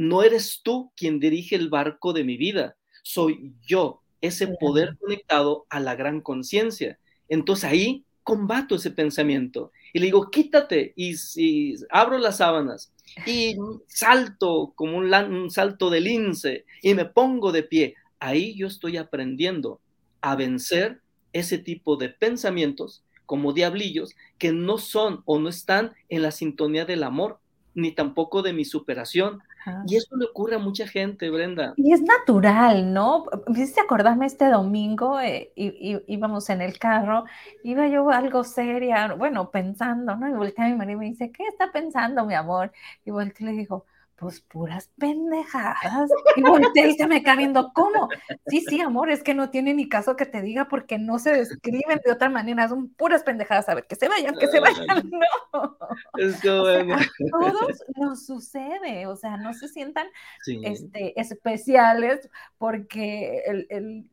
no 0.00 0.22
eres 0.22 0.62
tú 0.62 0.92
quien 0.96 1.20
dirige 1.20 1.56
el 1.56 1.68
barco 1.68 2.12
de 2.12 2.24
mi 2.24 2.36
vida, 2.36 2.76
soy 3.02 3.54
yo, 3.60 4.02
ese 4.20 4.48
poder 4.48 4.96
conectado 4.98 5.66
a 5.70 5.80
la 5.80 5.94
gran 5.94 6.20
conciencia. 6.20 6.98
Entonces 7.28 7.64
ahí 7.70 8.04
combato 8.22 8.76
ese 8.76 8.90
pensamiento 8.90 9.72
y 9.92 9.98
le 9.98 10.06
digo, 10.06 10.30
quítate 10.30 10.92
y, 10.96 11.14
si 11.16 11.74
abro 11.90 12.18
las 12.18 12.38
sábanas 12.38 12.92
y 13.26 13.56
salto 13.88 14.72
como 14.74 14.98
un, 14.98 15.12
un 15.12 15.50
salto 15.50 15.90
de 15.90 16.00
lince 16.00 16.64
y 16.82 16.94
me 16.94 17.04
pongo 17.04 17.52
de 17.52 17.62
pie. 17.62 17.94
Ahí 18.18 18.56
yo 18.56 18.66
estoy 18.66 18.96
aprendiendo 18.96 19.80
a 20.20 20.36
vencer 20.36 21.00
ese 21.32 21.58
tipo 21.58 21.96
de 21.96 22.08
pensamientos 22.08 23.02
como 23.26 23.52
diablillos 23.52 24.14
que 24.38 24.52
no 24.52 24.78
son 24.78 25.22
o 25.24 25.38
no 25.38 25.48
están 25.48 25.92
en 26.08 26.22
la 26.22 26.32
sintonía 26.32 26.84
del 26.84 27.04
amor, 27.04 27.38
ni 27.74 27.92
tampoco 27.92 28.42
de 28.42 28.52
mi 28.52 28.64
superación, 28.64 29.40
y 29.86 29.96
eso 29.96 30.16
le 30.16 30.26
ocurre 30.26 30.56
a 30.56 30.58
mucha 30.58 30.86
gente, 30.86 31.30
Brenda. 31.30 31.74
Y 31.76 31.92
es 31.92 32.02
natural, 32.02 32.92
¿no? 32.92 33.24
Viste 33.48 33.80
acordarme 33.80 34.26
este 34.26 34.46
domingo, 34.48 35.20
eh, 35.20 35.52
y, 35.54 36.00
íbamos 36.06 36.50
en 36.50 36.62
el 36.62 36.78
carro, 36.78 37.24
iba 37.62 37.86
yo 37.88 38.10
algo 38.10 38.44
seria, 38.44 39.14
bueno, 39.14 39.50
pensando, 39.50 40.16
¿no? 40.16 40.28
Y 40.28 40.32
volteé 40.32 40.64
a 40.64 40.68
mi 40.68 40.74
marido 40.74 40.98
y 40.98 41.00
me 41.00 41.10
dice, 41.10 41.30
¿qué 41.30 41.44
está 41.46 41.72
pensando, 41.72 42.24
mi 42.24 42.34
amor? 42.34 42.72
Y 43.04 43.10
volteé 43.10 43.46
y 43.48 43.50
le 43.50 43.56
digo, 43.58 43.86
pues 44.20 44.42
puras 44.42 44.90
pendejadas. 44.98 46.10
Y 46.36 46.42
volteé 46.42 46.90
y 46.90 46.94
se 46.94 47.06
me 47.06 47.22
queda 47.22 47.36
viendo, 47.36 47.72
¿cómo? 47.72 48.10
Sí, 48.48 48.60
sí, 48.60 48.78
amor, 48.82 49.10
es 49.10 49.22
que 49.22 49.32
no 49.32 49.48
tiene 49.48 49.72
ni 49.72 49.88
caso 49.88 50.14
que 50.14 50.26
te 50.26 50.42
diga 50.42 50.68
porque 50.68 50.98
no 50.98 51.18
se 51.18 51.32
describen 51.32 52.02
de 52.04 52.12
otra 52.12 52.28
manera, 52.28 52.68
son 52.68 52.90
puras 52.90 53.22
pendejadas. 53.22 53.70
A 53.70 53.74
ver, 53.74 53.86
que 53.86 53.96
se 53.96 54.08
vayan, 54.08 54.36
que 54.36 54.46
se 54.46 54.60
vayan, 54.60 55.10
no. 55.10 55.78
Es 56.18 56.38
que 56.42 56.50
bueno. 56.50 56.96
a 56.96 57.06
todos 57.30 57.82
nos 57.96 58.26
sucede, 58.26 59.06
o 59.06 59.16
sea, 59.16 59.38
no 59.38 59.54
se 59.54 59.68
sientan 59.68 60.06
este, 60.46 61.18
especiales 61.18 62.28
porque 62.58 63.42
el, 63.46 63.66
el 63.70 64.10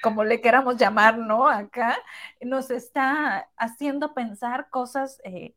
como 0.00 0.24
le 0.24 0.40
queramos 0.40 0.76
llamar, 0.76 1.18
¿no? 1.18 1.48
Acá, 1.48 1.98
nos 2.40 2.70
está 2.70 3.48
haciendo 3.56 4.14
pensar 4.14 4.68
cosas 4.70 5.20
eh, 5.24 5.54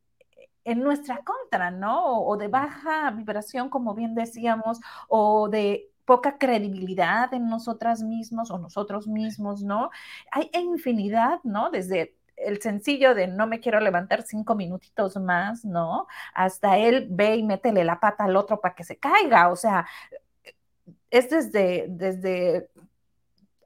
en 0.66 0.80
nuestra 0.82 1.20
contra, 1.24 1.72
¿no? 1.72 2.22
O, 2.22 2.38
de 2.38 2.48
baja 2.48 3.12
vibración, 3.12 3.70
como 3.70 3.94
bien 3.94 4.16
decíamos, 4.16 4.80
o 5.08 5.50
de 5.50 5.90
poca 6.06 6.38
credibilidad 6.38 7.34
en 7.34 7.48
nosotras 7.48 8.04
mismos 8.04 8.52
o 8.52 8.58
nosotros 8.58 9.08
mismos, 9.08 9.64
¿no? 9.64 9.90
Hay 10.32 10.50
infinidad, 10.54 11.40
¿no? 11.44 11.70
Desde 11.70 12.16
el 12.36 12.62
sencillo 12.62 13.16
de 13.16 13.28
no 13.28 13.48
me 13.48 13.60
quiero 13.60 13.80
levantar 13.80 14.24
cinco 14.24 14.56
minutitos 14.56 15.16
más, 15.18 15.64
¿no? 15.66 16.08
Hasta 16.34 16.78
él 16.78 17.08
ve 17.10 17.38
y 17.38 17.44
métele 17.44 17.84
la 17.84 18.00
pata 18.00 18.26
al 18.26 18.36
otro 18.36 18.60
para 18.60 18.76
que 18.76 18.84
se 18.84 18.98
caiga, 18.98 19.50
o 19.50 19.56
sea, 19.56 19.86
es 21.10 21.30
desde, 21.30 21.86
desde 21.90 22.70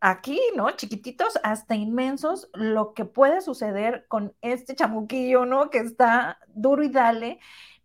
aquí, 0.01 0.39
¿no? 0.55 0.71
Chiquititos 0.71 1.39
hasta 1.43 1.75
inmensos, 1.75 2.49
lo 2.53 2.93
que 2.93 3.05
puede 3.05 3.41
suceder 3.41 4.05
con 4.07 4.33
este 4.41 4.75
chamuquillo, 4.75 5.45
¿no? 5.45 5.69
Que 5.69 5.79
está 5.79 6.39
duro 6.53 6.83
y 6.83 6.89
dale, 6.89 7.39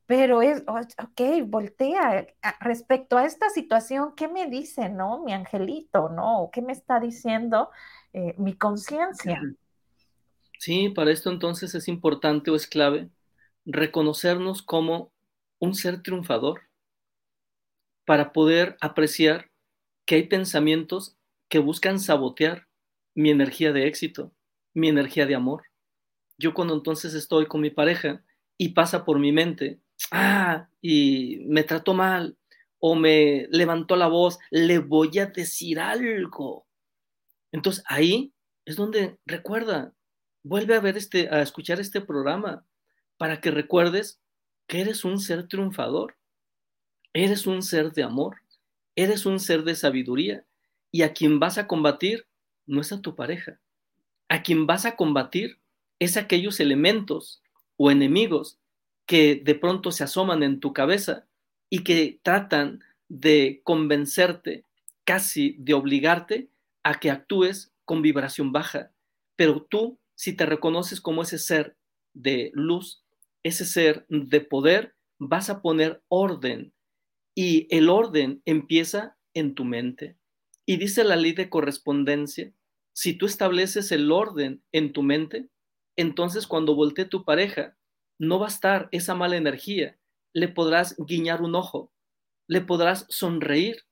pero 0.07 0.43
es, 0.43 0.63
ok, 0.67 1.47
voltea 1.47 2.27
respecto 2.61 3.17
a 3.17 3.25
esta 3.25 3.49
situación, 3.51 4.15
¿qué 4.15 4.29
me 4.29 4.49
dice, 4.49 4.89
¿no? 4.89 5.23
Mi 5.25 5.33
angelito, 5.33 6.09
¿no? 6.09 6.51
¿Qué 6.53 6.61
me 6.63 6.73
está 6.73 7.01
diciendo 7.01 7.71
eh, 8.13 8.35
mi 8.39 8.55
conciencia? 8.55 9.41
Sí, 10.59 10.91
para 10.91 11.11
esto 11.11 11.31
entonces 11.31 11.75
es 11.75 11.89
importante 11.89 12.51
o 12.51 12.57
es 12.57 12.67
clave 12.67 13.09
reconocernos 13.65 14.63
como 14.63 15.13
un 15.59 15.75
ser 15.75 16.03
triunfador 16.03 16.63
para 18.05 18.33
poder 18.33 18.77
apreciar 18.81 19.51
que 20.05 20.17
hay 20.17 20.25
pensamientos 20.25 21.17
que 21.53 21.59
buscan 21.59 22.01
sabotear 22.01 22.67
mi 23.15 23.29
energía 23.29 23.75
de 23.75 23.87
éxito, 23.87 24.33
mi 24.73 24.89
energía 24.89 25.27
de 25.27 25.35
amor. 25.35 25.65
Yo 26.39 26.55
cuando 26.55 26.73
entonces 26.73 27.13
estoy 27.13 27.45
con 27.45 27.61
mi 27.61 27.69
pareja 27.69 28.25
y 28.57 28.71
pasa 28.71 29.05
por 29.05 29.19
mi 29.19 29.33
mente, 29.33 29.79
ah, 30.13 30.71
y 30.81 31.45
me 31.47 31.63
trató 31.63 31.93
mal 31.93 32.39
o 32.79 32.95
me 32.95 33.49
levantó 33.51 33.97
la 33.97 34.07
voz, 34.07 34.39
le 34.51 34.79
voy 34.79 35.19
a 35.19 35.27
decir 35.27 35.79
algo. 35.79 36.67
Entonces 37.53 37.85
ahí 37.87 38.33
es 38.65 38.77
donde 38.77 39.19
recuerda, 39.27 39.93
vuelve 40.43 40.75
a 40.75 40.81
ver 40.81 40.97
este, 40.97 41.29
a 41.29 41.43
escuchar 41.43 41.81
este 41.81 42.01
programa 42.01 42.65
para 43.19 43.43
que 43.43 43.51
recuerdes 43.51 44.23
que 44.67 44.81
eres 44.81 45.05
un 45.05 45.21
ser 45.21 45.49
triunfador, 45.49 46.17
eres 47.13 47.47
un 47.47 47.61
ser 47.61 47.93
de 47.93 48.05
amor, 48.05 48.39
eres 48.97 49.27
un 49.27 49.39
ser 49.39 49.65
de 49.65 49.75
sabiduría 49.75 50.47
y 50.93 51.03
a 51.03 51.13
quien 51.15 51.41
vas 51.41 51.59
a 51.59 51.67
combatir 51.67 52.27
no 52.67 52.81
es 52.81 52.93
a 52.93 53.01
tu 53.01 53.17
pareja. 53.17 53.59
A 54.29 54.43
quien 54.43 54.67
vas 54.67 54.85
a 54.85 54.95
combatir 54.95 55.59
es 55.99 56.17
aquellos 56.17 56.61
elementos 56.61 57.43
o 57.77 57.91
enemigos 57.91 58.59
que 59.07 59.37
de 59.37 59.55
pronto 59.55 59.91
se 59.91 60.05
asoman 60.05 60.43
en 60.43 60.61
tu 60.61 60.73
cabeza 60.73 61.27
y 61.69 61.83
que 61.83 62.21
tratan 62.23 62.81
de 63.09 63.63
convencerte, 63.65 64.65
casi 65.05 65.57
de 65.59 65.75
obligarte 65.75 66.49
a 66.83 67.01
que 67.01 67.11
actúes 67.11 67.73
con 67.85 68.03
vibración 68.03 68.53
baja. 68.53 68.93
Pero 69.37 69.63
tú, 69.63 69.99
si 70.15 70.35
te 70.35 70.47
reconoces 70.47 71.01
como 71.01 71.23
ese 71.23 71.39
ser 71.39 71.77
de 72.13 72.51
luz, 72.55 73.03
ese 73.43 73.65
ser 73.65 74.05
de 74.09 74.41
poder, 74.41 74.95
vas 75.19 75.51
a 75.51 75.63
poner 75.63 76.03
orden. 76.09 76.73
Y 77.35 77.67
el 77.75 77.89
orden 77.89 78.43
empieza 78.45 79.17
en 79.35 79.55
tu 79.55 79.65
mente. 79.65 80.17
Y 80.67 80.77
dice 80.77 81.05
la 81.05 81.17
ley 81.17 81.33
de 81.33 81.49
correspondencia, 81.49 82.53
si 82.93 83.15
tú 83.15 83.27
estableces 83.27 83.91
el 83.91 84.13
orden 84.13 84.63
en 84.73 84.93
tu 84.93 85.03
mente, 85.03 85.49
entonces 85.97 86.47
cuando 86.47 86.75
voltee 86.75 87.05
tu 87.05 87.25
pareja, 87.25 87.77
no 88.19 88.39
va 88.39 88.49
a 88.49 88.89
esa 88.93 89.15
mala 89.15 89.37
energía, 89.37 89.99
le 90.33 90.49
podrás 90.49 90.95
guiñar 90.99 91.43
un 91.43 91.55
ojo, 91.55 91.93
le 92.47 92.61
podrás 92.61 93.07
sonreír, 93.09 93.85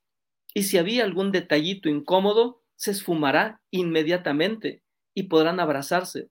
y 0.53 0.63
si 0.63 0.77
había 0.77 1.03
algún 1.03 1.31
detallito 1.31 1.89
incómodo, 1.89 2.61
se 2.75 2.91
esfumará 2.91 3.61
inmediatamente 3.71 4.83
y 5.13 5.23
podrán 5.23 5.59
abrazarse, 5.59 6.29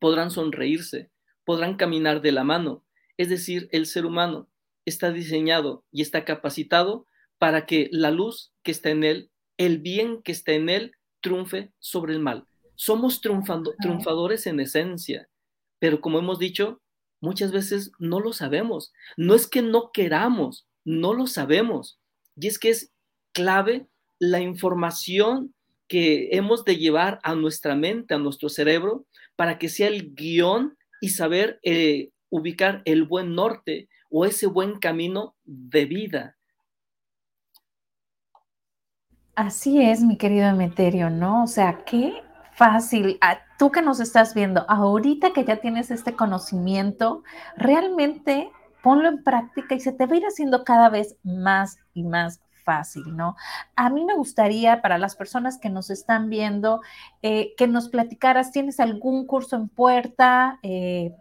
podrán 0.00 0.30
sonreírse, 0.30 1.10
podrán 1.44 1.76
caminar 1.76 2.20
de 2.20 2.32
la 2.32 2.44
mano. 2.44 2.84
Es 3.16 3.28
decir, 3.28 3.68
el 3.72 3.86
ser 3.86 4.06
humano 4.06 4.48
está 4.84 5.12
diseñado 5.12 5.84
y 5.90 6.02
está 6.02 6.24
capacitado 6.24 7.06
para 7.38 7.66
que 7.66 7.88
la 7.92 8.10
luz 8.10 8.52
que 8.62 8.70
está 8.70 8.90
en 8.90 9.04
él 9.04 9.30
el 9.60 9.78
bien 9.78 10.22
que 10.22 10.32
está 10.32 10.52
en 10.52 10.70
él 10.70 10.92
triunfe 11.20 11.70
sobre 11.78 12.14
el 12.14 12.20
mal. 12.20 12.46
Somos 12.76 13.20
triunfadores 13.20 14.46
en 14.46 14.58
esencia, 14.58 15.28
pero 15.78 16.00
como 16.00 16.18
hemos 16.18 16.38
dicho, 16.38 16.80
muchas 17.20 17.52
veces 17.52 17.92
no 17.98 18.20
lo 18.20 18.32
sabemos. 18.32 18.90
No 19.18 19.34
es 19.34 19.46
que 19.46 19.60
no 19.60 19.90
queramos, 19.92 20.66
no 20.82 21.12
lo 21.12 21.26
sabemos. 21.26 22.00
Y 22.36 22.46
es 22.46 22.58
que 22.58 22.70
es 22.70 22.90
clave 23.32 23.86
la 24.18 24.40
información 24.40 25.54
que 25.88 26.30
hemos 26.32 26.64
de 26.64 26.78
llevar 26.78 27.20
a 27.22 27.34
nuestra 27.34 27.76
mente, 27.76 28.14
a 28.14 28.18
nuestro 28.18 28.48
cerebro, 28.48 29.04
para 29.36 29.58
que 29.58 29.68
sea 29.68 29.88
el 29.88 30.14
guion 30.14 30.78
y 31.02 31.10
saber 31.10 31.60
eh, 31.64 32.12
ubicar 32.30 32.80
el 32.86 33.04
buen 33.04 33.34
norte 33.34 33.90
o 34.08 34.24
ese 34.24 34.46
buen 34.46 34.78
camino 34.78 35.36
de 35.44 35.84
vida. 35.84 36.38
Así 39.34 39.82
es, 39.82 40.02
mi 40.02 40.16
querido 40.16 40.48
Emeterio, 40.48 41.08
¿no? 41.08 41.44
O 41.44 41.46
sea, 41.46 41.84
qué 41.84 42.22
fácil. 42.52 43.16
Ah, 43.20 43.38
tú 43.58 43.70
que 43.70 43.82
nos 43.82 44.00
estás 44.00 44.34
viendo, 44.34 44.64
ahorita 44.68 45.32
que 45.32 45.44
ya 45.44 45.56
tienes 45.56 45.90
este 45.90 46.14
conocimiento, 46.14 47.22
realmente 47.56 48.50
ponlo 48.82 49.08
en 49.08 49.22
práctica 49.22 49.74
y 49.74 49.80
se 49.80 49.92
te 49.92 50.06
va 50.06 50.14
a 50.14 50.18
ir 50.18 50.24
haciendo 50.24 50.64
cada 50.64 50.88
vez 50.88 51.16
más 51.22 51.78
y 51.94 52.02
más 52.02 52.40
fácil, 52.64 53.16
¿no? 53.16 53.36
A 53.76 53.90
mí 53.90 54.04
me 54.04 54.14
gustaría, 54.14 54.82
para 54.82 54.98
las 54.98 55.16
personas 55.16 55.58
que 55.58 55.70
nos 55.70 55.90
están 55.90 56.28
viendo, 56.28 56.82
eh, 57.22 57.54
que 57.56 57.66
nos 57.66 57.88
platicaras, 57.88 58.52
¿tienes 58.52 58.80
algún 58.80 59.26
curso 59.26 59.56
en 59.56 59.68
puerta? 59.68 60.58
Eh, 60.62 61.14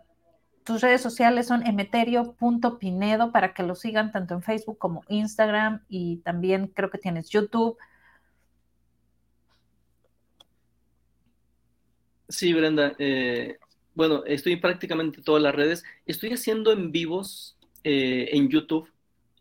tus 0.63 0.81
redes 0.81 1.01
sociales 1.01 1.47
son 1.47 1.65
emeterio.pinedo 1.65 3.31
para 3.31 3.53
que 3.53 3.63
lo 3.63 3.75
sigan 3.75 4.11
tanto 4.11 4.35
en 4.35 4.43
Facebook 4.43 4.77
como 4.77 5.03
Instagram 5.07 5.83
y 5.87 6.17
también 6.17 6.67
creo 6.67 6.89
que 6.89 6.97
tienes 6.97 7.29
YouTube. 7.29 7.77
Sí, 12.29 12.53
Brenda. 12.53 12.93
Eh, 12.99 13.57
bueno, 13.95 14.23
estoy 14.25 14.55
prácticamente 14.55 15.17
en 15.17 15.23
todas 15.23 15.41
las 15.41 15.53
redes. 15.53 15.83
Estoy 16.05 16.29
haciendo 16.29 16.71
en 16.71 16.91
vivos 16.91 17.57
eh, 17.83 18.29
en 18.31 18.49
YouTube. 18.49 18.87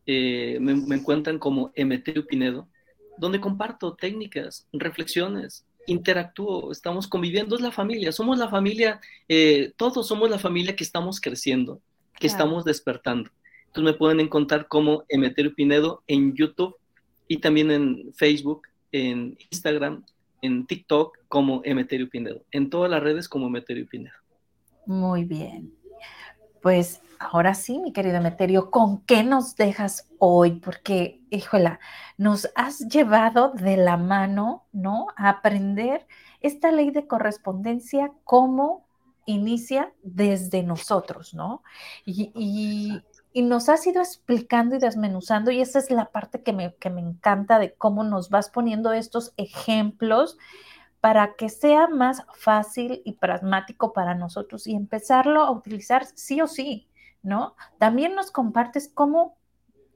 Eh, 0.06 0.58
me, 0.58 0.72
encuentran 0.96 1.38
como 1.38 1.70
Emeterio 1.74 2.26
Pinedo, 2.26 2.66
donde 3.18 3.40
comparto 3.40 3.94
técnicas, 3.94 4.66
reflexiones, 4.72 5.66
interactúo, 5.86 6.72
estamos 6.72 7.06
conviviendo, 7.06 7.56
es 7.56 7.60
la 7.60 7.70
familia, 7.70 8.10
somos 8.10 8.38
la 8.38 8.48
familia, 8.48 9.00
todos 9.76 10.06
somos 10.06 10.30
la 10.30 10.38
familia 10.38 10.76
que 10.76 10.84
estamos 10.84 11.20
creciendo, 11.20 11.80
que 12.18 12.26
estamos 12.26 12.64
despertando. 12.64 13.30
Entonces 13.66 13.92
me 13.92 13.98
pueden 13.98 14.20
encontrar 14.20 14.66
como 14.66 15.04
Emeterio 15.08 15.54
Pinedo 15.54 16.02
en 16.06 16.34
YouTube 16.34 16.76
y 17.26 17.38
también 17.38 17.70
en 17.70 18.14
Facebook, 18.14 18.62
en 18.92 19.36
Instagram, 19.50 20.04
en 20.42 20.66
TikTok 20.66 21.18
como 21.28 21.60
Emeterio 21.64 22.08
Pinedo, 22.08 22.42
en 22.50 22.70
todas 22.70 22.90
las 22.90 23.02
redes 23.02 23.28
como 23.28 23.46
Emeterio 23.46 23.86
Pinedo. 23.88 24.14
Muy 24.86 25.24
bien. 25.24 25.74
Pues 26.62 27.02
ahora 27.18 27.54
sí, 27.54 27.78
mi 27.78 27.92
querido 27.92 28.16
Emeterio, 28.16 28.70
¿con 28.70 29.02
qué 29.02 29.22
nos 29.22 29.56
dejas 29.56 30.08
hoy? 30.18 30.60
Porque, 30.60 31.20
híjola, 31.30 31.80
nos 32.16 32.50
has 32.54 32.88
llevado 32.88 33.52
de 33.52 33.76
la 33.76 33.96
mano, 33.96 34.66
¿no? 34.72 35.06
A 35.16 35.28
aprender 35.28 36.06
esta 36.40 36.72
ley 36.72 36.90
de 36.90 37.06
correspondencia, 37.06 38.12
cómo 38.24 38.86
inicia 39.26 39.92
desde 40.02 40.62
nosotros, 40.62 41.34
¿no? 41.34 41.62
y, 42.06 42.32
y 42.34 43.02
nos 43.42 43.68
has 43.68 43.86
ido 43.86 44.00
explicando 44.00 44.76
y 44.76 44.78
desmenuzando 44.78 45.50
y 45.50 45.60
esa 45.60 45.78
es 45.78 45.90
la 45.90 46.06
parte 46.06 46.42
que 46.42 46.52
me, 46.52 46.74
que 46.76 46.90
me 46.90 47.00
encanta 47.00 47.58
de 47.58 47.74
cómo 47.74 48.04
nos 48.04 48.30
vas 48.30 48.50
poniendo 48.50 48.92
estos 48.92 49.32
ejemplos 49.36 50.38
para 51.00 51.34
que 51.34 51.48
sea 51.48 51.88
más 51.88 52.24
fácil 52.34 53.02
y 53.04 53.12
pragmático 53.12 53.92
para 53.92 54.14
nosotros 54.14 54.66
y 54.66 54.74
empezarlo 54.74 55.42
a 55.42 55.50
utilizar 55.50 56.06
sí 56.14 56.40
o 56.40 56.46
sí, 56.46 56.88
¿no? 57.22 57.54
También 57.78 58.14
nos 58.14 58.30
compartes 58.30 58.90
cómo 58.92 59.36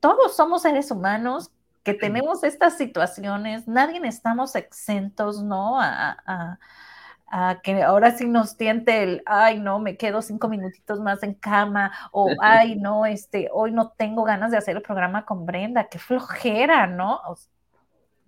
todos 0.01 0.37
somos 0.37 0.63
seres 0.63 0.91
humanos 0.91 1.51
que 1.83 1.95
tenemos 1.95 2.45
estas 2.45 2.77
situaciones, 2.77 3.67
nadie 3.67 4.01
estamos 4.07 4.55
exentos, 4.55 5.43
¿no? 5.43 5.81
a, 5.81 6.17
a 6.27 6.59
que 7.63 7.83
ahora 7.83 8.17
sí 8.17 8.29
nos 8.29 8.57
tiente 8.57 9.03
el, 9.03 9.23
ay, 9.27 9.59
no, 9.61 9.79
me 9.79 9.97
quedo 9.97 10.23
cinco 10.23 10.49
minutitos 10.49 11.01
más 11.01 11.23
en 11.23 11.35
cama, 11.35 11.93
o 12.13 12.29
ay, 12.41 12.77
no, 12.77 13.07
este, 13.07 13.49
hoy 13.53 13.73
no 13.73 13.91
tengo 13.91 14.25
ganas 14.25 14.51
de 14.51 14.59
hacer 14.59 14.77
el 14.77 14.83
programa 14.83 15.25
con 15.25 15.47
Brenda, 15.47 15.89
qué 15.89 15.99
flojera, 15.99 16.87
¿no? 16.87 17.21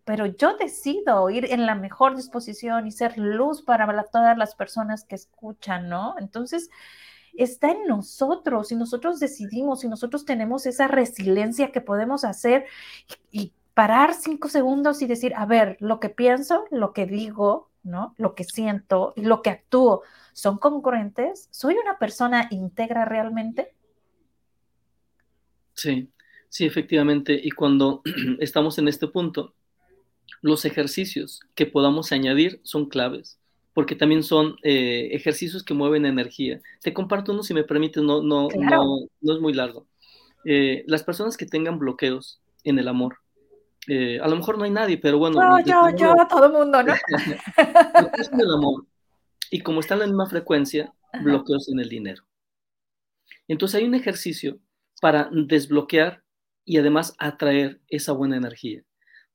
pero 0.04 0.26
yo 0.26 0.56
decido 0.56 1.30
ir 1.30 1.50
en 1.50 1.66
la 1.66 1.74
mejor 1.74 2.16
disposición 2.16 2.86
y 2.86 2.92
ser 2.92 3.16
luz 3.16 3.62
para 3.62 3.86
todas 4.04 4.36
las 4.36 4.54
personas 4.54 5.04
que 5.04 5.14
escuchan, 5.14 5.88
¿no? 5.88 6.14
Entonces, 6.18 6.68
está 7.36 7.70
en 7.70 7.86
nosotros 7.86 8.70
y 8.70 8.76
nosotros 8.76 9.18
decidimos 9.18 9.84
y 9.84 9.88
nosotros 9.88 10.24
tenemos 10.24 10.66
esa 10.66 10.88
resiliencia 10.88 11.72
que 11.72 11.80
podemos 11.80 12.24
hacer 12.24 12.66
y 13.30 13.52
parar 13.74 14.14
cinco 14.14 14.48
segundos 14.48 15.02
y 15.02 15.06
decir, 15.06 15.34
a 15.36 15.46
ver, 15.46 15.76
lo 15.80 16.00
que 16.00 16.10
pienso, 16.10 16.64
lo 16.70 16.92
que 16.92 17.06
digo, 17.06 17.70
¿no? 17.84 18.14
Lo 18.18 18.34
que 18.34 18.44
siento 18.44 19.12
y 19.16 19.22
lo 19.22 19.42
que 19.42 19.50
actúo, 19.50 20.02
¿son 20.32 20.58
congruentes? 20.58 21.48
¿Soy 21.50 21.76
una 21.76 21.98
persona 21.98 22.48
íntegra 22.50 23.04
realmente? 23.04 23.74
Sí, 25.74 26.10
sí, 26.48 26.64
efectivamente. 26.64 27.38
Y 27.40 27.50
cuando 27.50 28.02
estamos 28.40 28.78
en 28.78 28.88
este 28.88 29.06
punto, 29.06 29.54
los 30.40 30.64
ejercicios 30.64 31.40
que 31.54 31.66
podamos 31.66 32.12
añadir 32.12 32.60
son 32.64 32.88
claves, 32.88 33.38
porque 33.72 33.96
también 33.96 34.22
son 34.22 34.56
eh, 34.62 35.10
ejercicios 35.12 35.62
que 35.62 35.74
mueven 35.74 36.06
energía. 36.06 36.60
Te 36.80 36.94
comparto 36.94 37.32
uno, 37.32 37.42
si 37.42 37.54
me 37.54 37.64
permites, 37.64 38.02
no, 38.02 38.22
no, 38.22 38.48
no, 38.54 39.08
no, 39.20 39.34
es 39.34 39.40
muy 39.40 39.52
largo. 39.52 39.86
Eh, 40.44 40.84
las 40.86 41.02
personas 41.02 41.36
que 41.36 41.46
tengan 41.46 41.78
bloqueos 41.78 42.40
en 42.62 42.78
el 42.78 42.88
amor, 42.88 43.18
eh, 43.88 44.18
a 44.20 44.28
lo 44.28 44.36
mejor 44.36 44.58
no 44.58 44.64
hay 44.64 44.70
nadie, 44.70 44.98
pero 44.98 45.18
bueno. 45.18 45.40
yo, 45.60 45.90
yo, 45.96 46.14
todo 46.28 46.46
el 46.46 46.52
mundo, 46.52 46.82
¿no? 46.82 46.94
bloqueos 48.00 48.32
en 48.32 48.40
el 48.40 48.52
amor. 48.52 48.86
Y 49.50 49.60
como 49.60 49.80
está 49.80 49.94
en 49.94 50.00
la 50.00 50.06
misma 50.06 50.26
frecuencia, 50.26 50.92
bloqueos 51.22 51.68
en 51.68 51.80
el 51.80 51.88
dinero. 51.88 52.24
Entonces 53.46 53.80
hay 53.80 53.86
un 53.86 53.94
ejercicio 53.94 54.58
para 55.00 55.28
desbloquear 55.32 56.22
y 56.64 56.78
además 56.78 57.14
atraer 57.18 57.80
esa 57.88 58.12
buena 58.12 58.36
energía. 58.36 58.82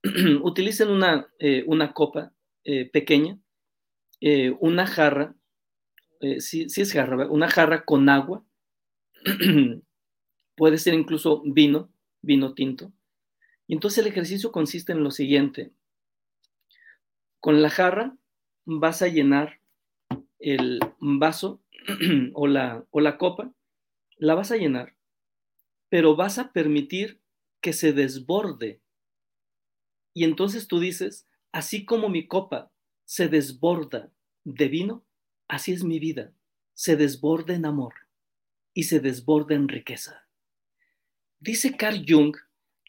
Utilicen 0.41 0.89
una, 0.89 1.27
eh, 1.37 1.63
una 1.67 1.93
copa 1.93 2.33
eh, 2.63 2.89
pequeña, 2.89 3.37
una 4.59 4.85
jarra, 4.85 5.33
si 6.39 6.67
sí, 6.69 6.81
es 6.81 6.91
jarra, 6.91 7.27
una 7.29 7.49
jarra 7.49 7.85
con 7.85 8.09
agua, 8.09 8.43
puede 10.57 10.77
ser 10.77 10.93
incluso 10.93 11.41
vino, 11.45 11.89
vino 12.21 12.53
tinto, 12.53 12.91
y 13.69 13.73
entonces 13.73 13.99
el 13.99 14.07
ejercicio 14.07 14.51
consiste 14.51 14.93
en 14.93 15.03
lo 15.03 15.11
siguiente. 15.11 15.71
Con 17.39 17.61
la 17.61 17.69
jarra 17.69 18.17
vas 18.65 19.03
a 19.03 19.07
llenar 19.07 19.61
el 20.39 20.79
vaso 20.99 21.61
o 22.33 22.47
la, 22.47 22.83
o 22.89 22.99
la 22.99 23.19
copa, 23.19 23.53
la 24.17 24.33
vas 24.33 24.51
a 24.51 24.57
llenar, 24.57 24.95
pero 25.87 26.15
vas 26.15 26.39
a 26.39 26.51
permitir 26.51 27.21
que 27.61 27.71
se 27.73 27.93
desborde. 27.93 28.81
Y 30.15 30.23
entonces 30.23 30.67
tú 30.67 30.79
dices, 30.79 31.27
así 31.51 31.85
como 31.85 32.09
mi 32.09 32.25
copa 32.25 32.71
se 33.05 33.27
desborda 33.27 34.11
de 34.45 34.67
vino, 34.67 35.05
así 35.47 35.73
es 35.73 35.83
mi 35.83 35.99
vida, 35.99 36.33
se 36.73 36.95
desborda 36.95 37.53
en 37.53 37.67
amor 37.67 37.93
y 38.73 38.85
se 38.85 38.99
desborda 38.99 39.53
en 39.53 39.67
riqueza. 39.67 40.27
Dice 41.39 41.77
Carl 41.77 42.03
Jung 42.07 42.35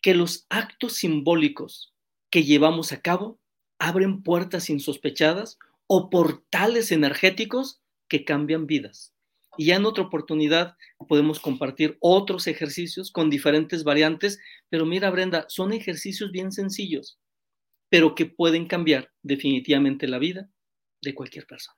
que 0.03 0.15
los 0.15 0.47
actos 0.49 0.95
simbólicos 0.95 1.95
que 2.31 2.45
llevamos 2.45 2.93
a 2.93 3.01
cabo 3.01 3.41
abren 3.79 4.23
puertas 4.23 4.71
insospechadas 4.71 5.59
o 5.87 6.11
portales 6.11 6.93
energéticos 6.93 7.81
que 8.09 8.25
cambian 8.25 8.67
vidas. 8.67 9.15
Y 9.57 9.67
ya 9.67 9.77
en 9.77 9.85
otra 9.85 10.05
oportunidad 10.05 10.77
podemos 11.09 11.41
compartir 11.41 11.97
otros 12.01 12.47
ejercicios 12.47 13.11
con 13.11 13.31
diferentes 13.31 13.85
variantes, 13.85 14.39
pero 14.69 14.87
mira 14.87 15.11
Brenda, 15.11 15.47
son 15.49 15.73
ejercicios 15.73 16.31
bien 16.31 16.53
sencillos, 16.53 17.19
pero 17.89 18.15
que 18.15 18.27
pueden 18.27 18.67
cambiar 18.67 19.11
definitivamente 19.23 20.07
la 20.07 20.19
vida 20.19 20.51
de 21.03 21.15
cualquier 21.15 21.47
persona. 21.47 21.77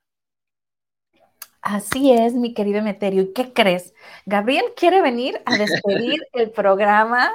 Así 1.62 2.10
es, 2.10 2.34
mi 2.34 2.54
querido 2.54 2.80
Emeterio. 2.80 3.22
¿Y 3.22 3.32
qué 3.32 3.52
crees? 3.52 3.94
Gabriel 4.26 4.64
quiere 4.76 5.00
venir 5.00 5.40
a 5.44 5.56
despedir 5.56 6.20
el 6.32 6.50
programa 6.50 7.30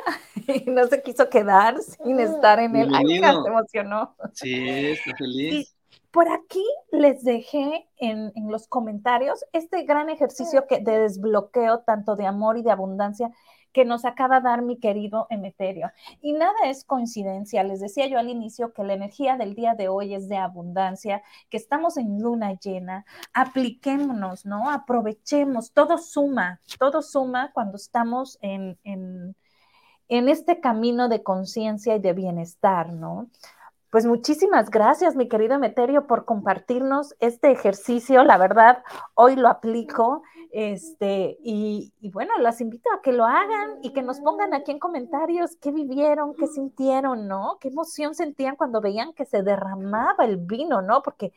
y 0.47 0.69
no 0.69 0.85
se 0.87 1.01
quiso 1.01 1.29
quedar 1.29 1.81
sin 1.81 2.19
estar 2.19 2.59
en 2.59 2.75
él. 2.75 2.91
Ay, 2.93 3.05
se 3.19 3.47
emocionó. 3.47 4.15
Sí, 4.33 4.67
está 4.67 5.15
feliz. 5.15 5.73
por 6.11 6.27
aquí 6.29 6.65
les 6.91 7.23
dejé 7.23 7.87
en, 7.97 8.33
en, 8.35 8.51
los 8.51 8.67
comentarios 8.67 9.45
este 9.53 9.83
gran 9.83 10.09
ejercicio 10.09 10.67
que, 10.67 10.79
de 10.79 10.99
desbloqueo 10.99 11.79
tanto 11.79 12.17
de 12.17 12.25
amor 12.25 12.57
y 12.57 12.63
de 12.63 12.71
abundancia 12.71 13.31
que 13.77 13.85
nos 13.85 14.05
acaba 14.05 14.39
de 14.39 14.49
dar 14.49 14.63
mi 14.63 14.79
querido 14.79 15.27
Emeterio. 15.29 15.91
Y 16.19 16.33
nada 16.33 16.55
es 16.65 16.83
coincidencia, 16.83 17.63
les 17.63 17.79
decía 17.79 18.07
yo 18.07 18.17
al 18.17 18.27
inicio 18.27 18.73
que 18.73 18.83
la 18.83 18.95
energía 18.95 19.37
del 19.37 19.53
día 19.53 19.75
de 19.75 19.87
hoy 19.87 20.15
es 20.15 20.27
de 20.27 20.37
abundancia, 20.37 21.21
que 21.51 21.57
estamos 21.57 21.95
en 21.97 22.19
luna 22.19 22.53
llena, 22.53 23.05
apliquémonos, 23.33 24.47
¿no? 24.47 24.71
Aprovechemos, 24.71 25.73
todo 25.73 25.99
suma, 25.99 26.59
todo 26.79 27.03
suma 27.03 27.51
cuando 27.53 27.75
estamos 27.75 28.39
en, 28.41 28.79
en, 28.83 29.35
en 30.07 30.27
este 30.27 30.59
camino 30.59 31.07
de 31.07 31.21
conciencia 31.21 31.95
y 31.95 31.99
de 31.99 32.13
bienestar, 32.13 32.91
¿no? 32.91 33.29
Pues 33.91 34.07
muchísimas 34.07 34.71
gracias, 34.71 35.15
mi 35.15 35.29
querido 35.29 35.53
Emeterio, 35.53 36.07
por 36.07 36.25
compartirnos 36.25 37.15
este 37.19 37.51
ejercicio. 37.51 38.23
La 38.23 38.39
verdad, 38.39 38.83
hoy 39.13 39.35
lo 39.35 39.47
aplico. 39.47 40.23
Este, 40.51 41.37
y, 41.43 41.93
y, 41.99 42.09
bueno, 42.09 42.33
las 42.39 42.61
invito 42.61 42.89
a 42.93 43.01
que 43.01 43.11
lo 43.11 43.25
hagan 43.25 43.79
y 43.83 43.91
que 43.91 44.01
nos 44.01 44.19
pongan 44.19 44.53
aquí 44.53 44.71
en 44.71 44.79
comentarios 44.79 45.55
qué 45.57 45.71
vivieron, 45.71 46.35
qué 46.35 46.47
sintieron, 46.47 47.27
¿no? 47.27 47.57
Qué 47.59 47.67
emoción 47.67 48.15
sentían 48.15 48.55
cuando 48.55 48.81
veían 48.81 49.13
que 49.13 49.25
se 49.25 49.43
derramaba 49.43 50.25
el 50.25 50.37
vino, 50.37 50.81
¿no? 50.81 51.03
Porque 51.03 51.33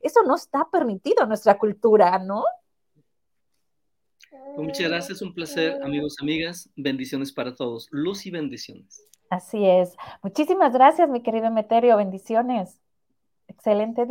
eso 0.00 0.22
no 0.22 0.34
está 0.34 0.68
permitido 0.70 1.22
en 1.22 1.28
nuestra 1.28 1.58
cultura, 1.58 2.18
¿no? 2.18 2.44
Pues 4.30 4.66
muchas 4.66 4.88
gracias, 4.88 5.22
un 5.22 5.34
placer, 5.34 5.82
amigos, 5.82 6.16
amigas. 6.20 6.68
Bendiciones 6.76 7.32
para 7.32 7.54
todos. 7.54 7.88
Luz 7.90 8.26
y 8.26 8.30
bendiciones. 8.30 9.06
Así 9.28 9.64
es. 9.64 9.96
Muchísimas 10.22 10.72
gracias, 10.72 11.08
mi 11.08 11.22
querido 11.22 11.50
Meterio. 11.50 11.96
Bendiciones. 11.96 12.80
Excelente 13.46 14.06
día. 14.06 14.08